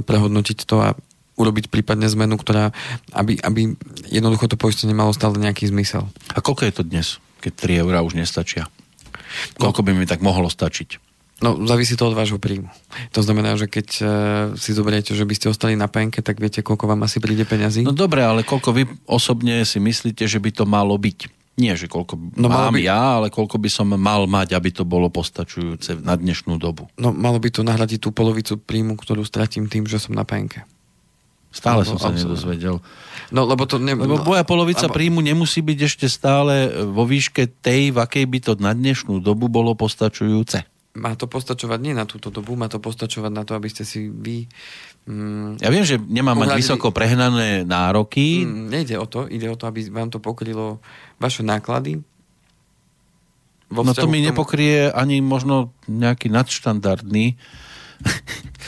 prehodnotiť 0.00 0.58
to 0.64 0.76
a 0.80 0.88
urobiť 1.36 1.68
prípadne 1.68 2.08
zmenu, 2.08 2.40
ktorá, 2.40 2.72
aby, 3.12 3.36
aby 3.44 3.76
jednoducho 4.08 4.48
to 4.48 4.56
poistenie 4.56 4.96
malo 4.96 5.12
stále 5.12 5.36
nejaký 5.36 5.68
zmysel. 5.68 6.08
A 6.32 6.40
koľko 6.40 6.64
je 6.64 6.74
to 6.74 6.82
dnes, 6.82 7.20
keď 7.44 7.52
3 7.76 7.82
eurá 7.84 8.00
už 8.00 8.16
nestačia? 8.16 8.72
Koľko 9.60 9.84
by 9.84 9.92
mi 9.92 10.08
tak 10.08 10.24
mohlo 10.24 10.48
stačiť? 10.48 11.05
No, 11.36 11.52
závisí 11.68 12.00
to 12.00 12.08
od 12.08 12.16
vášho 12.16 12.40
príjmu. 12.40 12.72
To 13.12 13.20
znamená, 13.20 13.60
že 13.60 13.68
keď 13.68 13.88
uh, 14.00 14.06
si 14.56 14.72
zoberiete, 14.72 15.12
že 15.12 15.28
by 15.28 15.34
ste 15.36 15.52
ostali 15.52 15.76
na 15.76 15.84
penke, 15.84 16.24
tak 16.24 16.40
viete, 16.40 16.64
koľko 16.64 16.88
vám 16.88 17.04
asi 17.04 17.20
príde 17.20 17.44
peňazí? 17.44 17.84
No 17.84 17.92
dobre, 17.92 18.24
ale 18.24 18.40
koľko 18.40 18.72
vy 18.72 18.82
osobne 19.04 19.60
si 19.68 19.76
myslíte, 19.76 20.24
že 20.24 20.40
by 20.40 20.50
to 20.50 20.64
malo 20.64 20.96
byť? 20.96 21.28
Nie, 21.56 21.72
že 21.72 21.88
koľko 21.88 22.36
No, 22.36 22.48
mám 22.48 22.72
by- 22.72 22.84
ja, 22.84 23.20
ale 23.20 23.28
koľko 23.28 23.56
by 23.56 23.68
som 23.68 23.88
mal 23.88 24.24
mať, 24.24 24.56
aby 24.56 24.72
to 24.72 24.84
bolo 24.84 25.12
postačujúce 25.12 26.00
na 26.00 26.16
dnešnú 26.16 26.56
dobu. 26.56 26.88
No, 26.96 27.12
malo 27.12 27.36
by 27.36 27.48
to 27.48 27.60
nahradiť 27.60 28.08
tú 28.08 28.12
polovicu 28.12 28.56
príjmu, 28.56 28.96
ktorú 28.96 29.20
stratím 29.24 29.68
tým, 29.68 29.84
že 29.84 30.00
som 30.00 30.16
na 30.16 30.24
penke. 30.24 30.64
Stále 31.52 31.84
Alebo 31.84 31.96
som 31.96 31.98
sa 32.00 32.12
absolútne. 32.12 32.32
nedozvedel. 32.32 32.76
No, 33.32 33.48
lebo 33.48 33.64
to... 33.64 33.80
Ne, 33.80 33.96
Lebo 33.96 34.20
no, 34.20 34.24
moja 34.24 34.44
polovica 34.44 34.84
lebo- 34.84 34.96
príjmu 34.96 35.20
nemusí 35.20 35.60
byť 35.60 35.78
ešte 35.84 36.06
stále 36.08 36.68
vo 36.84 37.08
výške 37.08 37.48
tej, 37.60 37.92
v 37.92 38.04
akej 38.04 38.24
by 38.24 38.38
to 38.40 38.52
na 38.56 38.72
dnešnú 38.72 39.20
dobu 39.20 39.48
bolo 39.48 39.72
postačujúce. 39.72 40.64
Má 40.96 41.12
to 41.12 41.28
postačovať 41.28 41.78
nie 41.78 41.92
na 41.92 42.08
túto 42.08 42.32
dobu, 42.32 42.56
má 42.56 42.66
to 42.66 42.80
postačovať 42.80 43.28
na 43.28 43.44
to, 43.44 43.52
aby 43.52 43.68
ste 43.68 43.84
si 43.84 44.08
vy... 44.08 44.48
Mm, 45.04 45.60
Ja 45.60 45.68
viem, 45.68 45.84
že 45.84 46.00
nemám 46.00 46.40
mať 46.40 46.56
vysoko 46.56 46.88
prehnané 46.88 47.62
nároky, 47.62 48.42
mm, 48.42 48.72
nejde 48.72 48.96
o 48.96 49.04
to, 49.04 49.28
ide 49.28 49.44
o 49.46 49.54
to, 49.54 49.68
aby 49.68 49.84
vám 49.92 50.08
to 50.08 50.18
pokrylo 50.18 50.80
vaše 51.20 51.44
náklady. 51.44 52.00
No 53.68 53.82
to 53.92 54.06
mi 54.06 54.22
tomu- 54.22 54.30
nepokrie 54.30 54.88
ani 54.88 55.18
možno 55.20 55.74
nejaký 55.84 56.30
nadštandardný 56.30 57.34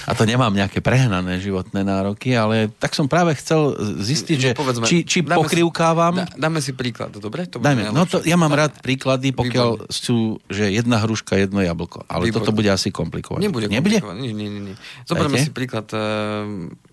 a 0.04 0.12
to 0.12 0.24
nemám 0.24 0.48
nejaké 0.50 0.80
prehnané 0.80 1.36
životné 1.36 1.80
nároky, 1.80 2.32
ale 2.32 2.72
tak 2.72 2.92
som 2.92 3.04
práve 3.04 3.36
chcel 3.36 3.72
zistiť, 3.98 4.36
že 4.38 4.50
No, 4.50 4.58
Povedzme, 4.58 4.86
či, 4.88 5.04
či 5.04 5.20
dáme 5.20 5.36
pokrivkávam... 5.38 6.14
Si, 6.14 6.20
dá, 6.34 6.48
dáme 6.48 6.58
si 6.58 6.72
príklad, 6.72 7.12
dobre? 7.12 7.44
To 7.46 7.60
Dajme, 7.60 7.92
no 7.92 8.04
to, 8.04 8.22
ja 8.22 8.34
mám 8.34 8.48
Dá- 8.50 8.66
rád 8.66 8.80
príklady, 8.80 9.30
pokiaľ 9.30 9.68
Výborne. 9.76 9.92
sú, 9.92 10.16
že 10.46 10.68
jedna 10.68 10.96
hruška, 10.98 11.36
jedno 11.36 11.60
jablko. 11.60 12.08
Ale 12.08 12.24
Výborne. 12.24 12.40
toto 12.40 12.50
bude 12.50 12.68
asi 12.68 12.88
komplikovať. 12.88 13.40
Nebude 13.40 13.68
Nebude? 13.68 14.00
komplikované. 14.00 14.24
Nie, 14.24 14.48
nie, 14.48 14.72
nie. 14.72 14.76
Zoberme 15.04 15.36
si 15.36 15.52
príklad 15.52 15.84
eh, 15.92 16.00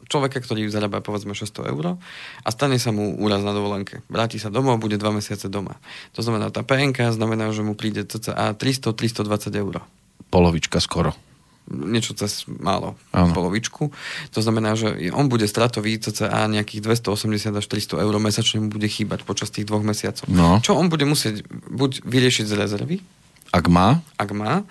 človeka, 0.06 0.38
ktorý 0.38 0.68
zarába 0.68 1.00
povedzme 1.00 1.32
600 1.32 1.72
eur 1.72 1.96
a 2.44 2.50
stane 2.52 2.76
sa 2.76 2.92
mu 2.92 3.16
úraz 3.16 3.40
na 3.40 3.50
dovolenke. 3.50 4.04
Vráti 4.06 4.38
sa 4.38 4.52
domov, 4.52 4.78
bude 4.78 5.00
dva 5.00 5.10
mesiace 5.10 5.48
doma. 5.48 5.80
To 6.14 6.22
znamená, 6.22 6.52
tá 6.52 6.62
PNK 6.62 7.10
znamená, 7.12 7.50
že 7.50 7.64
mu 7.64 7.74
príde 7.74 8.04
cca 8.04 8.52
300-320 8.52 9.24
eur. 9.56 9.82
Polovička 10.28 10.78
skoro. 10.78 11.16
Niečo 11.66 12.14
cez 12.14 12.46
málo, 12.46 12.94
Áno. 13.10 13.34
polovičku. 13.34 13.90
To 14.34 14.40
znamená, 14.40 14.78
že 14.78 15.10
on 15.10 15.26
bude 15.26 15.50
stratový 15.50 15.98
cca 15.98 16.46
nejakých 16.46 16.86
280 16.86 17.58
až 17.58 17.66
300 17.66 18.06
eur 18.06 18.14
mesačne 18.22 18.62
mu 18.62 18.70
bude 18.70 18.86
chýbať 18.86 19.26
počas 19.26 19.50
tých 19.50 19.66
dvoch 19.66 19.82
mesiacov. 19.82 20.30
No. 20.30 20.62
Čo 20.62 20.78
on 20.78 20.94
bude 20.94 21.10
musieť 21.10 21.42
buď 21.50 22.06
vyriešiť 22.06 22.46
z 22.46 22.54
rezervy, 22.54 22.98
Ak 23.56 23.66
má, 23.72 24.04
ak 24.20 24.30
má. 24.36 24.62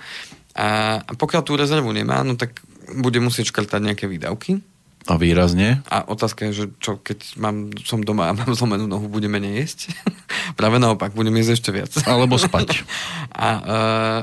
A 0.54 1.00
pokiaľ 1.18 1.42
tú 1.42 1.56
rezervu 1.58 1.90
nemá, 1.90 2.22
no 2.22 2.36
tak 2.38 2.62
bude 2.94 3.18
musieť 3.18 3.50
škrtať 3.50 3.80
nejaké 3.80 4.04
výdavky. 4.06 4.60
A 5.04 5.20
výrazne, 5.20 5.84
A 5.92 6.08
otázka 6.08 6.48
je, 6.48 6.64
že 6.64 6.66
čo 6.80 6.96
keď 6.96 7.36
mám, 7.36 7.68
som 7.84 8.00
doma 8.00 8.32
a 8.32 8.36
mám 8.40 8.56
zlomenú 8.56 8.88
nohu, 8.88 9.04
bude 9.04 9.28
menej 9.28 9.60
jesť? 9.60 9.92
Práve 10.58 10.80
naopak, 10.80 11.12
budem 11.12 11.36
jesť 11.44 11.60
ešte 11.60 11.70
viac. 11.76 11.92
alebo 12.08 12.40
spať. 12.40 12.88
A 13.36 13.48
uh, 13.48 14.20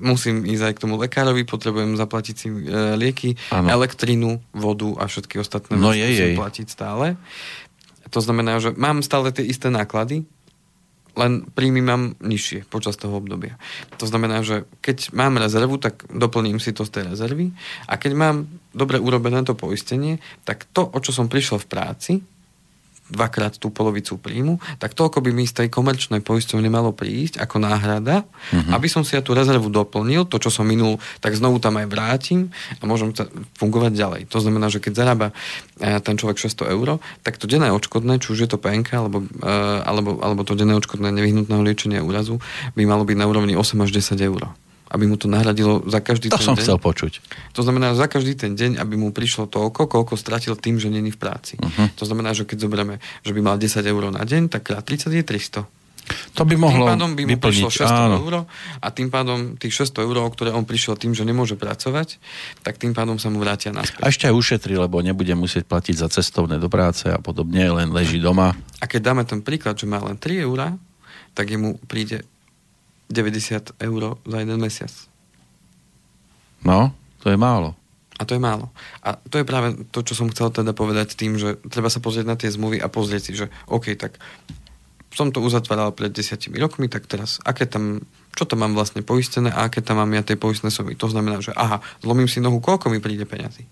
musím 0.00 0.48
ísť 0.48 0.72
aj 0.72 0.72
k 0.72 0.82
tomu 0.88 0.96
lekárovi, 0.96 1.44
potrebujem 1.44 2.00
zaplatiť 2.00 2.34
si 2.36 2.48
uh, 2.48 2.96
lieky, 2.96 3.36
Áno. 3.52 3.68
elektrinu, 3.68 4.40
vodu 4.56 4.88
a 4.96 5.04
všetky 5.04 5.36
ostatné 5.36 5.76
No 5.76 5.92
veci 5.92 6.00
musím 6.00 6.40
platiť 6.40 6.66
stále. 6.68 7.20
To 8.12 8.20
znamená, 8.20 8.60
že 8.60 8.72
mám 8.76 9.04
stále 9.04 9.32
tie 9.32 9.44
isté 9.44 9.68
náklady, 9.68 10.24
len 11.12 11.44
príjmy 11.44 11.84
mám 11.84 12.02
nižšie 12.24 12.68
počas 12.72 12.96
toho 12.96 13.20
obdobia. 13.20 13.60
To 14.00 14.08
znamená, 14.08 14.40
že 14.40 14.64
keď 14.80 15.12
mám 15.12 15.36
rezervu, 15.36 15.76
tak 15.76 16.08
doplním 16.08 16.56
si 16.56 16.72
to 16.72 16.88
z 16.88 16.92
tej 17.00 17.04
rezervy 17.12 17.52
a 17.88 18.00
keď 18.00 18.12
mám 18.16 18.36
dobre 18.72 18.96
urobené 18.96 19.44
to 19.44 19.52
poistenie, 19.52 20.18
tak 20.48 20.64
to, 20.72 20.88
o 20.88 20.98
čo 21.04 21.12
som 21.12 21.28
prišiel 21.28 21.60
v 21.60 21.68
práci, 21.68 22.12
dvakrát 23.12 23.60
tú 23.60 23.68
polovicu 23.68 24.16
príjmu, 24.16 24.56
tak 24.80 24.96
toľko 24.96 25.20
by 25.20 25.30
mi 25.36 25.44
z 25.44 25.62
tej 25.62 25.68
komerčnej 25.68 26.24
poisťovne 26.24 26.72
malo 26.72 26.96
prísť 26.96 27.38
ako 27.38 27.60
náhrada, 27.60 28.24
mm-hmm. 28.24 28.72
aby 28.72 28.88
som 28.88 29.04
si 29.04 29.14
ja 29.14 29.20
tú 29.20 29.36
rezervu 29.36 29.68
doplnil, 29.68 30.24
to, 30.24 30.40
čo 30.40 30.48
som 30.48 30.64
minul, 30.64 30.96
tak 31.20 31.36
znovu 31.36 31.60
tam 31.60 31.76
aj 31.76 31.86
vrátim 31.92 32.48
a 32.80 32.88
môžem 32.88 33.12
ta- 33.12 33.28
fungovať 33.60 33.92
ďalej. 33.92 34.20
To 34.32 34.40
znamená, 34.40 34.72
že 34.72 34.80
keď 34.80 34.92
zarába 35.04 35.26
e, 35.76 36.00
ten 36.00 36.16
človek 36.16 36.40
600 36.40 36.72
eur, 36.72 36.96
tak 37.20 37.36
to 37.36 37.44
denné 37.44 37.68
odškodné, 37.68 38.18
či 38.24 38.32
už 38.32 38.38
je 38.42 38.48
to 38.48 38.56
PNK, 38.56 38.90
alebo, 38.96 39.22
e, 39.22 39.52
alebo, 39.84 40.18
alebo 40.24 40.42
to 40.48 40.56
denné 40.56 40.72
odškodné 40.80 41.12
nevyhnutného 41.12 41.60
liečenia 41.60 42.00
úrazu, 42.00 42.40
by 42.72 42.82
malo 42.88 43.04
byť 43.04 43.16
na 43.20 43.28
úrovni 43.28 43.54
8 43.54 43.76
až 43.84 43.92
10 43.92 44.16
eur 44.24 44.48
aby 44.92 45.08
mu 45.08 45.16
to 45.16 45.24
nahradilo 45.24 45.80
za 45.88 46.04
každý 46.04 46.28
To 46.28 46.36
ten 46.36 46.52
som 46.52 46.54
deň. 46.54 46.62
chcel 46.62 46.76
počuť. 46.76 47.12
To 47.56 47.64
znamená, 47.64 47.96
za 47.96 48.04
každý 48.06 48.36
ten 48.36 48.52
deň, 48.52 48.76
aby 48.76 48.94
mu 48.94 49.08
prišlo 49.08 49.48
toľko, 49.48 49.88
koľko 49.88 50.14
stratil 50.20 50.52
tým, 50.54 50.76
že 50.76 50.92
není 50.92 51.08
v 51.08 51.16
práci. 51.16 51.56
Mhm. 51.56 51.96
To 51.96 52.04
znamená, 52.04 52.36
že 52.36 52.44
keď 52.44 52.68
zoberieme, 52.68 53.00
že 53.24 53.32
by 53.32 53.40
mal 53.40 53.56
10 53.56 53.80
eur 53.82 54.12
na 54.12 54.20
deň, 54.22 54.52
tak 54.52 54.68
krát 54.68 54.84
30 54.84 55.08
je 55.16 55.24
300. 55.24 55.64
To 56.34 56.42
by 56.42 56.58
mohlo 56.58 56.82
tým 56.82 56.98
pádom 56.98 57.10
by 57.14 57.22
mu 57.22 57.30
vyplniť. 57.38 57.62
prišlo 57.62 57.68
600 57.70 57.94
áno. 57.94 58.16
eur 58.26 58.34
a 58.82 58.86
tým 58.90 59.06
pádom 59.06 59.54
tých 59.54 59.86
600 59.86 60.02
eur, 60.02 60.18
ktoré 60.34 60.50
on 60.50 60.66
prišiel 60.66 60.98
tým, 60.98 61.14
že 61.14 61.22
nemôže 61.22 61.54
pracovať, 61.54 62.18
tak 62.66 62.74
tým 62.82 62.90
pádom 62.90 63.22
sa 63.22 63.30
mu 63.30 63.38
vrátia 63.38 63.70
naspäť. 63.70 64.02
A 64.02 64.10
ešte 64.10 64.26
aj 64.26 64.34
ušetri, 64.34 64.74
lebo 64.74 64.98
nebude 64.98 65.30
musieť 65.38 65.62
platiť 65.62 65.94
za 66.02 66.10
cestovné 66.10 66.58
do 66.58 66.66
práce 66.66 67.06
a 67.06 67.22
podobne, 67.22 67.70
len 67.70 67.94
leží 67.94 68.18
doma. 68.18 68.50
A 68.82 68.90
keď 68.90 69.14
dáme 69.14 69.22
ten 69.22 69.46
príklad, 69.46 69.78
že 69.78 69.86
má 69.86 70.02
len 70.02 70.18
3 70.18 70.42
eur, 70.42 70.74
tak 71.38 71.46
jemu 71.48 71.78
príde 71.86 72.26
90 73.12 73.76
eur 73.76 74.02
za 74.24 74.36
jeden 74.40 74.58
mesiac. 74.58 74.92
No, 76.64 76.96
to 77.20 77.28
je 77.28 77.38
málo. 77.38 77.76
A 78.20 78.22
to 78.24 78.38
je 78.38 78.42
málo. 78.42 78.70
A 79.02 79.18
to 79.18 79.40
je 79.40 79.46
práve 79.46 79.74
to, 79.90 80.06
čo 80.06 80.14
som 80.14 80.30
chcel 80.30 80.52
teda 80.54 80.76
povedať 80.76 81.18
tým, 81.18 81.36
že 81.36 81.58
treba 81.66 81.90
sa 81.90 81.98
pozrieť 81.98 82.26
na 82.28 82.36
tie 82.38 82.52
zmluvy 82.52 82.78
a 82.78 82.86
pozrieť 82.86 83.22
si, 83.22 83.32
že 83.34 83.46
OK, 83.66 83.98
tak 83.98 84.20
som 85.12 85.28
to 85.28 85.44
uzatváral 85.44 85.92
pred 85.92 86.08
desiatimi 86.08 86.56
rokmi, 86.56 86.88
tak 86.88 87.04
teraz 87.04 87.42
aké 87.44 87.68
tam, 87.68 88.00
čo 88.32 88.48
tam 88.48 88.64
mám 88.64 88.72
vlastne 88.72 89.04
poistené 89.04 89.52
a 89.52 89.68
aké 89.68 89.84
tam 89.84 90.00
mám 90.00 90.12
ja 90.16 90.24
tie 90.24 90.40
poistné 90.40 90.72
sumy. 90.72 90.96
To 90.96 91.08
znamená, 91.08 91.44
že 91.44 91.52
aha, 91.52 91.84
zlomím 92.00 92.28
si 92.28 92.40
nohu, 92.40 92.64
koľko 92.64 92.88
mi 92.88 93.02
príde 93.02 93.28
peňazí. 93.28 93.68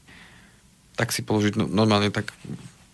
Tak 1.01 1.17
si 1.17 1.25
položiť 1.25 1.57
no, 1.57 1.65
normálne 1.65 2.13
tak 2.13 2.29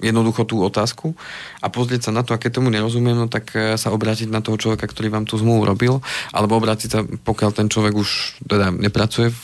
jednoducho 0.00 0.44
tú 0.44 0.60
otázku 0.60 1.16
a 1.64 1.72
pozrieť 1.72 2.10
sa 2.10 2.12
na 2.12 2.20
to, 2.20 2.36
a 2.36 2.40
keď 2.40 2.60
tomu 2.60 2.68
nerozumiem, 2.68 3.16
no 3.16 3.26
tak 3.28 3.52
eh, 3.56 3.74
sa 3.80 3.92
obrátiť 3.92 4.28
na 4.28 4.44
toho 4.44 4.60
človeka, 4.60 4.84
ktorý 4.84 5.08
vám 5.08 5.24
tú 5.24 5.40
zmluvu 5.40 5.62
robil, 5.64 5.94
alebo 6.36 6.60
obrátiť 6.60 6.88
sa, 6.88 7.00
pokiaľ 7.04 7.50
ten 7.56 7.66
človek 7.72 7.94
už 7.96 8.40
teda 8.44 8.72
nepracuje 8.72 9.32
v, 9.32 9.40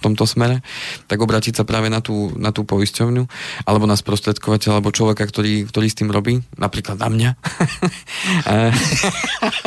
tomto 0.00 0.24
smere, 0.24 0.64
tak 1.06 1.20
obrátiť 1.20 1.60
sa 1.60 1.64
práve 1.68 1.92
na 1.92 2.00
tú, 2.00 2.32
na 2.36 2.50
tú 2.50 2.64
poisťovňu, 2.64 3.24
alebo 3.64 3.84
na 3.84 3.94
sprostredkovateľa, 3.94 4.80
alebo 4.80 4.90
človeka, 4.92 5.24
ktorý, 5.24 5.68
ktorý 5.68 5.86
s 5.86 5.98
tým 6.00 6.08
robí, 6.08 6.40
napríklad 6.56 6.96
na 6.96 7.08
mňa. 7.08 7.30
Eh, 8.50 8.72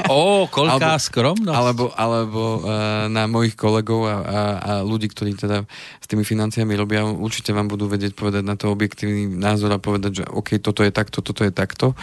Ó, 0.10 0.46
koľká 0.50 0.98
Alebo- 0.98 1.06
skromnosť. 1.06 1.56
alebo, 1.58 1.84
alebo 1.96 2.42
uh, 2.62 3.08
na 3.08 3.26
mojich 3.30 3.56
kolegov 3.56 4.06
a, 4.06 4.16
a, 4.20 4.40
a 4.58 4.72
ľudí, 4.82 5.08
ktorí 5.10 5.38
teda 5.38 5.64
s 6.00 6.06
tými 6.10 6.26
financiami 6.26 6.74
robia, 6.76 7.06
určite 7.06 7.54
vám 7.56 7.70
budú 7.70 7.88
vedieť 7.88 8.14
povedať 8.14 8.44
na 8.44 8.56
to 8.58 8.70
objektívny 8.70 9.30
názor 9.30 9.72
a 9.72 9.80
povedať, 9.82 10.24
že 10.24 10.26
OK, 10.28 10.60
toto 10.60 10.84
je 10.84 10.92
takto, 10.92 11.22
toto 11.24 11.46
je 11.46 11.52
takto. 11.54 11.94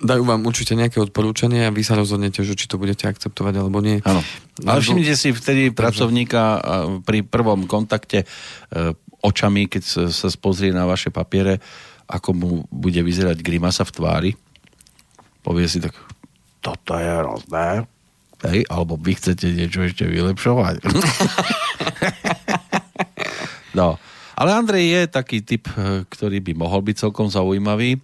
Dajú 0.00 0.24
vám 0.24 0.48
určite 0.48 0.72
nejaké 0.72 0.96
odporúčanie 0.96 1.68
a 1.68 1.74
vy 1.74 1.84
sa 1.84 1.92
rozhodnete, 1.92 2.40
že 2.40 2.56
či 2.56 2.64
to 2.64 2.80
budete 2.80 3.04
akceptovať 3.04 3.60
alebo 3.60 3.84
nie. 3.84 4.00
Áno. 4.08 4.24
Ale 4.64 4.80
všimnite 4.80 5.12
si 5.12 5.28
vtedy 5.36 5.76
pracovníka 5.76 6.40
a, 6.40 6.56
pri 7.04 7.20
prvom 7.20 7.68
kontakte 7.68 8.24
e, 8.24 8.26
očami, 9.20 9.68
keď 9.68 9.82
sa, 9.84 10.02
sa 10.08 10.32
spozrie 10.32 10.72
na 10.72 10.88
vaše 10.88 11.12
papiere, 11.12 11.60
ako 12.08 12.30
mu 12.32 12.50
bude 12.72 13.04
vyzerať 13.04 13.44
grimasa 13.44 13.84
v 13.84 13.92
tvári. 13.92 14.30
Povie 15.44 15.68
si 15.68 15.84
tak, 15.84 15.92
toto 16.60 16.96
je 16.96 17.08
hrozné. 17.08 17.88
Hej, 18.40 18.64
alebo 18.72 18.96
vy 18.96 19.20
chcete 19.20 19.52
niečo 19.52 19.84
ešte 19.84 20.08
vylepšovať. 20.08 20.80
no. 23.78 24.00
Ale 24.40 24.56
Andrej 24.56 24.84
je 24.88 25.02
taký 25.12 25.44
typ, 25.44 25.68
e, 25.76 26.08
ktorý 26.08 26.40
by 26.40 26.52
mohol 26.56 26.80
byť 26.80 27.04
celkom 27.04 27.28
zaujímavý. 27.28 28.00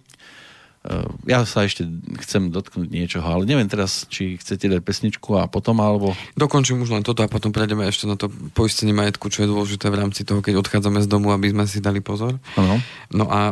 E, 0.87 1.03
Ja 1.27 1.43
sa 1.43 1.67
ešte 1.67 1.83
chcem 2.23 2.47
dotknúť 2.47 2.87
niečoho, 2.87 3.27
ale 3.27 3.43
neviem 3.43 3.67
teraz, 3.67 4.07
či 4.07 4.39
chcete 4.39 4.71
dať 4.71 4.81
pesničku 4.81 5.35
a 5.35 5.51
potom, 5.51 5.83
alebo... 5.83 6.15
Dokončím 6.39 6.79
už 6.79 6.95
len 6.95 7.03
toto 7.03 7.21
a 7.21 7.27
potom 7.27 7.51
prejdeme 7.51 7.83
ešte 7.83 8.07
na 8.07 8.15
to 8.15 8.31
poistenie 8.55 8.95
majetku, 8.95 9.27
čo 9.27 9.43
je 9.43 9.51
dôležité 9.51 9.91
v 9.91 9.99
rámci 9.99 10.23
toho, 10.23 10.39
keď 10.39 10.63
odchádzame 10.63 11.03
z 11.03 11.11
domu, 11.11 11.35
aby 11.35 11.51
sme 11.51 11.67
si 11.67 11.83
dali 11.83 11.99
pozor. 11.99 12.39
Ano. 12.55 12.79
No 13.11 13.27
a 13.27 13.51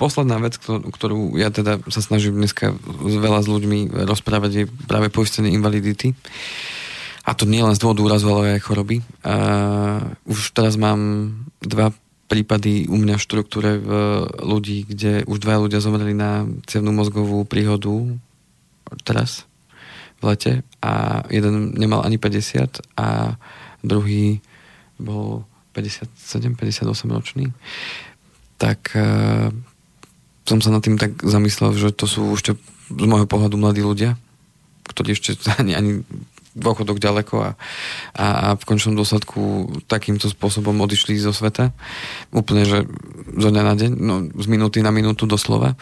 posledná 0.00 0.40
vec, 0.40 0.56
kto- 0.56 0.88
ktorú 0.88 1.36
ja 1.36 1.52
teda 1.52 1.84
sa 1.92 2.00
snažím 2.00 2.40
dneska 2.40 2.72
veľa 2.96 3.44
s 3.44 3.48
ľuďmi 3.52 4.08
rozprávať, 4.08 4.50
je 4.50 4.64
práve 4.88 5.12
poistenie 5.12 5.52
invalidity. 5.52 6.16
A 7.28 7.36
to 7.36 7.44
nie 7.44 7.60
len 7.60 7.76
z 7.76 7.84
dôvodu 7.84 8.00
úrazu, 8.00 8.32
ale 8.32 8.56
aj 8.56 8.64
choroby. 8.64 9.04
A 9.28 9.34
už 10.24 10.56
teraz 10.56 10.80
mám 10.80 11.30
dva 11.60 11.92
prípady 12.30 12.86
u 12.86 12.94
mňa 12.94 13.18
v 13.18 13.24
štruktúre 13.26 13.70
v 13.82 13.90
ľudí, 14.38 14.86
kde 14.86 15.26
už 15.26 15.42
dva 15.42 15.58
ľudia 15.58 15.82
zomreli 15.82 16.14
na 16.14 16.46
cevnú 16.70 16.94
mozgovú 16.94 17.42
príhodu 17.42 17.90
teraz 19.02 19.50
v 20.22 20.30
lete 20.30 20.52
a 20.78 21.26
jeden 21.26 21.74
nemal 21.74 22.06
ani 22.06 22.22
50 22.22 22.86
a 22.94 23.34
druhý 23.82 24.38
bol 25.00 25.42
57, 25.74 26.54
58 26.54 26.86
ročný. 27.10 27.50
Tak 28.62 28.94
uh, 28.94 29.50
som 30.46 30.58
sa 30.62 30.70
nad 30.70 30.84
tým 30.86 31.00
tak 31.00 31.18
zamyslel, 31.24 31.74
že 31.74 31.90
to 31.90 32.06
sú 32.06 32.36
ešte 32.36 32.54
z 32.90 33.06
môjho 33.06 33.26
pohľadu 33.26 33.58
mladí 33.58 33.82
ľudia, 33.82 34.14
ktorí 34.86 35.18
ešte 35.18 35.34
ani, 35.60 35.74
ani 35.74 36.06
dôchodok 36.60 37.00
ďaleko 37.00 37.34
a, 37.40 37.50
a, 38.14 38.26
a 38.26 38.46
v 38.54 38.62
končnom 38.68 38.94
dôsledku 38.94 39.72
takýmto 39.88 40.28
spôsobom 40.28 40.76
odišli 40.84 41.16
zo 41.18 41.32
sveta. 41.32 41.72
Úplne, 42.30 42.62
že 42.68 42.78
zo 43.40 43.48
dňa 43.48 43.62
na 43.64 43.74
deň, 43.74 43.90
no, 43.96 44.14
z 44.36 44.46
minúty 44.46 44.84
na 44.84 44.92
minútu 44.92 45.24
doslova. 45.24 45.74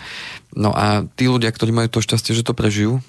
No 0.54 0.72
a 0.72 1.04
tí 1.18 1.26
ľudia, 1.26 1.50
ktorí 1.50 1.74
majú 1.74 1.90
to 1.90 2.04
šťastie, 2.04 2.32
že 2.32 2.46
to 2.46 2.56
prežijú, 2.56 3.02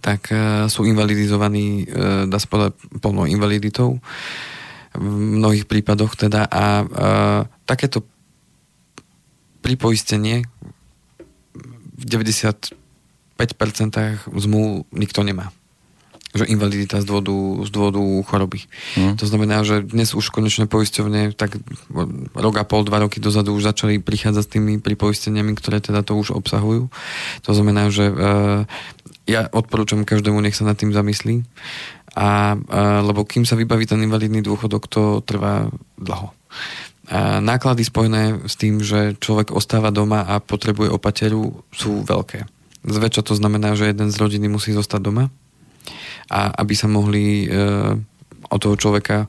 tak 0.00 0.32
uh, 0.32 0.66
sú 0.72 0.88
invalidizovaní, 0.88 1.84
uh, 1.84 2.24
dá 2.24 2.40
sa 2.40 2.48
povedať, 2.48 2.72
plnou 3.04 3.28
invaliditou 3.28 4.00
v 4.92 5.08
mnohých 5.40 5.64
prípadoch 5.64 6.16
teda 6.16 6.44
a 6.48 6.64
uh, 6.84 7.40
takéto 7.64 8.04
pripoistenie 9.64 10.44
v 11.96 12.04
95% 12.04 12.76
zmluv 14.26 14.84
nikto 14.92 15.20
nemá 15.24 15.52
že 16.32 16.48
invalidita 16.48 17.04
z 17.04 17.06
dôvodu, 17.06 17.36
z 17.68 17.70
dôvodu 17.70 18.00
choroby. 18.24 18.64
Hm. 18.96 19.20
To 19.20 19.24
znamená, 19.28 19.60
že 19.68 19.84
dnes 19.84 20.16
už 20.16 20.32
konečne 20.32 20.64
poisťovne 20.64 21.36
tak 21.36 21.60
rok 22.32 22.54
a 22.56 22.64
pol, 22.64 22.88
dva 22.88 23.04
roky 23.04 23.20
dozadu 23.20 23.52
už 23.52 23.68
začali 23.68 24.00
prichádzať 24.00 24.44
s 24.44 24.52
tými 24.52 24.72
pripoisteniami, 24.80 25.52
ktoré 25.52 25.84
teda 25.84 26.00
to 26.00 26.16
už 26.16 26.32
obsahujú. 26.32 26.88
To 27.44 27.50
znamená, 27.52 27.92
že 27.92 28.08
uh, 28.08 28.64
ja 29.28 29.52
odporúčam 29.52 30.08
každému, 30.08 30.40
nech 30.40 30.56
sa 30.56 30.64
nad 30.64 30.76
tým 30.80 30.96
zamyslí. 30.96 31.44
A, 32.16 32.56
uh, 32.56 33.00
lebo 33.04 33.28
kým 33.28 33.44
sa 33.44 33.56
vybaví 33.56 33.84
ten 33.84 34.00
invalidný 34.00 34.40
dôchodok, 34.40 34.88
to 34.88 35.20
trvá 35.28 35.68
dlho. 36.00 36.32
A 37.12 37.44
náklady 37.44 37.84
spojené 37.84 38.48
s 38.48 38.56
tým, 38.56 38.80
že 38.80 39.20
človek 39.20 39.52
ostáva 39.52 39.92
doma 39.92 40.24
a 40.24 40.40
potrebuje 40.40 40.88
opateru, 40.88 41.60
sú 41.76 42.08
veľké. 42.08 42.48
Zväčša 42.88 43.22
to 43.28 43.36
znamená, 43.36 43.76
že 43.76 43.92
jeden 43.92 44.08
z 44.08 44.16
rodiny 44.16 44.48
musí 44.48 44.72
zostať 44.72 45.00
doma 45.12 45.28
a 46.32 46.48
aby 46.64 46.72
sa 46.72 46.88
mohli 46.88 47.44
e, 47.44 47.46
o 48.48 48.56
toho 48.56 48.76
človeka 48.80 49.28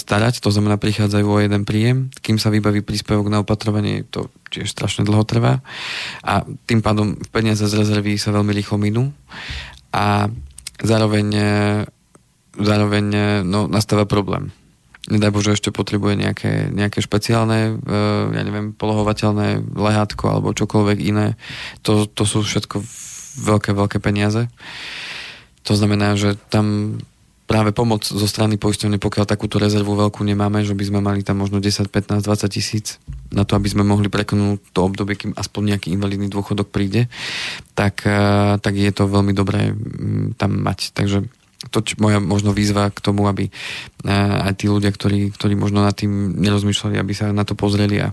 starať, 0.00 0.40
to 0.40 0.48
znamená 0.48 0.80
prichádzajú 0.80 1.26
o 1.28 1.42
jeden 1.44 1.68
príjem, 1.68 2.08
kým 2.24 2.40
sa 2.40 2.48
vybaví 2.48 2.80
príspevok 2.80 3.28
na 3.28 3.44
opatrovanie, 3.44 4.08
to 4.08 4.32
tiež 4.48 4.72
strašne 4.72 5.04
dlho 5.04 5.28
trvá 5.28 5.60
a 6.24 6.48
tým 6.64 6.80
pádom 6.80 7.20
peniaze 7.28 7.60
z 7.60 7.76
rezervy 7.76 8.16
sa 8.16 8.32
veľmi 8.32 8.56
rýchlo 8.56 8.80
minú 8.80 9.12
a 9.92 10.32
zároveň, 10.80 11.26
e, 11.36 11.52
zároveň 12.56 13.06
no, 13.44 13.68
nastáva 13.68 14.08
problém. 14.08 14.48
Nedaj 15.08 15.32
Bože, 15.32 15.56
ešte 15.56 15.72
potrebuje 15.72 16.20
nejaké, 16.20 16.68
nejaké 16.68 17.00
špeciálne, 17.00 17.80
ja 18.28 18.42
neviem, 18.44 18.76
polohovateľné 18.76 19.64
lehátko 19.72 20.28
alebo 20.28 20.52
čokoľvek 20.52 20.98
iné. 21.00 21.40
To, 21.88 22.04
to 22.04 22.28
sú 22.28 22.44
všetko 22.44 22.84
veľké, 23.40 23.72
veľké 23.72 23.98
peniaze. 24.04 24.52
To 25.68 25.76
znamená, 25.76 26.16
že 26.16 26.40
tam 26.48 26.96
práve 27.48 27.72
pomoc 27.72 28.04
zo 28.04 28.28
strany 28.28 28.60
poisťovne, 28.60 29.00
pokiaľ 29.00 29.24
takúto 29.24 29.56
rezervu 29.56 29.96
veľkú 29.96 30.20
nemáme, 30.20 30.64
že 30.68 30.76
by 30.76 30.84
sme 30.84 31.00
mali 31.00 31.24
tam 31.24 31.40
možno 31.40 31.64
10, 31.64 31.88
15, 31.88 32.20
20 32.20 32.48
tisíc 32.52 33.00
na 33.32 33.48
to, 33.48 33.56
aby 33.56 33.72
sme 33.72 33.88
mohli 33.88 34.12
preknúť 34.12 34.76
to 34.76 34.84
obdobie, 34.84 35.16
kým 35.16 35.32
aspoň 35.32 35.76
nejaký 35.76 35.88
invalidný 35.96 36.28
dôchodok 36.28 36.68
príde, 36.68 37.08
tak, 37.72 38.04
eh, 38.04 38.60
tak 38.60 38.72
je 38.76 38.92
to 38.92 39.08
veľmi 39.08 39.32
dobré 39.32 39.72
mm, 39.72 40.36
tam 40.36 40.60
mať. 40.60 40.92
Takže 40.92 41.24
to 41.72 41.80
č- 41.80 41.96
moja 41.96 42.20
možno 42.20 42.52
výzva 42.52 42.92
k 42.92 43.00
tomu, 43.00 43.24
aby 43.24 43.48
eh, 43.48 44.44
aj 44.44 44.60
tí 44.60 44.68
ľudia, 44.68 44.92
ktorí, 44.92 45.32
ktorí 45.32 45.56
možno 45.56 45.80
nad 45.80 45.96
tým 45.96 46.36
nerozmýšľali, 46.36 47.00
aby 47.00 47.12
sa 47.16 47.32
na 47.32 47.48
to 47.48 47.56
pozreli 47.56 48.04
a 48.04 48.12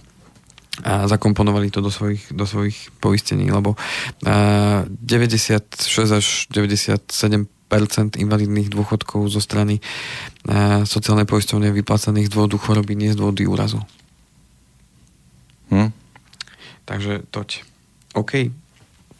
a 0.83 1.07
zakomponovali 1.07 1.71
to 1.71 1.79
do 1.79 1.87
svojich, 1.87 2.35
do 2.35 2.43
svojich 2.43 2.91
poistení, 2.99 3.47
lebo 3.47 3.79
uh, 3.79 4.83
96 4.89 5.79
až 6.11 6.25
97 6.51 7.47
invalidných 8.15 8.69
dôchodkov 8.69 9.27
zo 9.27 9.41
strany 9.41 9.81
sociálnej 10.85 11.25
poisťovne 11.25 11.73
vyplácaných 11.73 12.29
z 12.29 12.33
dôvodu 12.37 12.55
choroby, 12.61 12.93
nie 12.93 13.11
z 13.11 13.19
dôvodu 13.19 13.41
úrazu. 13.43 13.79
Hm? 15.73 15.89
Takže 16.85 17.25
toť. 17.33 17.65
OK. 18.13 18.53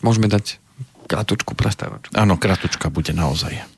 Môžeme 0.06 0.30
dať 0.30 0.62
kratučku 1.10 1.58
prestávačku. 1.58 2.14
Áno, 2.14 2.38
kratučka 2.38 2.94
bude 2.94 3.12
naozaj. 3.12 3.75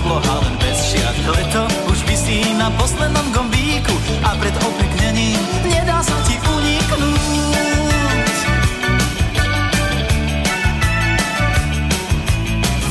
Obloha 0.00 0.34
len 0.40 0.54
bez 0.56 0.78
šiat. 0.88 1.16
Leto 1.28 1.62
už 1.92 1.98
vysí 2.08 2.40
na 2.56 2.72
poslednom 2.80 3.26
gombíku 3.36 3.92
a 4.24 4.32
pred 4.40 4.56
opeknením 4.64 5.40
nedá 5.68 6.00
sa 6.00 6.16
ti 6.24 6.40
uniknúť. 6.40 8.36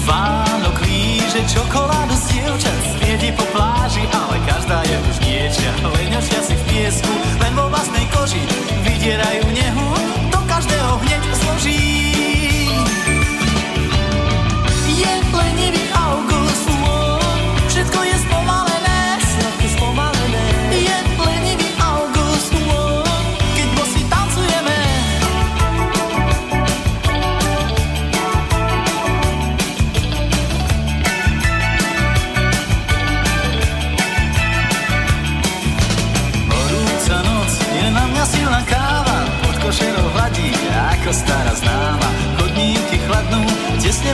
Vánok 0.06 0.78
líže 0.86 1.42
čokoládu 1.50 2.14
z 2.14 2.26
sviedi 3.10 3.34
po 3.34 3.46
pláži, 3.50 4.06
ale 4.14 4.38
každá 4.46 4.86
je 4.86 4.98
už 5.10 5.16
niečia. 5.26 5.72
Leňočia 5.82 6.42
si 6.46 6.54
v 6.54 6.64
piesku, 6.70 7.10
len 7.42 7.54
vo 7.58 7.66
vlastnej 7.74 8.06
koži 8.14 8.42
vydierajú 8.86 9.50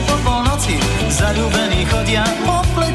po 0.04 0.16
polnoci, 0.20 0.76
zaľúbení 1.08 1.88
chodia, 1.88 2.26
opletení 2.44 2.76
bosí 2.76 2.85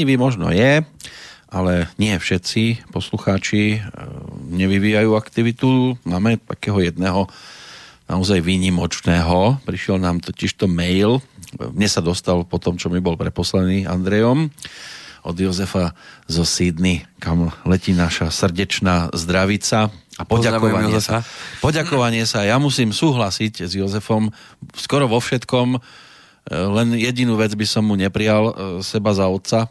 Lenivý 0.00 0.16
možno 0.16 0.48
je, 0.48 0.80
ale 1.52 1.92
nie 2.00 2.16
všetci 2.16 2.88
poslucháči 2.88 3.76
e, 3.76 3.78
nevyvíjajú 4.48 5.12
aktivitu. 5.12 6.00
Máme 6.08 6.40
takého 6.40 6.80
jedného 6.80 7.28
naozaj 8.08 8.40
výnimočného. 8.40 9.60
Prišiel 9.60 10.00
nám 10.00 10.24
totižto 10.24 10.72
mail. 10.72 11.20
Mne 11.52 11.84
sa 11.84 12.00
dostal 12.00 12.48
po 12.48 12.56
tom, 12.56 12.80
čo 12.80 12.88
mi 12.88 13.04
bol 13.04 13.20
preposlaný 13.20 13.84
Andrejom 13.84 14.48
od 15.20 15.36
Jozefa 15.36 15.92
zo 16.24 16.48
Sydney, 16.48 17.04
kam 17.20 17.52
letí 17.68 17.92
naša 17.92 18.32
srdečná 18.32 19.12
zdravica 19.12 19.92
a 20.16 20.22
poďakovanie 20.24 20.96
sa, 20.96 21.20
poďakovanie 21.60 22.24
sa. 22.24 22.48
Ja 22.48 22.56
musím 22.56 22.96
súhlasiť 22.96 23.68
s 23.68 23.76
Jozefom 23.76 24.32
skoro 24.72 25.12
vo 25.12 25.20
všetkom, 25.20 25.76
len 26.50 26.98
jedinú 26.98 27.38
vec 27.38 27.54
by 27.54 27.66
som 27.66 27.86
mu 27.86 27.94
neprijal, 27.94 28.50
e, 28.50 28.54
seba 28.82 29.14
za 29.14 29.30
otca. 29.30 29.70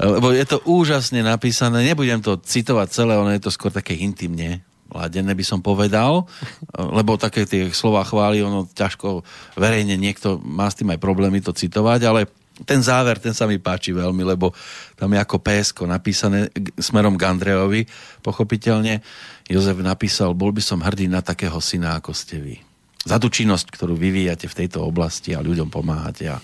Lebo 0.00 0.32
je 0.32 0.44
to 0.48 0.64
úžasne 0.64 1.20
napísané, 1.20 1.84
nebudem 1.84 2.24
to 2.24 2.40
citovať 2.40 2.88
celé, 2.88 3.20
ono 3.20 3.30
je 3.36 3.42
to 3.44 3.52
skôr 3.52 3.68
také 3.68 3.94
intimne 4.00 4.64
ladené 4.90 5.32
by 5.38 5.44
som 5.46 5.62
povedal, 5.62 6.26
lebo 6.74 7.14
také 7.14 7.46
tie 7.46 7.70
slova 7.70 8.02
chváli, 8.02 8.42
ono 8.42 8.66
ťažko 8.66 9.22
verejne 9.54 9.94
niekto 9.94 10.42
má 10.42 10.66
s 10.66 10.82
tým 10.82 10.90
aj 10.90 10.98
problémy 10.98 11.38
to 11.38 11.54
citovať, 11.54 12.00
ale 12.10 12.26
ten 12.68 12.84
záver, 12.84 13.16
ten 13.16 13.32
sa 13.32 13.48
mi 13.48 13.56
páči 13.56 13.96
veľmi, 13.96 14.20
lebo 14.20 14.52
tam 14.98 15.16
je 15.16 15.18
ako 15.22 15.40
PSK 15.40 15.88
napísané 15.88 16.52
smerom 16.76 17.16
k 17.16 17.24
Andrejovi, 17.24 17.88
pochopiteľne. 18.20 19.00
Jozef 19.48 19.80
napísal, 19.80 20.36
bol 20.36 20.52
by 20.52 20.60
som 20.60 20.84
hrdý 20.84 21.08
na 21.08 21.24
takého 21.24 21.56
syna, 21.58 21.96
ako 21.96 22.12
ste 22.12 22.36
vy. 22.36 22.69
Za 23.00 23.16
tú 23.16 23.32
činnosť, 23.32 23.72
ktorú 23.72 23.96
vyvíjate 23.96 24.44
v 24.44 24.58
tejto 24.64 24.84
oblasti 24.84 25.32
a 25.32 25.40
ľuďom 25.40 25.72
pomáhate 25.72 26.28
a, 26.28 26.38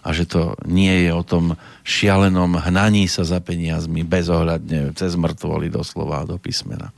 a 0.00 0.08
že 0.16 0.24
to 0.24 0.56
nie 0.64 1.04
je 1.04 1.10
o 1.12 1.20
tom 1.20 1.60
šialenom 1.84 2.56
hnaní 2.56 3.04
sa 3.04 3.28
za 3.28 3.36
peniazmi 3.44 4.00
bezohľadne 4.00 4.96
cez 4.96 5.12
mŕtvoly 5.20 5.68
doslova 5.68 6.24
do 6.24 6.40
písmena. 6.40 6.88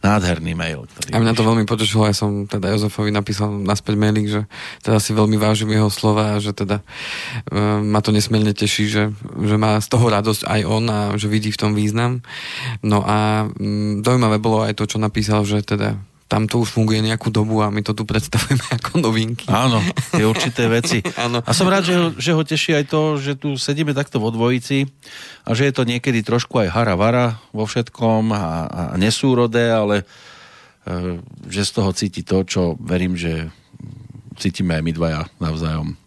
Nádherný 0.00 0.56
mail. 0.56 0.88
Ktorý 0.88 1.12
A 1.12 1.20
mňa 1.20 1.36
to 1.36 1.44
veľmi 1.44 1.68
potešilo, 1.68 2.08
ja 2.08 2.16
som 2.16 2.48
teda 2.48 2.72
Jozefovi 2.72 3.12
napísal 3.12 3.52
naspäť 3.52 4.00
mailing, 4.00 4.32
že 4.32 4.48
teda 4.80 4.96
si 4.96 5.12
veľmi 5.12 5.36
vážim 5.36 5.68
jeho 5.68 5.92
slova 5.92 6.40
a 6.40 6.40
že 6.40 6.56
teda 6.56 6.80
e, 7.52 7.64
ma 7.84 8.00
to 8.00 8.08
nesmierne 8.08 8.56
teší, 8.56 8.88
že, 8.88 9.12
že 9.44 9.56
má 9.60 9.76
z 9.76 9.92
toho 9.92 10.08
radosť 10.08 10.48
aj 10.48 10.60
on 10.64 10.84
a 10.88 11.00
že 11.20 11.28
vidí 11.28 11.52
v 11.52 11.60
tom 11.60 11.76
význam. 11.76 12.24
No 12.80 13.04
a 13.04 13.44
mm, 13.52 14.00
zaujímavé 14.00 14.40
bolo 14.40 14.64
aj 14.64 14.80
to, 14.80 14.88
čo 14.88 14.96
napísal, 14.96 15.44
že 15.44 15.60
teda 15.60 16.00
tam 16.30 16.46
to 16.46 16.62
už 16.62 16.70
funguje 16.70 17.02
nejakú 17.02 17.34
dobu 17.34 17.58
a 17.58 17.74
my 17.74 17.82
to 17.82 17.90
tu 17.90 18.06
predstavujeme 18.06 18.62
ako 18.78 19.02
novinky. 19.02 19.50
Áno, 19.50 19.82
tie 20.14 20.22
určité 20.22 20.70
veci. 20.70 21.02
Áno. 21.26 21.42
A 21.42 21.50
som 21.50 21.66
rád, 21.66 21.90
že 21.90 21.94
ho, 21.98 22.06
že 22.14 22.30
ho 22.30 22.42
teší 22.46 22.78
aj 22.78 22.84
to, 22.86 23.18
že 23.18 23.34
tu 23.34 23.58
sedíme 23.58 23.90
takto 23.90 24.22
vo 24.22 24.30
dvojici 24.30 24.86
a 25.42 25.50
že 25.58 25.66
je 25.66 25.74
to 25.74 25.82
niekedy 25.82 26.22
trošku 26.22 26.62
aj 26.62 26.70
hara-vara 26.70 27.42
vo 27.50 27.66
všetkom 27.66 28.30
a, 28.30 28.46
a 28.70 28.82
nesúrodé, 28.94 29.74
ale 29.74 30.06
e, 30.86 31.18
že 31.50 31.66
z 31.66 31.70
toho 31.74 31.90
cíti 31.90 32.22
to, 32.22 32.46
čo 32.46 32.78
verím, 32.78 33.18
že 33.18 33.50
cítime 34.38 34.78
aj 34.78 34.86
my 34.86 34.92
dvaja 34.94 35.20
navzájom. 35.42 35.98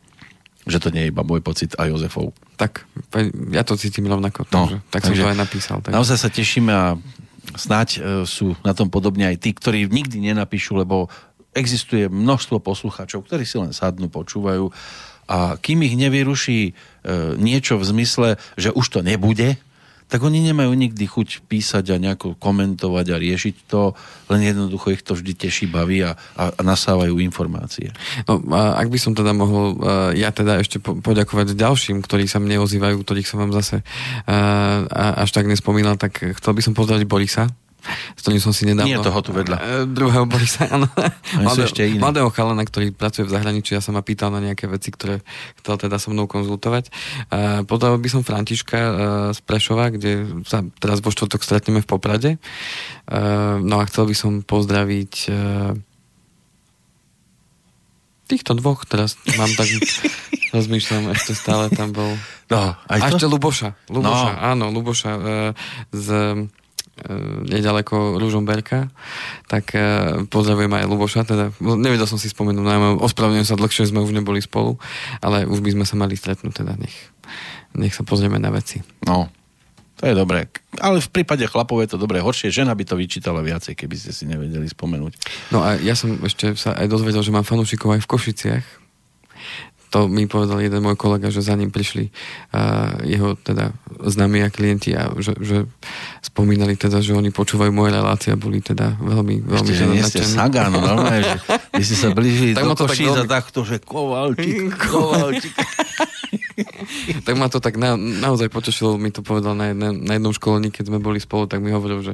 Že 0.63 0.79
to 0.79 0.89
nie 0.95 1.03
je 1.03 1.11
iba 1.11 1.27
môj 1.27 1.43
pocit 1.43 1.75
a 1.75 1.91
Jozefov. 1.91 2.31
Tak, 2.55 2.87
ja 3.51 3.67
to 3.67 3.75
cítim 3.75 4.07
rovnako, 4.07 4.47
No, 4.55 4.71
takže, 4.71 4.77
tak 4.87 5.01
som 5.03 5.07
takže 5.11 5.23
to 5.27 5.31
aj 5.35 5.39
napísal. 5.43 5.77
Tak. 5.83 5.91
Naozaj 5.91 6.17
sa 6.23 6.29
tešíme 6.31 6.71
a 6.71 6.95
snáď 7.55 7.89
e, 7.95 7.99
sú 8.23 8.55
na 8.63 8.71
tom 8.71 8.87
podobne 8.87 9.27
aj 9.27 9.37
tí, 9.43 9.51
ktorí 9.51 9.87
nikdy 9.91 10.23
nenapíšu, 10.31 10.79
lebo 10.79 11.11
existuje 11.53 12.09
množstvo 12.09 12.57
poslucháčov, 12.63 13.27
ktorí 13.27 13.43
si 13.45 13.61
len 13.61 13.75
sadnú, 13.75 14.09
počúvajú. 14.09 14.73
A 15.29 15.55
kým 15.61 15.85
ich 15.85 15.95
nevyruší 15.95 16.71
e, 16.71 16.71
niečo 17.37 17.79
v 17.79 17.87
zmysle, 17.87 18.29
že 18.57 18.73
už 18.73 18.85
to 18.89 18.99
nebude, 19.05 19.55
tak 20.07 20.23
oni 20.23 20.43
nemajú 20.43 20.71
nikdy 20.73 21.03
chuť 21.05 21.47
písať 21.47 21.93
a 21.93 22.01
nejako 22.01 22.35
komentovať 22.37 23.05
a 23.11 23.21
riešiť 23.21 23.55
to, 23.65 23.97
len 24.29 24.41
jednoducho 24.43 24.93
ich 24.93 25.03
to 25.03 25.17
vždy 25.17 25.33
teší, 25.33 25.65
baví 25.69 26.03
a, 26.03 26.13
a, 26.35 26.43
a 26.53 26.61
nasávajú 26.61 27.17
informácie. 27.19 27.91
No, 28.27 28.39
a 28.53 28.77
ak 28.79 28.87
by 28.89 28.99
som 28.99 29.13
teda 29.15 29.31
mohol 29.33 29.77
uh, 29.79 30.11
ja 30.13 30.29
teda 30.29 30.59
ešte 30.59 30.79
po- 30.79 30.97
poďakovať 30.99 31.57
ďalším, 31.57 32.03
ktorí 32.03 32.29
sa 32.29 32.37
mne 32.37 32.61
ozývajú, 32.61 33.01
ktorých 33.01 33.29
som 33.29 33.41
vám 33.41 33.53
zase 33.55 33.81
uh, 33.81 34.85
a- 34.87 35.23
až 35.23 35.29
tak 35.31 35.49
nespomínal, 35.49 35.95
tak 35.97 36.19
chcel 36.19 36.53
by 36.53 36.61
som 36.61 36.73
pozdraviť 36.73 37.05
Borisa, 37.07 37.49
s 37.85 38.19
ktorým 38.23 38.41
som 38.41 38.55
si 38.55 38.63
nedávno... 38.63 38.87
Nie 38.89 38.99
toho 38.99 39.19
tu 39.19 39.31
vedľa. 39.35 39.57
Uh, 39.59 39.83
druhého 39.85 40.25
Borisa, 40.25 40.65
áno. 40.71 40.87
Iní. 41.39 41.99
mladého 41.99 42.31
chalana, 42.31 42.63
ktorý 42.63 42.95
pracuje 42.95 43.27
v 43.27 43.31
zahraničí, 43.35 43.75
ja 43.75 43.83
sa 43.83 43.91
ma 43.91 43.99
pýtal 44.01 44.31
na 44.31 44.39
nejaké 44.39 44.65
veci, 44.71 44.89
ktoré 44.89 45.19
chcel 45.61 45.75
teda 45.77 45.99
so 45.99 46.09
mnou 46.11 46.25
konzultovať. 46.25 46.89
Uh, 47.27 47.61
pozdravil 47.67 47.99
by 47.99 48.09
som 48.09 48.21
Františka 48.23 48.79
uh, 48.79 48.91
z 49.35 49.39
Prešova, 49.43 49.91
kde 49.91 50.43
sa 50.47 50.63
teraz 50.79 51.03
vo 51.03 51.11
štvrtok 51.11 51.41
stretneme 51.43 51.83
v 51.83 51.87
Poprade. 51.87 52.31
Uh, 53.05 53.59
no 53.59 53.79
a 53.79 53.87
chcel 53.87 54.07
by 54.07 54.15
som 54.15 54.31
pozdraviť 54.41 55.13
uh, 55.27 55.75
týchto 58.25 58.55
dvoch 58.55 58.87
teraz 58.87 59.19
mám 59.35 59.51
tak 59.53 59.67
rozmýšľam, 60.55 61.11
ešte 61.13 61.33
stále 61.35 61.69
tam 61.69 61.91
bol 61.91 62.15
No, 62.51 62.75
aj 62.85 62.99
a 62.99 63.05
to? 63.09 63.17
ešte 63.17 63.25
Luboša 63.25 63.69
Luboša, 63.89 64.29
No. 64.29 64.41
áno, 64.53 64.65
Luboša 64.69 65.11
e, 65.11 65.21
z 65.89 66.07
e, 66.13 66.62
nedaleko 67.49 68.21
Ružomberka 68.21 68.93
tak 69.49 69.73
e, 69.73 69.81
pozdravujem 70.29 70.69
aj 70.69 70.85
Luboša 70.85 71.25
teda, 71.25 71.49
nevedel 71.59 72.05
som 72.05 72.21
si 72.21 72.29
spomenúť 72.29 72.61
no, 72.61 73.01
ospravedlňujem 73.01 73.49
sa 73.49 73.57
dlhšie, 73.57 73.89
sme 73.89 74.05
už 74.05 74.13
neboli 74.13 74.39
spolu 74.39 74.77
ale 75.19 75.49
už 75.49 75.65
by 75.65 75.73
sme 75.73 75.85
sa 75.89 75.97
mali 75.97 76.13
stretnúť 76.13 76.53
teda 76.53 76.77
nech, 76.77 76.93
nech 77.73 77.97
sa 77.97 78.05
pozrieme 78.05 78.37
na 78.37 78.53
veci 78.53 78.85
No, 79.03 79.27
to 79.99 80.09
je 80.09 80.19
dobré. 80.19 80.49
Ale 80.81 80.99
v 80.99 81.09
prípade 81.15 81.47
chlapov 81.47 81.79
je 81.79 81.95
to 81.95 82.01
dobré. 82.01 82.19
Horšie, 82.19 82.51
žena 82.51 82.73
by 82.75 82.83
to 82.83 82.99
vyčítala 82.99 83.39
viacej, 83.39 83.77
keby 83.77 83.95
ste 83.95 84.11
si 84.11 84.27
nevedeli 84.27 84.67
spomenúť. 84.67 85.15
No 85.53 85.61
a 85.63 85.79
ja 85.79 85.93
som 85.93 86.17
ešte 86.25 86.57
sa 86.57 86.75
aj 86.75 86.91
dozvedel, 86.91 87.23
že 87.23 87.31
mám 87.31 87.47
fanúšikov 87.47 87.95
aj 87.95 88.01
v 88.03 88.09
Košiciach. 88.09 88.65
To 89.93 90.05
mi 90.05 90.25
povedal 90.25 90.57
jeden 90.57 90.81
môj 90.81 90.93
kolega, 90.95 91.29
že 91.29 91.39
za 91.39 91.53
ním 91.53 91.69
prišli 91.69 92.09
uh, 92.49 92.97
jeho 92.99 93.37
teda 93.37 93.69
známi 94.01 94.41
a 94.41 94.49
klienti 94.49 94.91
a 94.91 95.13
že, 95.15 95.37
že 95.37 95.69
spomínali 96.19 96.73
teda, 96.73 96.97
že 96.97 97.13
oni 97.13 97.29
počúvajú 97.29 97.69
moje 97.69 97.93
relácie 97.93 98.29
a 98.29 98.35
boli 98.35 98.57
teda 98.57 98.97
veľmi, 98.97 99.39
veľmi 99.39 99.53
Ešte, 99.63 99.73
že 99.75 99.85
nie 99.85 100.01
ste 100.01 100.19
nadšení. 100.19 100.33
saga, 100.33 100.61
no 100.67 100.81
normálne, 100.81 101.21
že 101.21 101.37
by 101.69 101.83
ste 101.83 101.95
sa 101.95 102.09
blížili 102.09 102.51
Tak 102.57 102.65
do 102.65 102.73
to 102.73 102.83
tak 102.83 102.89
Košíc 102.89 103.05
a 103.05 103.13
veľmi- 103.15 103.29
takto, 103.29 103.59
že 103.61 103.75
Kovalčík, 103.79 104.73
Kovalčík. 104.89 105.53
Tak 107.27 107.33
ma 107.39 107.47
to 107.47 107.63
tak 107.63 107.79
na, 107.79 107.95
naozaj 107.95 108.49
potešilo, 108.51 108.99
mi 108.99 109.09
to 109.09 109.23
povedal 109.23 109.55
na, 109.55 109.71
jedne, 109.71 109.95
na 109.95 110.13
jednom 110.17 110.33
školení, 110.35 110.69
keď 110.69 110.91
sme 110.91 110.99
boli 110.99 111.19
spolu, 111.21 111.47
tak 111.47 111.63
mi 111.63 111.71
hovoril, 111.71 112.03
že, 112.03 112.13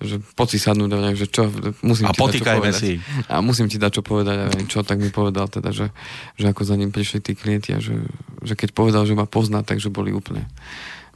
že 0.00 0.22
poď 0.38 0.48
si 0.56 0.58
sadnúť 0.62 0.90
a 0.92 0.96
vravím, 0.96 1.18
že 1.18 1.28
čo, 1.28 1.50
musím 1.82 2.06
A 2.08 2.14
ti 2.14 2.20
dať 2.20 2.38
čo 2.38 2.46
povedať. 2.46 2.80
si. 2.80 2.92
A 3.26 3.42
musím 3.42 3.66
ti 3.66 3.76
dať 3.80 4.00
čo 4.00 4.02
povedať 4.06 4.36
a 4.36 4.46
čo, 4.68 4.80
tak 4.86 5.02
mi 5.02 5.10
povedal 5.10 5.50
teda, 5.50 5.74
že, 5.74 5.90
že 6.38 6.46
ako 6.50 6.62
za 6.62 6.76
ním 6.78 6.94
prišli 6.94 7.18
tí 7.22 7.32
klienti 7.34 7.74
a 7.74 7.80
že, 7.82 8.06
že 8.44 8.54
keď 8.54 8.72
povedal, 8.76 9.02
že 9.04 9.16
ma 9.16 9.26
pozná, 9.26 9.66
takže 9.66 9.90
boli 9.90 10.14
úplne 10.14 10.46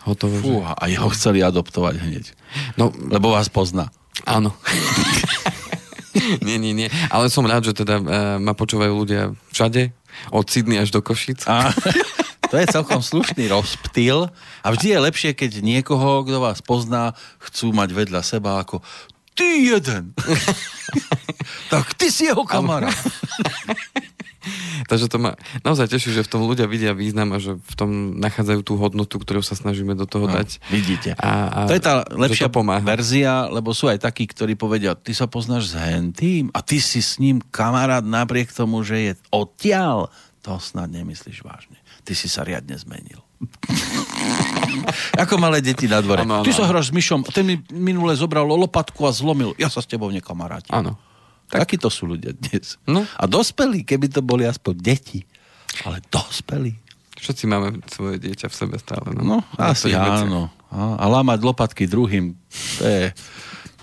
hotové. 0.04 0.40
Fú, 0.40 0.64
že... 0.64 0.74
a 0.74 0.82
jeho 0.88 1.08
chceli 1.12 1.44
adoptovať 1.44 1.94
hneď. 2.00 2.24
No, 2.80 2.90
Lebo 2.90 3.32
vás 3.32 3.52
pozná. 3.52 3.92
áno. 4.26 4.52
nie, 6.46 6.58
nie, 6.58 6.72
nie. 6.74 6.88
Ale 7.12 7.30
som 7.30 7.46
rád, 7.46 7.70
že 7.70 7.76
teda 7.76 8.00
uh, 8.00 8.06
ma 8.42 8.52
počúvajú 8.56 8.92
ľudia 8.92 9.32
všade, 9.54 9.92
od 10.34 10.44
Sydney 10.50 10.76
až 10.76 10.90
do 10.92 11.00
Košic. 11.00 11.46
A, 11.46 11.70
to 12.50 12.58
je 12.58 12.66
celkom 12.66 12.98
slušný 13.00 13.46
rozptýl. 13.46 14.26
A 14.60 14.68
vždy 14.68 14.86
je 14.90 14.98
lepšie, 15.00 15.30
keď 15.32 15.62
niekoho, 15.62 16.26
kto 16.26 16.42
vás 16.42 16.58
pozná, 16.60 17.14
chcú 17.38 17.70
mať 17.70 17.94
vedľa 17.94 18.20
seba 18.20 18.58
ako 18.58 18.82
ty 19.32 19.70
jeden. 19.70 20.12
tak 21.72 21.94
ty 21.94 22.10
si 22.10 22.26
jeho 22.26 22.42
kamarát. 22.42 22.92
Takže 24.80 25.06
to 25.06 25.20
ma 25.20 25.36
naozaj 25.62 25.86
teší, 25.86 26.10
že 26.10 26.24
v 26.24 26.32
tom 26.32 26.42
ľudia 26.42 26.64
vidia 26.64 26.96
význam 26.96 27.36
a 27.36 27.38
že 27.38 27.54
v 27.54 27.74
tom 27.76 27.90
nachádzajú 28.18 28.60
tú 28.64 28.74
hodnotu, 28.74 29.20
ktorú 29.20 29.38
sa 29.38 29.52
snažíme 29.52 29.92
do 29.92 30.08
toho 30.08 30.26
No, 30.26 30.32
dať. 30.34 30.58
vidíte. 30.66 31.12
A, 31.20 31.30
a, 31.46 31.68
to 31.68 31.76
je 31.76 31.84
tá 31.84 32.02
lepšia 32.08 32.48
to 32.48 32.56
pomáha. 32.58 32.80
verzia, 32.82 33.46
lebo 33.46 33.70
sú 33.70 33.86
aj 33.86 34.00
takí, 34.00 34.24
ktorí 34.26 34.56
povedia, 34.56 34.96
ty 34.96 35.12
sa 35.12 35.28
poznáš 35.28 35.70
s 35.70 35.78
hentým 35.78 36.48
a 36.50 36.64
ty 36.64 36.80
si 36.80 36.98
s 36.98 37.20
ním 37.20 37.38
kamarát 37.52 38.02
napriek 38.02 38.50
tomu, 38.50 38.80
že 38.80 38.96
je 38.98 39.12
odtiaľ. 39.30 40.08
To 40.42 40.56
snad 40.56 40.88
nemyslíš 40.88 41.44
vážne. 41.44 41.76
Ty 42.00 42.12
si 42.12 42.26
sa 42.26 42.42
riadne 42.42 42.74
zmenil. 42.74 43.20
Ako 45.16 45.36
malé 45.36 45.60
deti 45.60 45.84
na 45.86 46.00
dvore. 46.00 46.24
Áno, 46.24 46.40
áno, 46.40 46.44
Ty 46.44 46.52
sa 46.52 46.64
áno. 46.64 46.70
hráš 46.72 46.90
s 46.90 46.94
myšom, 46.94 47.24
ten 47.26 47.44
mi 47.44 47.56
minule 47.70 48.12
zobral 48.12 48.44
lopatku 48.44 49.04
a 49.04 49.12
zlomil. 49.12 49.52
Ja 49.56 49.68
sa 49.68 49.80
s 49.80 49.88
tebou 49.88 50.08
nekamarátim. 50.08 50.72
Áno. 50.72 50.96
Tak. 51.50 51.66
Takí 51.66 51.76
to 51.76 51.90
sú 51.90 52.06
ľudia 52.06 52.30
dnes. 52.30 52.78
No. 52.86 53.02
A 53.02 53.24
dospelí, 53.26 53.82
keby 53.82 54.06
to 54.08 54.22
boli 54.22 54.46
aspoň 54.46 54.74
deti. 54.76 55.20
Ale 55.82 55.98
dospelí. 56.06 56.78
Všetci 57.18 57.44
máme 57.44 57.82
svoje 57.86 58.16
dieťa 58.18 58.46
v 58.48 58.54
sebe 58.54 58.76
stále. 58.78 59.12
No, 59.12 59.22
No, 59.22 59.38
asi 59.58 59.92
áno. 59.92 60.48
A, 60.70 60.94
a 60.96 61.04
lámať 61.10 61.42
lopatky 61.42 61.84
druhým, 61.84 62.38
to 62.78 62.84
je 62.86 63.02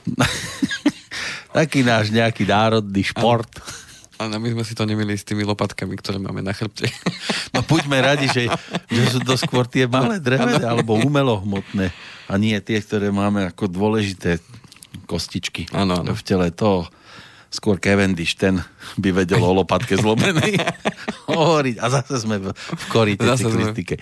taký 1.58 1.84
náš 1.84 2.10
nejaký 2.10 2.48
národný 2.48 3.04
šport. 3.04 3.52
Ale 4.18 4.36
my 4.36 4.50
sme 4.52 4.64
si 4.64 4.74
to 4.74 4.84
nemili 4.84 5.14
s 5.14 5.22
tými 5.22 5.42
lopatkami, 5.42 5.94
ktoré 5.94 6.18
máme 6.18 6.42
na 6.42 6.52
chrbte. 6.52 6.90
No 7.56 7.66
buďme 7.66 7.98
radi, 7.98 8.30
že, 8.30 8.46
že 8.86 9.02
sú 9.08 9.20
to 9.24 9.34
skôr 9.34 9.66
tie 9.66 9.90
malé 9.90 10.22
drevené 10.22 10.62
alebo 10.62 10.94
umelohmotné 10.94 11.90
a 12.30 12.34
nie 12.38 12.54
tie, 12.62 12.78
ktoré 12.78 13.10
máme 13.10 13.50
ako 13.50 13.66
dôležité 13.66 14.38
kostičky 15.06 15.66
Áno, 15.72 16.06
áno. 16.06 16.14
v 16.14 16.22
tele. 16.22 16.54
To 16.54 16.86
skôr 17.48 17.80
Cavendish, 17.80 18.36
ten 18.36 18.60
by 19.00 19.10
vedel 19.16 19.40
o 19.40 19.52
lopatke 19.56 19.96
zlomenej 19.96 20.60
hovoriť. 21.32 21.76
A 21.80 21.86
zase 21.90 22.20
sme 22.20 22.38
v, 22.38 22.52
v 22.54 22.84
korite 22.92 23.24
Zase 23.26 23.48
sme. 23.48 23.58
cyklistike. 23.58 23.96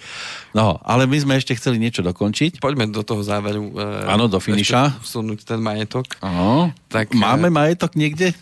No, 0.51 0.81
ale 0.83 1.05
my 1.05 1.15
sme 1.15 1.33
ešte 1.37 1.55
chceli 1.55 1.77
niečo 1.77 2.01
dokončiť. 2.01 2.59
Poďme 2.59 2.89
do 2.89 3.05
toho 3.05 3.21
záveru. 3.21 3.71
e, 3.71 4.09
Áno, 4.09 4.25
do 4.25 4.41
finiša. 4.41 4.99
Vsunúť 4.99 5.45
ten 5.45 5.61
majetok. 5.61 6.17
Áno. 6.19 6.73
Tak, 6.89 7.13
Máme 7.13 7.47
eh, 7.47 7.55
majetok 7.55 7.93
niekde? 7.95 8.33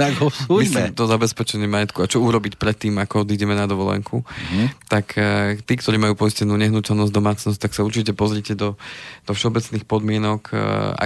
Tak 0.00 0.12
ho. 0.20 0.28
Myslím, 0.60 0.92
to 0.92 1.08
zabezpečenie 1.08 1.66
majetku. 1.66 2.04
A 2.04 2.10
čo 2.10 2.20
urobiť 2.20 2.56
predtým, 2.60 2.98
ako 3.00 3.24
odídeme 3.24 3.56
na 3.56 3.64
dovolenku. 3.64 4.22
Mhm. 4.22 4.64
Tak 4.86 5.06
e, 5.16 5.56
tí, 5.62 5.74
ktorí 5.78 5.96
majú 5.96 6.14
poistenú 6.16 6.56
nehnuteľnosť 6.60 7.12
domácnosť, 7.12 7.58
tak 7.58 7.72
sa 7.72 7.84
určite 7.86 8.12
pozrite 8.12 8.56
do, 8.56 8.76
do 9.24 9.32
všeobecných 9.32 9.84
podmienok, 9.88 10.52
e, 10.52 10.56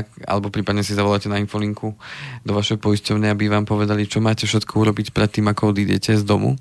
ak, 0.03 0.07
alebo 0.27 0.51
prípadne 0.51 0.83
si 0.83 0.97
zavoláte 0.97 1.31
na 1.31 1.39
infolinku 1.39 1.95
do 2.43 2.53
vašej 2.53 2.81
poisťovne, 2.81 3.31
aby 3.31 3.51
vám 3.51 3.65
povedali, 3.69 4.09
čo 4.09 4.25
máte 4.25 4.49
všetko 4.49 4.73
urobiť 4.81 5.15
predtým, 5.15 5.47
ako 5.51 5.75
odídete 5.75 6.17
z 6.17 6.25
domu. 6.25 6.57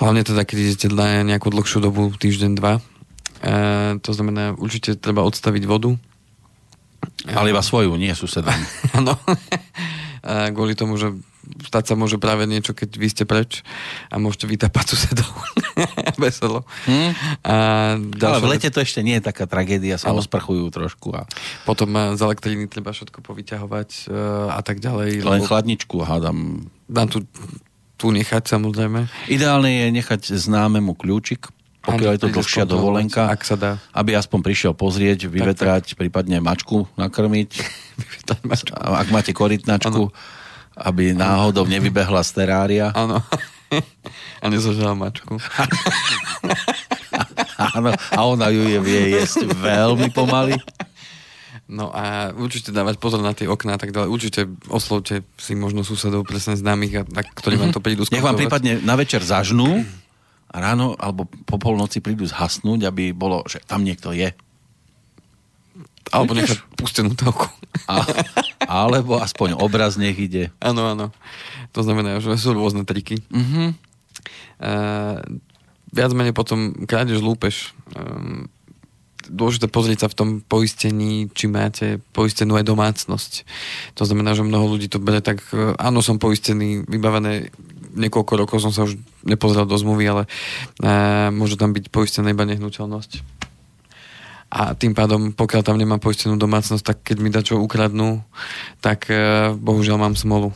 Hlavne 0.00 0.24
teda, 0.24 0.42
keď 0.42 0.56
idete 0.58 0.86
na 0.88 1.22
nejakú 1.22 1.52
dlhšiu 1.52 1.78
dobu, 1.84 2.10
týždeň, 2.16 2.52
dva. 2.56 2.78
E, 2.78 2.80
to 4.00 4.10
znamená, 4.14 4.54
určite 4.56 4.96
treba 4.96 5.26
odstaviť 5.26 5.64
vodu. 5.68 5.94
Ale 7.26 7.50
iba 7.50 7.62
svoju, 7.62 7.94
nie 7.98 8.14
susedom. 8.14 8.54
Áno. 8.98 9.14
Kvôli 10.22 10.78
tomu, 10.78 10.94
že 10.94 11.10
stať 11.66 11.92
sa 11.92 11.94
môže 11.98 12.16
práve 12.22 12.46
niečo, 12.46 12.72
keď 12.72 12.90
vy 12.94 13.08
ste 13.10 13.24
preč 13.26 13.66
a 14.08 14.16
môžete 14.22 14.46
vytápať 14.46 14.94
susedov. 14.94 15.26
Veselo. 16.22 16.62
Hm? 16.86 17.10
A 17.42 17.54
Ale 17.98 18.38
v 18.38 18.50
lete 18.54 18.70
to 18.70 18.78
ešte 18.78 19.02
nie 19.02 19.18
je 19.18 19.24
taká 19.26 19.50
tragédia, 19.50 19.98
sa 19.98 20.14
osprchujú 20.14 20.70
trošku 20.70 21.10
a 21.12 21.26
Potom 21.66 21.90
a, 21.98 22.14
z 22.14 22.20
elektriny 22.22 22.70
treba 22.70 22.94
všetko 22.94 23.18
povyťahovať 23.26 23.90
e, 24.06 24.14
a 24.54 24.60
tak 24.62 24.78
ďalej. 24.78 25.26
len 25.26 25.42
lebo 25.42 25.48
chladničku 25.50 25.96
hádam. 26.06 26.70
Dám 26.86 27.08
tu, 27.10 27.26
tu 27.98 28.14
nechať 28.14 28.46
samozrejme. 28.46 29.10
Ideálne 29.26 29.86
je 29.86 29.86
nechať 29.90 30.22
známemu 30.38 30.94
kľúčik, 30.94 31.50
pokiaľ 31.82 32.10
je 32.14 32.20
to 32.22 32.30
dlhšia 32.30 32.64
dovolenka, 32.64 33.26
Ak 33.26 33.42
sa 33.42 33.58
dá. 33.58 33.72
aby 33.90 34.14
aspoň 34.14 34.40
prišiel 34.46 34.72
pozrieť, 34.72 35.26
vyvetrať, 35.26 35.98
prípadne 35.98 36.38
mačku 36.38 36.86
nakrmiť. 36.94 37.50
A 38.78 39.02
Ak 39.02 39.10
máte 39.10 39.34
korytnačku, 39.34 40.08
aby 40.78 41.12
náhodou 41.12 41.68
nevybehla 41.68 42.22
z 42.24 42.30
terária. 42.32 42.86
Áno. 42.96 43.20
a 44.40 44.46
nezožala 44.48 44.92
mačku. 44.96 45.36
Áno, 47.56 47.90
a 47.92 48.20
ona 48.24 48.48
ju 48.52 48.62
je 48.68 48.78
vie 48.80 49.16
jesť 49.16 49.48
veľmi 49.52 50.12
pomaly. 50.12 50.56
No 51.72 51.88
a 51.88 52.36
určite 52.36 52.68
dávať 52.68 53.00
pozor 53.00 53.24
na 53.24 53.32
tie 53.32 53.48
okná 53.48 53.76
a 53.76 53.80
tak 53.80 53.96
ďalej. 53.96 54.08
Určite 54.12 54.40
oslovte 54.68 55.24
si 55.40 55.56
možno 55.56 55.86
susedov 55.86 56.28
presne 56.28 56.52
známych, 56.52 57.00
a, 57.00 57.02
a, 57.08 57.20
ktorí 57.24 57.56
vám 57.56 57.72
to 57.72 57.80
prídu 57.80 58.04
Nech 58.12 58.20
vám 58.20 58.36
prípadne 58.36 58.82
na 58.84 58.92
večer 58.92 59.24
zažnú 59.24 59.80
ráno 60.52 60.94
alebo 61.00 61.26
po 61.48 61.56
polnoci 61.56 62.04
prídu 62.04 62.28
zhasnúť, 62.28 62.86
aby 62.86 63.16
bolo, 63.16 63.42
že 63.48 63.64
tam 63.64 63.82
niekto 63.82 64.12
je. 64.12 64.30
Alebo 66.12 66.36
nechať 66.36 66.60
pustenú 66.76 67.16
telku. 67.16 67.48
A, 67.88 68.04
alebo 68.68 69.16
aspoň 69.16 69.56
obraz 69.56 69.96
nech 69.96 70.14
ide. 70.20 70.52
Áno, 70.60 70.92
áno. 70.92 71.08
To 71.72 71.80
znamená, 71.80 72.20
že 72.20 72.36
sú 72.36 72.52
rôzne 72.52 72.84
triky. 72.84 73.24
Mhm. 73.32 73.74
Uh, 74.62 75.18
viac 75.90 76.14
menej 76.14 76.36
potom 76.36 76.86
krádež 76.86 77.18
lúpeš. 77.18 77.74
Um, 77.96 78.46
dôležité 79.26 79.70
pozrieť 79.70 80.06
sa 80.06 80.08
v 80.10 80.18
tom 80.18 80.28
poistení, 80.42 81.30
či 81.30 81.46
máte 81.46 82.02
poistenú 82.10 82.58
aj 82.58 82.66
domácnosť. 82.66 83.32
To 83.94 84.02
znamená, 84.02 84.34
že 84.34 84.42
mnoho 84.42 84.74
ľudí 84.76 84.90
to 84.90 84.98
bere 84.98 85.22
tak, 85.22 85.42
áno, 85.78 86.02
som 86.02 86.18
poistený, 86.18 86.82
vybavené 86.90 87.54
niekoľko 87.92 88.32
rokov 88.40 88.58
som 88.64 88.72
sa 88.72 88.88
už 88.88 88.96
nepozrel 89.24 89.68
do 89.68 89.76
zmluvy, 89.76 90.04
ale 90.08 90.22
uh, 90.26 91.28
môže 91.30 91.60
tam 91.60 91.76
byť 91.76 91.92
poistená 91.92 92.32
iba 92.32 92.48
nehnuteľnosť. 92.48 93.42
A 94.52 94.76
tým 94.76 94.92
pádom, 94.92 95.32
pokiaľ 95.32 95.62
tam 95.64 95.80
nemám 95.80 95.96
poistenú 95.96 96.36
domácnosť, 96.36 96.84
tak 96.84 96.98
keď 97.00 97.16
mi 97.24 97.32
dačo 97.32 97.56
ukradnú, 97.56 98.20
tak 98.84 99.08
uh, 99.08 99.56
bohužiaľ 99.56 99.96
mám 99.96 100.14
smolu. 100.16 100.52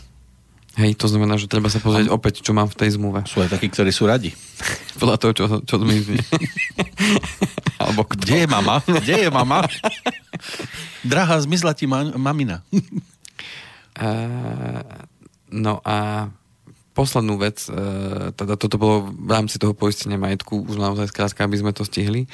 Hej, 0.76 1.00
to 1.00 1.08
znamená, 1.08 1.40
že 1.40 1.48
treba 1.48 1.72
sa 1.72 1.80
pozrieť 1.80 2.12
opäť, 2.12 2.44
čo 2.44 2.52
mám 2.52 2.68
v 2.68 2.76
tej 2.76 3.00
zmluve. 3.00 3.24
Sú 3.24 3.40
aj 3.40 3.48
takí, 3.48 3.72
ktorí 3.72 3.88
sú 3.88 4.04
radi. 4.04 4.36
Podľa 5.00 5.16
toho, 5.16 5.32
čo, 5.32 5.44
čo 5.64 5.80
zmizne. 5.80 6.20
Alebo 7.80 8.04
kto. 8.04 8.20
Kde 8.20 8.44
je 8.44 8.48
mama? 8.48 8.84
Kde 9.00 9.16
je 9.24 9.30
mama? 9.32 9.64
Drahá, 11.00 11.40
zmizla 11.40 11.72
ti 11.72 11.88
ma- 11.88 12.12
mamina. 12.20 12.60
Uh, 13.96 14.84
no 15.48 15.80
a 15.80 16.28
poslednú 16.96 17.36
vec, 17.36 17.68
uh, 17.68 18.32
teda 18.32 18.56
toto 18.56 18.80
bolo 18.80 19.12
v 19.12 19.28
rámci 19.28 19.60
toho 19.60 19.76
poistenia 19.76 20.16
majetku, 20.16 20.64
už 20.64 20.80
naozaj 20.80 21.12
skrátka, 21.12 21.44
aby 21.44 21.60
sme 21.60 21.76
to 21.76 21.84
stihli. 21.84 22.24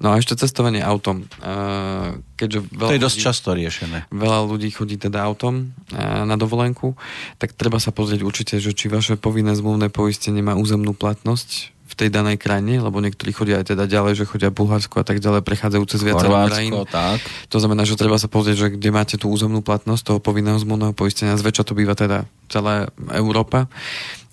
No 0.00 0.16
a 0.16 0.16
ešte 0.16 0.40
cestovanie 0.40 0.80
autom. 0.80 1.28
Uh, 1.44 2.16
keďže 2.40 2.64
veľa 2.72 2.90
To 2.90 2.96
je 2.96 3.04
dosť 3.04 3.16
ľudí- 3.20 3.26
často 3.28 3.48
riešené. 3.52 3.98
veľa 4.08 4.48
ľudí 4.48 4.72
chodí 4.72 4.96
teda 4.96 5.20
autom 5.20 5.76
a, 5.92 6.24
na 6.24 6.36
dovolenku, 6.40 6.96
tak 7.36 7.52
treba 7.52 7.76
sa 7.76 7.92
pozrieť 7.92 8.24
určite, 8.24 8.56
že 8.56 8.72
či 8.72 8.88
vaše 8.88 9.20
povinné 9.20 9.52
zmluvné 9.52 9.92
poistenie 9.92 10.40
má 10.40 10.56
územnú 10.56 10.96
platnosť 10.96 11.75
tej 11.96 12.12
danej 12.12 12.36
krajine, 12.36 12.78
lebo 12.84 13.00
niektorí 13.00 13.32
chodia 13.32 13.56
aj 13.56 13.72
teda 13.72 13.88
ďalej, 13.88 14.20
že 14.20 14.28
chodia 14.28 14.52
Bulharsko 14.52 15.00
a 15.00 15.04
tak 15.08 15.18
ďalej, 15.18 15.40
prechádzajú 15.40 15.84
cez 15.88 16.00
viacero 16.04 16.36
krajín. 16.44 16.76
Tak. 16.84 17.24
To 17.48 17.56
znamená, 17.56 17.88
že 17.88 17.96
treba 17.96 18.20
sa 18.20 18.28
pozrieť, 18.28 18.56
že 18.56 18.68
kde 18.76 18.90
máte 18.92 19.16
tú 19.16 19.32
územnú 19.32 19.64
platnosť 19.64 20.02
toho 20.04 20.18
povinného 20.20 20.60
zmluvného 20.60 20.92
poistenia. 20.92 21.40
Zväčša 21.40 21.64
to 21.64 21.72
býva 21.72 21.96
teda 21.96 22.28
celá 22.52 22.92
Európa, 23.16 23.72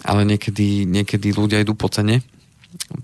ale 0.04 0.28
niekedy, 0.28 0.84
niekedy 0.84 1.32
ľudia 1.32 1.64
idú 1.64 1.72
po 1.74 1.88
cene 1.88 2.20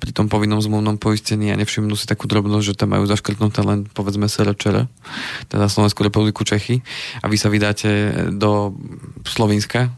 pri 0.01 0.11
tom 0.11 0.25
povinnom 0.25 0.57
zmluvnom 0.57 0.97
poistení 0.97 1.53
a 1.53 1.59
nevšimnú 1.59 1.93
si 1.93 2.09
takú 2.09 2.25
drobnosť, 2.25 2.65
že 2.73 2.77
tam 2.77 2.97
majú 2.97 3.05
zaškrtnuté 3.05 3.61
len 3.61 3.85
povedzme 3.85 4.25
SRČR, 4.25 4.89
teda 5.45 5.65
Slovenskú 5.69 6.01
republiku 6.01 6.41
Čechy 6.41 6.81
a 7.21 7.29
vy 7.29 7.37
sa 7.37 7.53
vydáte 7.53 7.89
do 8.33 8.73
Slovenska 9.29 9.93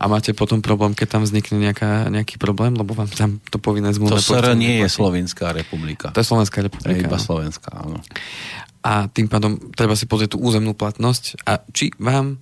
a 0.00 0.04
máte 0.06 0.32
potom 0.32 0.60
problém, 0.60 0.92
keď 0.92 1.18
tam 1.18 1.22
vznikne 1.24 1.60
nejaká, 1.60 2.08
nejaký 2.08 2.36
problém, 2.36 2.76
lebo 2.76 2.92
vám 2.92 3.08
tam 3.08 3.40
to 3.48 3.56
povinné 3.56 3.90
To 3.92 3.96
zmluvné 3.96 4.20
SR 4.20 4.26
poistenie 4.28 4.56
nie 4.60 4.76
je. 4.84 4.88
Slovenská 4.90 5.46
republika. 5.52 6.06
To 6.12 6.20
je 6.20 6.26
Slovenská 6.28 6.56
To 6.58 6.62
je 6.62 6.66
republika. 6.68 7.06
iba 7.08 7.16
áno 7.16 7.26
Slovenská, 7.26 7.70
áno. 7.72 7.98
a 8.80 9.08
tým 9.08 9.28
pádom 9.28 9.56
treba 9.72 9.92
si 9.92 10.08
pozrieť 10.08 10.36
tú 10.36 10.38
územnú 10.40 10.72
platnosť 10.72 11.44
a 11.44 11.60
či 11.72 11.92
vám, 12.00 12.40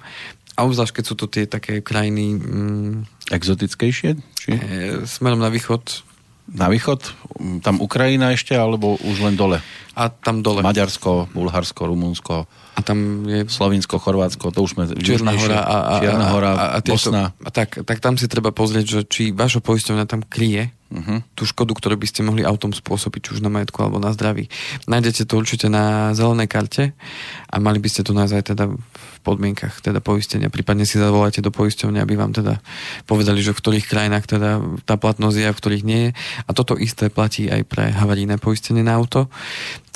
a 0.59 0.67
obzvlášť 0.67 0.95
keď 0.99 1.05
sú 1.07 1.15
to 1.15 1.27
tie 1.31 1.47
také 1.47 1.79
krajiny 1.83 2.35
mm, 2.35 2.95
Exotickejšie? 3.31 4.11
Či? 4.19 4.51
e, 4.51 4.59
smerom 5.07 5.39
na 5.39 5.51
východ 5.55 6.03
Na 6.49 6.67
východ? 6.67 7.15
Tam 7.63 7.79
Ukrajina 7.79 8.33
ešte, 8.33 8.57
alebo 8.57 8.97
už 8.99 9.21
len 9.23 9.37
dole? 9.37 9.61
a 9.99 10.09
tam 10.15 10.47
dole. 10.47 10.63
Maďarsko, 10.63 11.27
Bulharsko, 11.35 11.91
Rumunsko, 11.91 12.47
A 12.79 12.81
tam 12.81 13.27
je 13.27 13.43
Slovinsko, 13.51 13.99
Chorvátsko, 13.99 14.55
to 14.55 14.63
už 14.63 14.79
sme... 14.79 14.87
Čierna 14.95 15.35
hora 15.35 15.59
a, 15.59 15.77
a, 15.83 15.95
Čierna 15.99 16.27
hora, 16.31 16.51
a, 16.55 16.65
a, 16.69 16.79
tieto- 16.79 17.11
Bosna. 17.11 17.35
a 17.35 17.51
tak, 17.51 17.83
tak 17.83 17.99
tam 17.99 18.15
si 18.15 18.31
treba 18.31 18.55
pozrieť, 18.55 18.87
že 18.87 19.01
či 19.03 19.23
vaša 19.35 19.59
poisťovňa 19.59 20.07
tam 20.07 20.23
kryje 20.23 20.71
Uh-huh. 20.89 21.21
tú 21.37 21.45
škodu, 21.45 21.77
ktorú 21.77 22.01
by 22.01 22.09
ste 22.09 22.25
mohli 22.25 22.49
autom 22.49 22.73
spôsobiť, 22.73 23.21
či 23.21 23.31
už 23.37 23.41
na 23.45 23.53
majetku 23.53 23.77
alebo 23.85 24.01
na 24.01 24.09
zdraví. 24.09 24.49
Nájdete 24.89 25.29
to 25.29 25.37
určite 25.37 25.69
na 25.69 26.17
zelenej 26.17 26.49
karte 26.49 26.97
a 27.45 27.61
mali 27.61 27.77
by 27.77 27.93
ste 27.93 28.09
to 28.09 28.17
nájsť 28.17 28.33
aj 28.33 28.45
teda 28.57 28.65
v 28.73 28.98
podmienkach 29.23 29.81
teda 29.83 29.99
poistenia. 29.99 30.53
Prípadne 30.53 30.89
si 30.89 30.97
zavolajte 30.97 31.45
do 31.45 31.53
poisťovne, 31.55 31.99
aby 32.03 32.15
vám 32.15 32.33
teda 32.35 32.63
povedali, 33.05 33.43
že 33.43 33.55
v 33.55 33.61
ktorých 33.61 33.87
krajinách 33.87 34.27
teda 34.27 34.51
tá 34.85 34.95
platnosť 34.97 35.37
je 35.37 35.47
a 35.47 35.55
v 35.55 35.61
ktorých 35.61 35.85
nie 35.85 36.01
je. 36.09 36.11
A 36.47 36.51
toto 36.55 36.79
isté 36.79 37.09
platí 37.09 37.51
aj 37.51 37.63
pre 37.67 37.91
havarijné 37.91 38.39
poistenie 38.39 38.83
na 38.83 38.97
auto. 38.97 39.31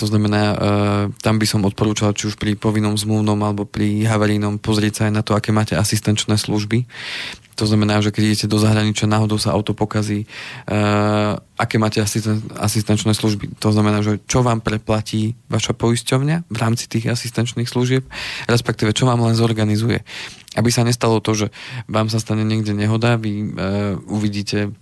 To 0.00 0.04
znamená, 0.08 0.42
e, 0.42 0.56
tam 1.22 1.38
by 1.38 1.46
som 1.46 1.62
odporúčal, 1.62 2.16
či 2.16 2.26
už 2.32 2.40
pri 2.40 2.58
povinnom 2.58 2.98
zmluvnom 2.98 3.38
alebo 3.44 3.62
pri 3.68 4.02
havarijnom 4.08 4.58
pozrieť 4.58 4.92
sa 4.92 5.02
aj 5.06 5.12
na 5.12 5.22
to, 5.22 5.38
aké 5.38 5.54
máte 5.54 5.78
asistenčné 5.78 6.34
služby. 6.40 6.88
To 7.60 7.68
znamená, 7.68 8.00
že 8.00 8.08
keď 8.08 8.22
idete 8.24 8.46
do 8.48 8.56
zahraničia, 8.56 9.10
náhodou 9.10 9.36
sa 9.36 9.52
auto 9.52 9.76
pokazí, 9.76 10.24
uh, 10.24 11.36
aké 11.60 11.76
máte 11.76 12.00
asisten- 12.00 12.40
asistenčné 12.56 13.12
služby. 13.12 13.60
To 13.60 13.68
znamená, 13.76 14.00
že 14.00 14.24
čo 14.24 14.40
vám 14.40 14.64
preplatí 14.64 15.36
vaša 15.52 15.76
poisťovňa 15.76 16.48
v 16.48 16.56
rámci 16.56 16.88
tých 16.88 17.12
asistenčných 17.12 17.68
služieb, 17.68 18.08
respektíve 18.48 18.96
čo 18.96 19.04
vám 19.04 19.20
len 19.20 19.36
zorganizuje. 19.36 20.00
Aby 20.56 20.70
sa 20.72 20.84
nestalo 20.84 21.20
to, 21.20 21.36
že 21.36 21.46
vám 21.92 22.08
sa 22.08 22.20
stane 22.20 22.44
niekde 22.44 22.72
nehoda, 22.72 23.20
vy 23.20 23.52
uh, 23.52 24.00
uvidíte 24.08 24.72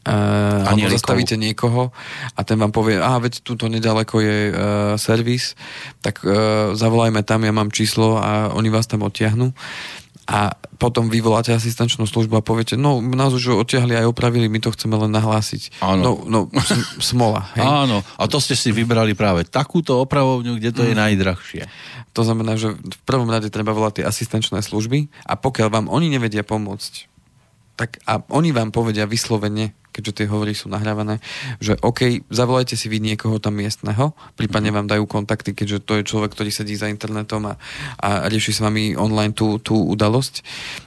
Uh, 0.00 0.64
alebo 0.64 0.88
zastavíte 0.88 1.36
niekoho 1.36 1.92
a 2.32 2.40
ten 2.40 2.56
vám 2.56 2.72
povie, 2.72 2.96
aha, 2.96 3.20
veď 3.20 3.44
tuto 3.44 3.68
nedaleko 3.68 4.24
je 4.24 4.48
uh, 4.48 4.56
servis, 4.96 5.52
tak 6.00 6.24
uh, 6.24 6.72
zavolajme 6.72 7.20
tam, 7.20 7.44
ja 7.44 7.52
mám 7.52 7.68
číslo 7.68 8.16
a 8.16 8.48
oni 8.56 8.72
vás 8.72 8.88
tam 8.88 9.04
odtiahnu 9.04 9.52
a 10.30 10.54
potom 10.78 11.10
vyvoláte 11.10 11.50
asistenčnú 11.50 12.06
službu 12.06 12.38
a 12.38 12.46
poviete, 12.46 12.78
no 12.78 13.02
nás 13.02 13.34
už 13.34 13.58
odtiahli 13.58 13.98
aj 13.98 14.06
opravili, 14.06 14.46
my 14.46 14.62
to 14.62 14.70
chceme 14.70 14.94
len 14.94 15.10
nahlásiť. 15.10 15.82
Áno. 15.82 16.22
No, 16.22 16.46
no 16.46 16.62
sm- 16.62 16.86
smola. 17.02 17.50
Hej. 17.58 17.66
Áno, 17.66 17.98
a 18.14 18.24
to 18.30 18.38
ste 18.38 18.54
si 18.54 18.70
vybrali 18.70 19.18
práve 19.18 19.42
takúto 19.42 19.98
opravovňu, 19.98 20.62
kde 20.62 20.70
to 20.70 20.86
je 20.86 20.94
najdrahšie. 20.94 21.66
To 22.14 22.22
znamená, 22.22 22.54
že 22.54 22.78
v 22.78 23.00
prvom 23.02 23.26
rade 23.26 23.50
treba 23.50 23.74
volať 23.74 24.00
tie 24.00 24.04
asistenčné 24.06 24.62
služby 24.62 25.10
a 25.26 25.34
pokiaľ 25.34 25.68
vám 25.68 25.86
oni 25.90 26.06
nevedia 26.14 26.46
pomôcť, 26.46 27.10
tak 27.74 27.98
a 28.06 28.22
oni 28.30 28.54
vám 28.54 28.70
povedia 28.70 29.10
vyslovene, 29.10 29.74
keďže 29.90 30.22
tie 30.22 30.26
hovory 30.30 30.54
sú 30.54 30.70
nahrávané, 30.70 31.18
že 31.58 31.76
OK, 31.82 32.26
zavolajte 32.30 32.74
si 32.78 32.86
vy 32.86 33.02
niekoho 33.02 33.42
tam 33.42 33.58
miestneho, 33.58 34.14
prípadne 34.34 34.70
vám 34.70 34.86
dajú 34.86 35.04
kontakty, 35.06 35.54
keďže 35.54 35.78
to 35.82 35.92
je 36.00 36.08
človek, 36.08 36.32
ktorý 36.34 36.50
sedí 36.50 36.74
za 36.74 36.88
internetom 36.88 37.50
a, 37.50 37.54
a 38.00 38.26
rieši 38.30 38.56
s 38.56 38.60
vami 38.62 38.94
online 38.94 39.34
tú, 39.34 39.58
tú 39.62 39.76
udalosť, 39.76 40.42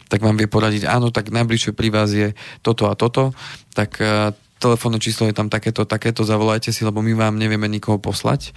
tak 0.07 0.23
vám 0.23 0.39
vie 0.39 0.47
poradiť, 0.47 0.87
áno, 0.87 1.11
tak 1.11 1.31
najbližšie 1.31 1.71
pri 1.75 1.89
vás 1.91 2.09
je 2.11 2.31
toto 2.65 2.87
a 2.87 2.93
toto, 2.95 3.31
tak 3.75 3.99
uh, 3.99 4.31
telefónne 4.61 4.99
číslo 5.03 5.27
je 5.27 5.35
tam 5.35 5.51
takéto, 5.51 5.83
takéto, 5.83 6.23
zavolajte 6.23 6.71
si, 6.71 6.87
lebo 6.87 7.03
my 7.03 7.11
vám 7.13 7.35
nevieme 7.35 7.67
nikoho 7.67 7.99
poslať 7.99 8.55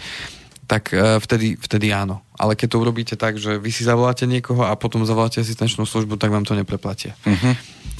tak 0.66 0.90
e, 0.92 1.22
vtedy, 1.22 1.54
vtedy 1.56 1.94
áno. 1.94 2.20
Ale 2.34 2.58
keď 2.58 2.74
to 2.74 2.82
urobíte 2.82 3.14
tak, 3.14 3.38
že 3.38 3.56
vy 3.56 3.70
si 3.70 3.86
zavoláte 3.86 4.26
niekoho 4.26 4.66
a 4.66 4.74
potom 4.74 5.06
zavoláte 5.06 5.40
asistenčnú 5.40 5.86
službu, 5.86 6.18
tak 6.18 6.34
vám 6.34 6.42
to 6.42 6.58
nepreplatia. 6.58 7.14
Uh-huh. 7.22 7.54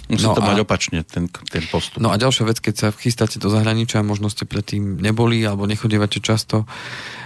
Musí 0.07 0.23
No 0.23 0.39
to 0.39 0.43
a- 0.43 0.47
mať 0.47 0.63
opačne, 0.63 1.03
ten, 1.03 1.27
ten 1.51 1.67
postup. 1.67 1.99
No 1.99 2.15
a 2.15 2.17
ďalšia 2.17 2.47
vec, 2.47 2.63
keď 2.63 2.75
sa 2.79 2.89
chystáte 2.95 3.43
do 3.43 3.51
zahraničia, 3.51 4.07
možno 4.07 4.31
ste 4.31 4.47
predtým 4.47 5.03
neboli 5.03 5.43
alebo 5.43 5.67
nechodievate 5.67 6.23
často, 6.23 6.63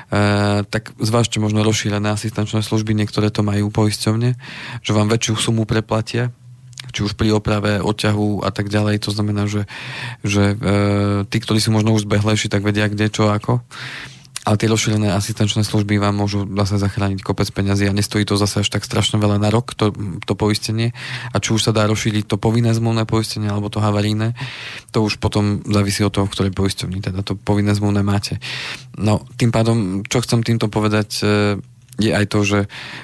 e, 0.09 0.65
tak 0.65 0.97
zvážte 0.97 1.37
možno 1.45 1.61
rozšírené 1.61 2.09
asistenčné 2.09 2.65
služby, 2.65 2.97
niektoré 2.97 3.29
to 3.29 3.45
majú 3.45 3.69
poisťovne, 3.69 4.33
že 4.81 4.91
vám 4.97 5.13
väčšiu 5.13 5.37
sumu 5.37 5.69
preplatia, 5.69 6.33
či 6.97 7.05
už 7.05 7.21
pri 7.21 7.37
oprave, 7.37 7.85
odťahu 7.85 8.43
a 8.43 8.51
tak 8.51 8.73
ďalej. 8.73 9.05
To 9.05 9.11
znamená, 9.13 9.45
že, 9.45 9.69
že 10.25 10.57
e, 10.57 10.65
tí, 11.29 11.37
ktorí 11.37 11.61
sú 11.61 11.77
možno 11.77 11.93
už 11.93 12.09
zbehlejší, 12.09 12.49
tak 12.49 12.65
vedia 12.65 12.89
kde, 12.89 13.13
čo, 13.13 13.29
ako. 13.29 13.61
Ale 14.41 14.57
tie 14.57 14.73
rozšírené 14.73 15.13
asistenčné 15.13 15.69
služby 15.69 16.01
vám 16.01 16.17
môžu 16.17 16.49
zase 16.49 16.81
zachrániť 16.81 17.21
kopec 17.21 17.45
peňazí 17.53 17.85
a 17.85 17.93
nestojí 17.93 18.25
to 18.25 18.41
zase 18.41 18.65
až 18.65 18.69
tak 18.73 18.89
strašne 18.89 19.21
veľa 19.21 19.37
na 19.37 19.53
rok, 19.53 19.77
to, 19.77 19.93
to 20.25 20.33
poistenie. 20.33 20.97
A 21.31 21.37
či 21.45 21.53
už 21.53 21.69
sa 21.69 21.77
dá 21.77 21.85
rozšíriť 21.85 22.25
to 22.25 22.41
povinné 22.41 22.73
zmluvné 22.73 23.05
poistenie 23.05 23.53
alebo 23.53 23.69
to 23.69 23.85
havarijné, 23.85 24.33
to 24.97 25.05
už 25.05 25.21
potom 25.21 25.61
závisí 25.69 26.01
od 26.01 26.17
toho, 26.17 26.25
v 26.25 26.33
ktorej 26.33 26.53
poisťovni 26.57 27.05
teda 27.05 27.21
to 27.21 27.37
povinné 27.37 27.77
zmluvné 27.77 28.01
máte. 28.01 28.41
No, 28.97 29.29
tým 29.37 29.53
pádom, 29.53 30.09
čo 30.09 30.25
chcem 30.25 30.41
týmto 30.41 30.73
povedať, 30.73 31.21
e, 31.21 31.61
je 32.01 32.11
aj 32.17 32.27
to, 32.33 32.41
že 32.41 32.59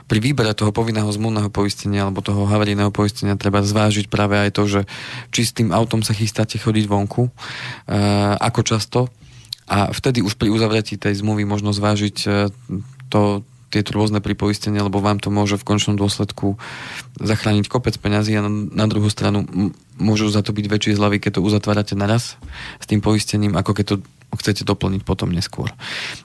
pri 0.09 0.19
výbere 0.25 0.57
toho 0.57 0.73
povinného 0.73 1.13
zmluvného 1.13 1.53
poistenia 1.53 2.09
alebo 2.09 2.25
toho 2.25 2.49
havarijného 2.49 2.89
poistenia 2.89 3.37
treba 3.37 3.61
zvážiť 3.61 4.09
práve 4.09 4.41
aj 4.41 4.51
to, 4.57 4.65
že 4.65 4.81
či 5.37 5.45
s 5.45 5.53
tým 5.53 5.69
autom 5.69 6.01
sa 6.01 6.17
chystáte 6.17 6.57
chodiť 6.57 6.89
vonku, 6.89 7.29
e, 7.29 7.33
ako 8.41 8.61
často, 8.65 9.01
a 9.67 9.91
vtedy 9.91 10.23
už 10.23 10.39
pri 10.39 10.51
uzavretí 10.55 10.95
tej 10.95 11.19
zmluvy 11.21 11.43
možno 11.43 11.75
zvážiť 11.75 12.17
e, 12.27 12.29
to, 13.11 13.43
tieto 13.71 13.99
rôzne 13.99 14.23
pripoistenia, 14.23 14.87
lebo 14.87 15.03
vám 15.03 15.19
to 15.19 15.29
môže 15.29 15.59
v 15.59 15.67
končnom 15.67 15.99
dôsledku 15.99 16.55
zachrániť 17.19 17.67
kopec 17.67 17.99
peňazí 17.99 18.39
a 18.39 18.47
na, 18.47 18.87
druhú 18.87 19.11
stranu 19.11 19.45
môžu 19.99 20.31
za 20.31 20.41
to 20.47 20.55
byť 20.55 20.67
väčšie 20.71 20.97
zľavy, 20.97 21.19
keď 21.19 21.39
to 21.39 21.45
uzatvárate 21.45 21.99
naraz 21.99 22.39
s 22.79 22.87
tým 22.87 23.03
poistením, 23.03 23.59
ako 23.59 23.75
keď 23.75 23.85
to 23.85 23.97
chcete 24.37 24.63
doplniť 24.69 25.03
potom 25.03 25.33
neskôr. 25.33 25.73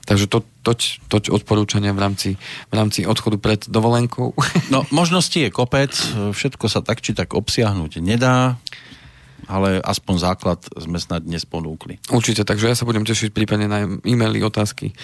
Takže 0.04 0.28
to, 0.30 0.44
toť, 0.62 1.02
toť 1.08 1.24
odporúčania 1.32 1.90
v 1.96 2.00
rámci, 2.02 2.30
v 2.68 2.74
rámci 2.74 3.08
odchodu 3.08 3.38
pred 3.40 3.60
dovolenkou. 3.66 4.36
No, 4.72 4.84
možností 4.94 5.44
je 5.44 5.50
kopec, 5.52 5.92
všetko 6.32 6.66
sa 6.68 6.80
tak 6.80 7.00
či 7.00 7.16
tak 7.16 7.32
obsiahnuť 7.36 8.00
nedá, 8.00 8.56
ale 9.46 9.82
aspoň 9.82 10.14
základ 10.18 10.58
sme 10.74 10.98
snad 10.98 11.22
dnes 11.22 11.42
ponúkli. 11.42 11.98
Určite, 12.08 12.42
takže 12.42 12.70
ja 12.70 12.76
sa 12.76 12.86
budem 12.86 13.02
tešiť 13.02 13.30
prípadne 13.30 13.66
na 13.66 13.84
e-maily, 14.02 14.42
otázky, 14.42 14.94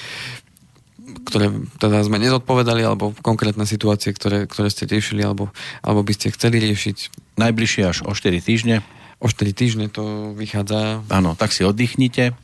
ktoré 1.25 1.49
teda 1.81 2.05
sme 2.05 2.21
nezodpovedali, 2.21 2.85
alebo 2.85 3.17
konkrétne 3.25 3.65
situácie, 3.65 4.13
ktoré, 4.13 4.45
ktoré 4.45 4.69
ste 4.69 4.85
riešili, 4.85 5.25
alebo, 5.25 5.49
alebo 5.81 6.05
by 6.05 6.13
ste 6.13 6.35
chceli 6.37 6.61
riešiť. 6.61 6.97
Najbližšie 7.41 7.83
až 7.87 7.99
o 8.05 8.13
4 8.13 8.39
týždne. 8.45 8.85
O 9.19 9.27
4 9.27 9.51
týždne 9.57 9.87
to 9.89 10.37
vychádza. 10.37 11.01
Áno, 11.09 11.33
tak 11.35 11.51
si 11.57 11.65
oddychnite. 11.65 12.37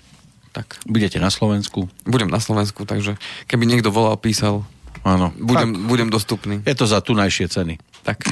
Tak. 0.54 0.80
Budete 0.86 1.18
na 1.18 1.28
Slovensku. 1.34 1.90
Budem 2.06 2.30
na 2.30 2.38
Slovensku, 2.38 2.86
takže 2.86 3.18
keby 3.50 3.66
niekto 3.66 3.90
volal, 3.90 4.14
písal, 4.16 4.62
Áno. 5.02 5.34
budem, 5.36 5.74
Tak, 5.74 5.84
budem 5.90 6.08
dostupný. 6.08 6.62
je 6.64 6.74
to 6.78 6.86
za 6.86 7.02
tunajšie 7.02 7.50
ceny. 7.50 7.76
Tak. 8.06 8.22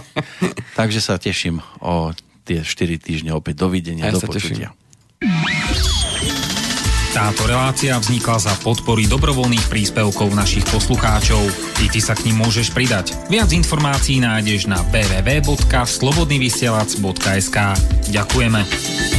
Takže 0.78 1.02
sa 1.02 1.18
teším 1.18 1.58
o 1.82 2.14
tie 2.48 2.64
4 2.64 2.96
týždne 2.96 3.36
opäť. 3.36 3.60
Dovidenia, 3.60 4.08
Ja 4.08 4.16
do 4.16 4.24
počutia. 4.24 4.72
Táto 7.18 7.50
relácia 7.50 7.98
vznikla 7.98 8.38
za 8.38 8.54
podpory 8.62 9.10
dobrovoľných 9.10 9.66
príspevkov 9.66 10.38
našich 10.38 10.62
poslucháčov. 10.70 11.42
I 11.82 11.90
ty 11.90 11.98
sa 11.98 12.14
k 12.14 12.30
ním 12.30 12.46
môžeš 12.46 12.70
pridať. 12.70 13.18
Viac 13.26 13.50
informácií 13.50 14.22
nájdeš 14.22 14.70
na 14.70 14.78
www.slobodnyvysielac.sk 14.94 17.58
Ďakujeme. 18.14 19.17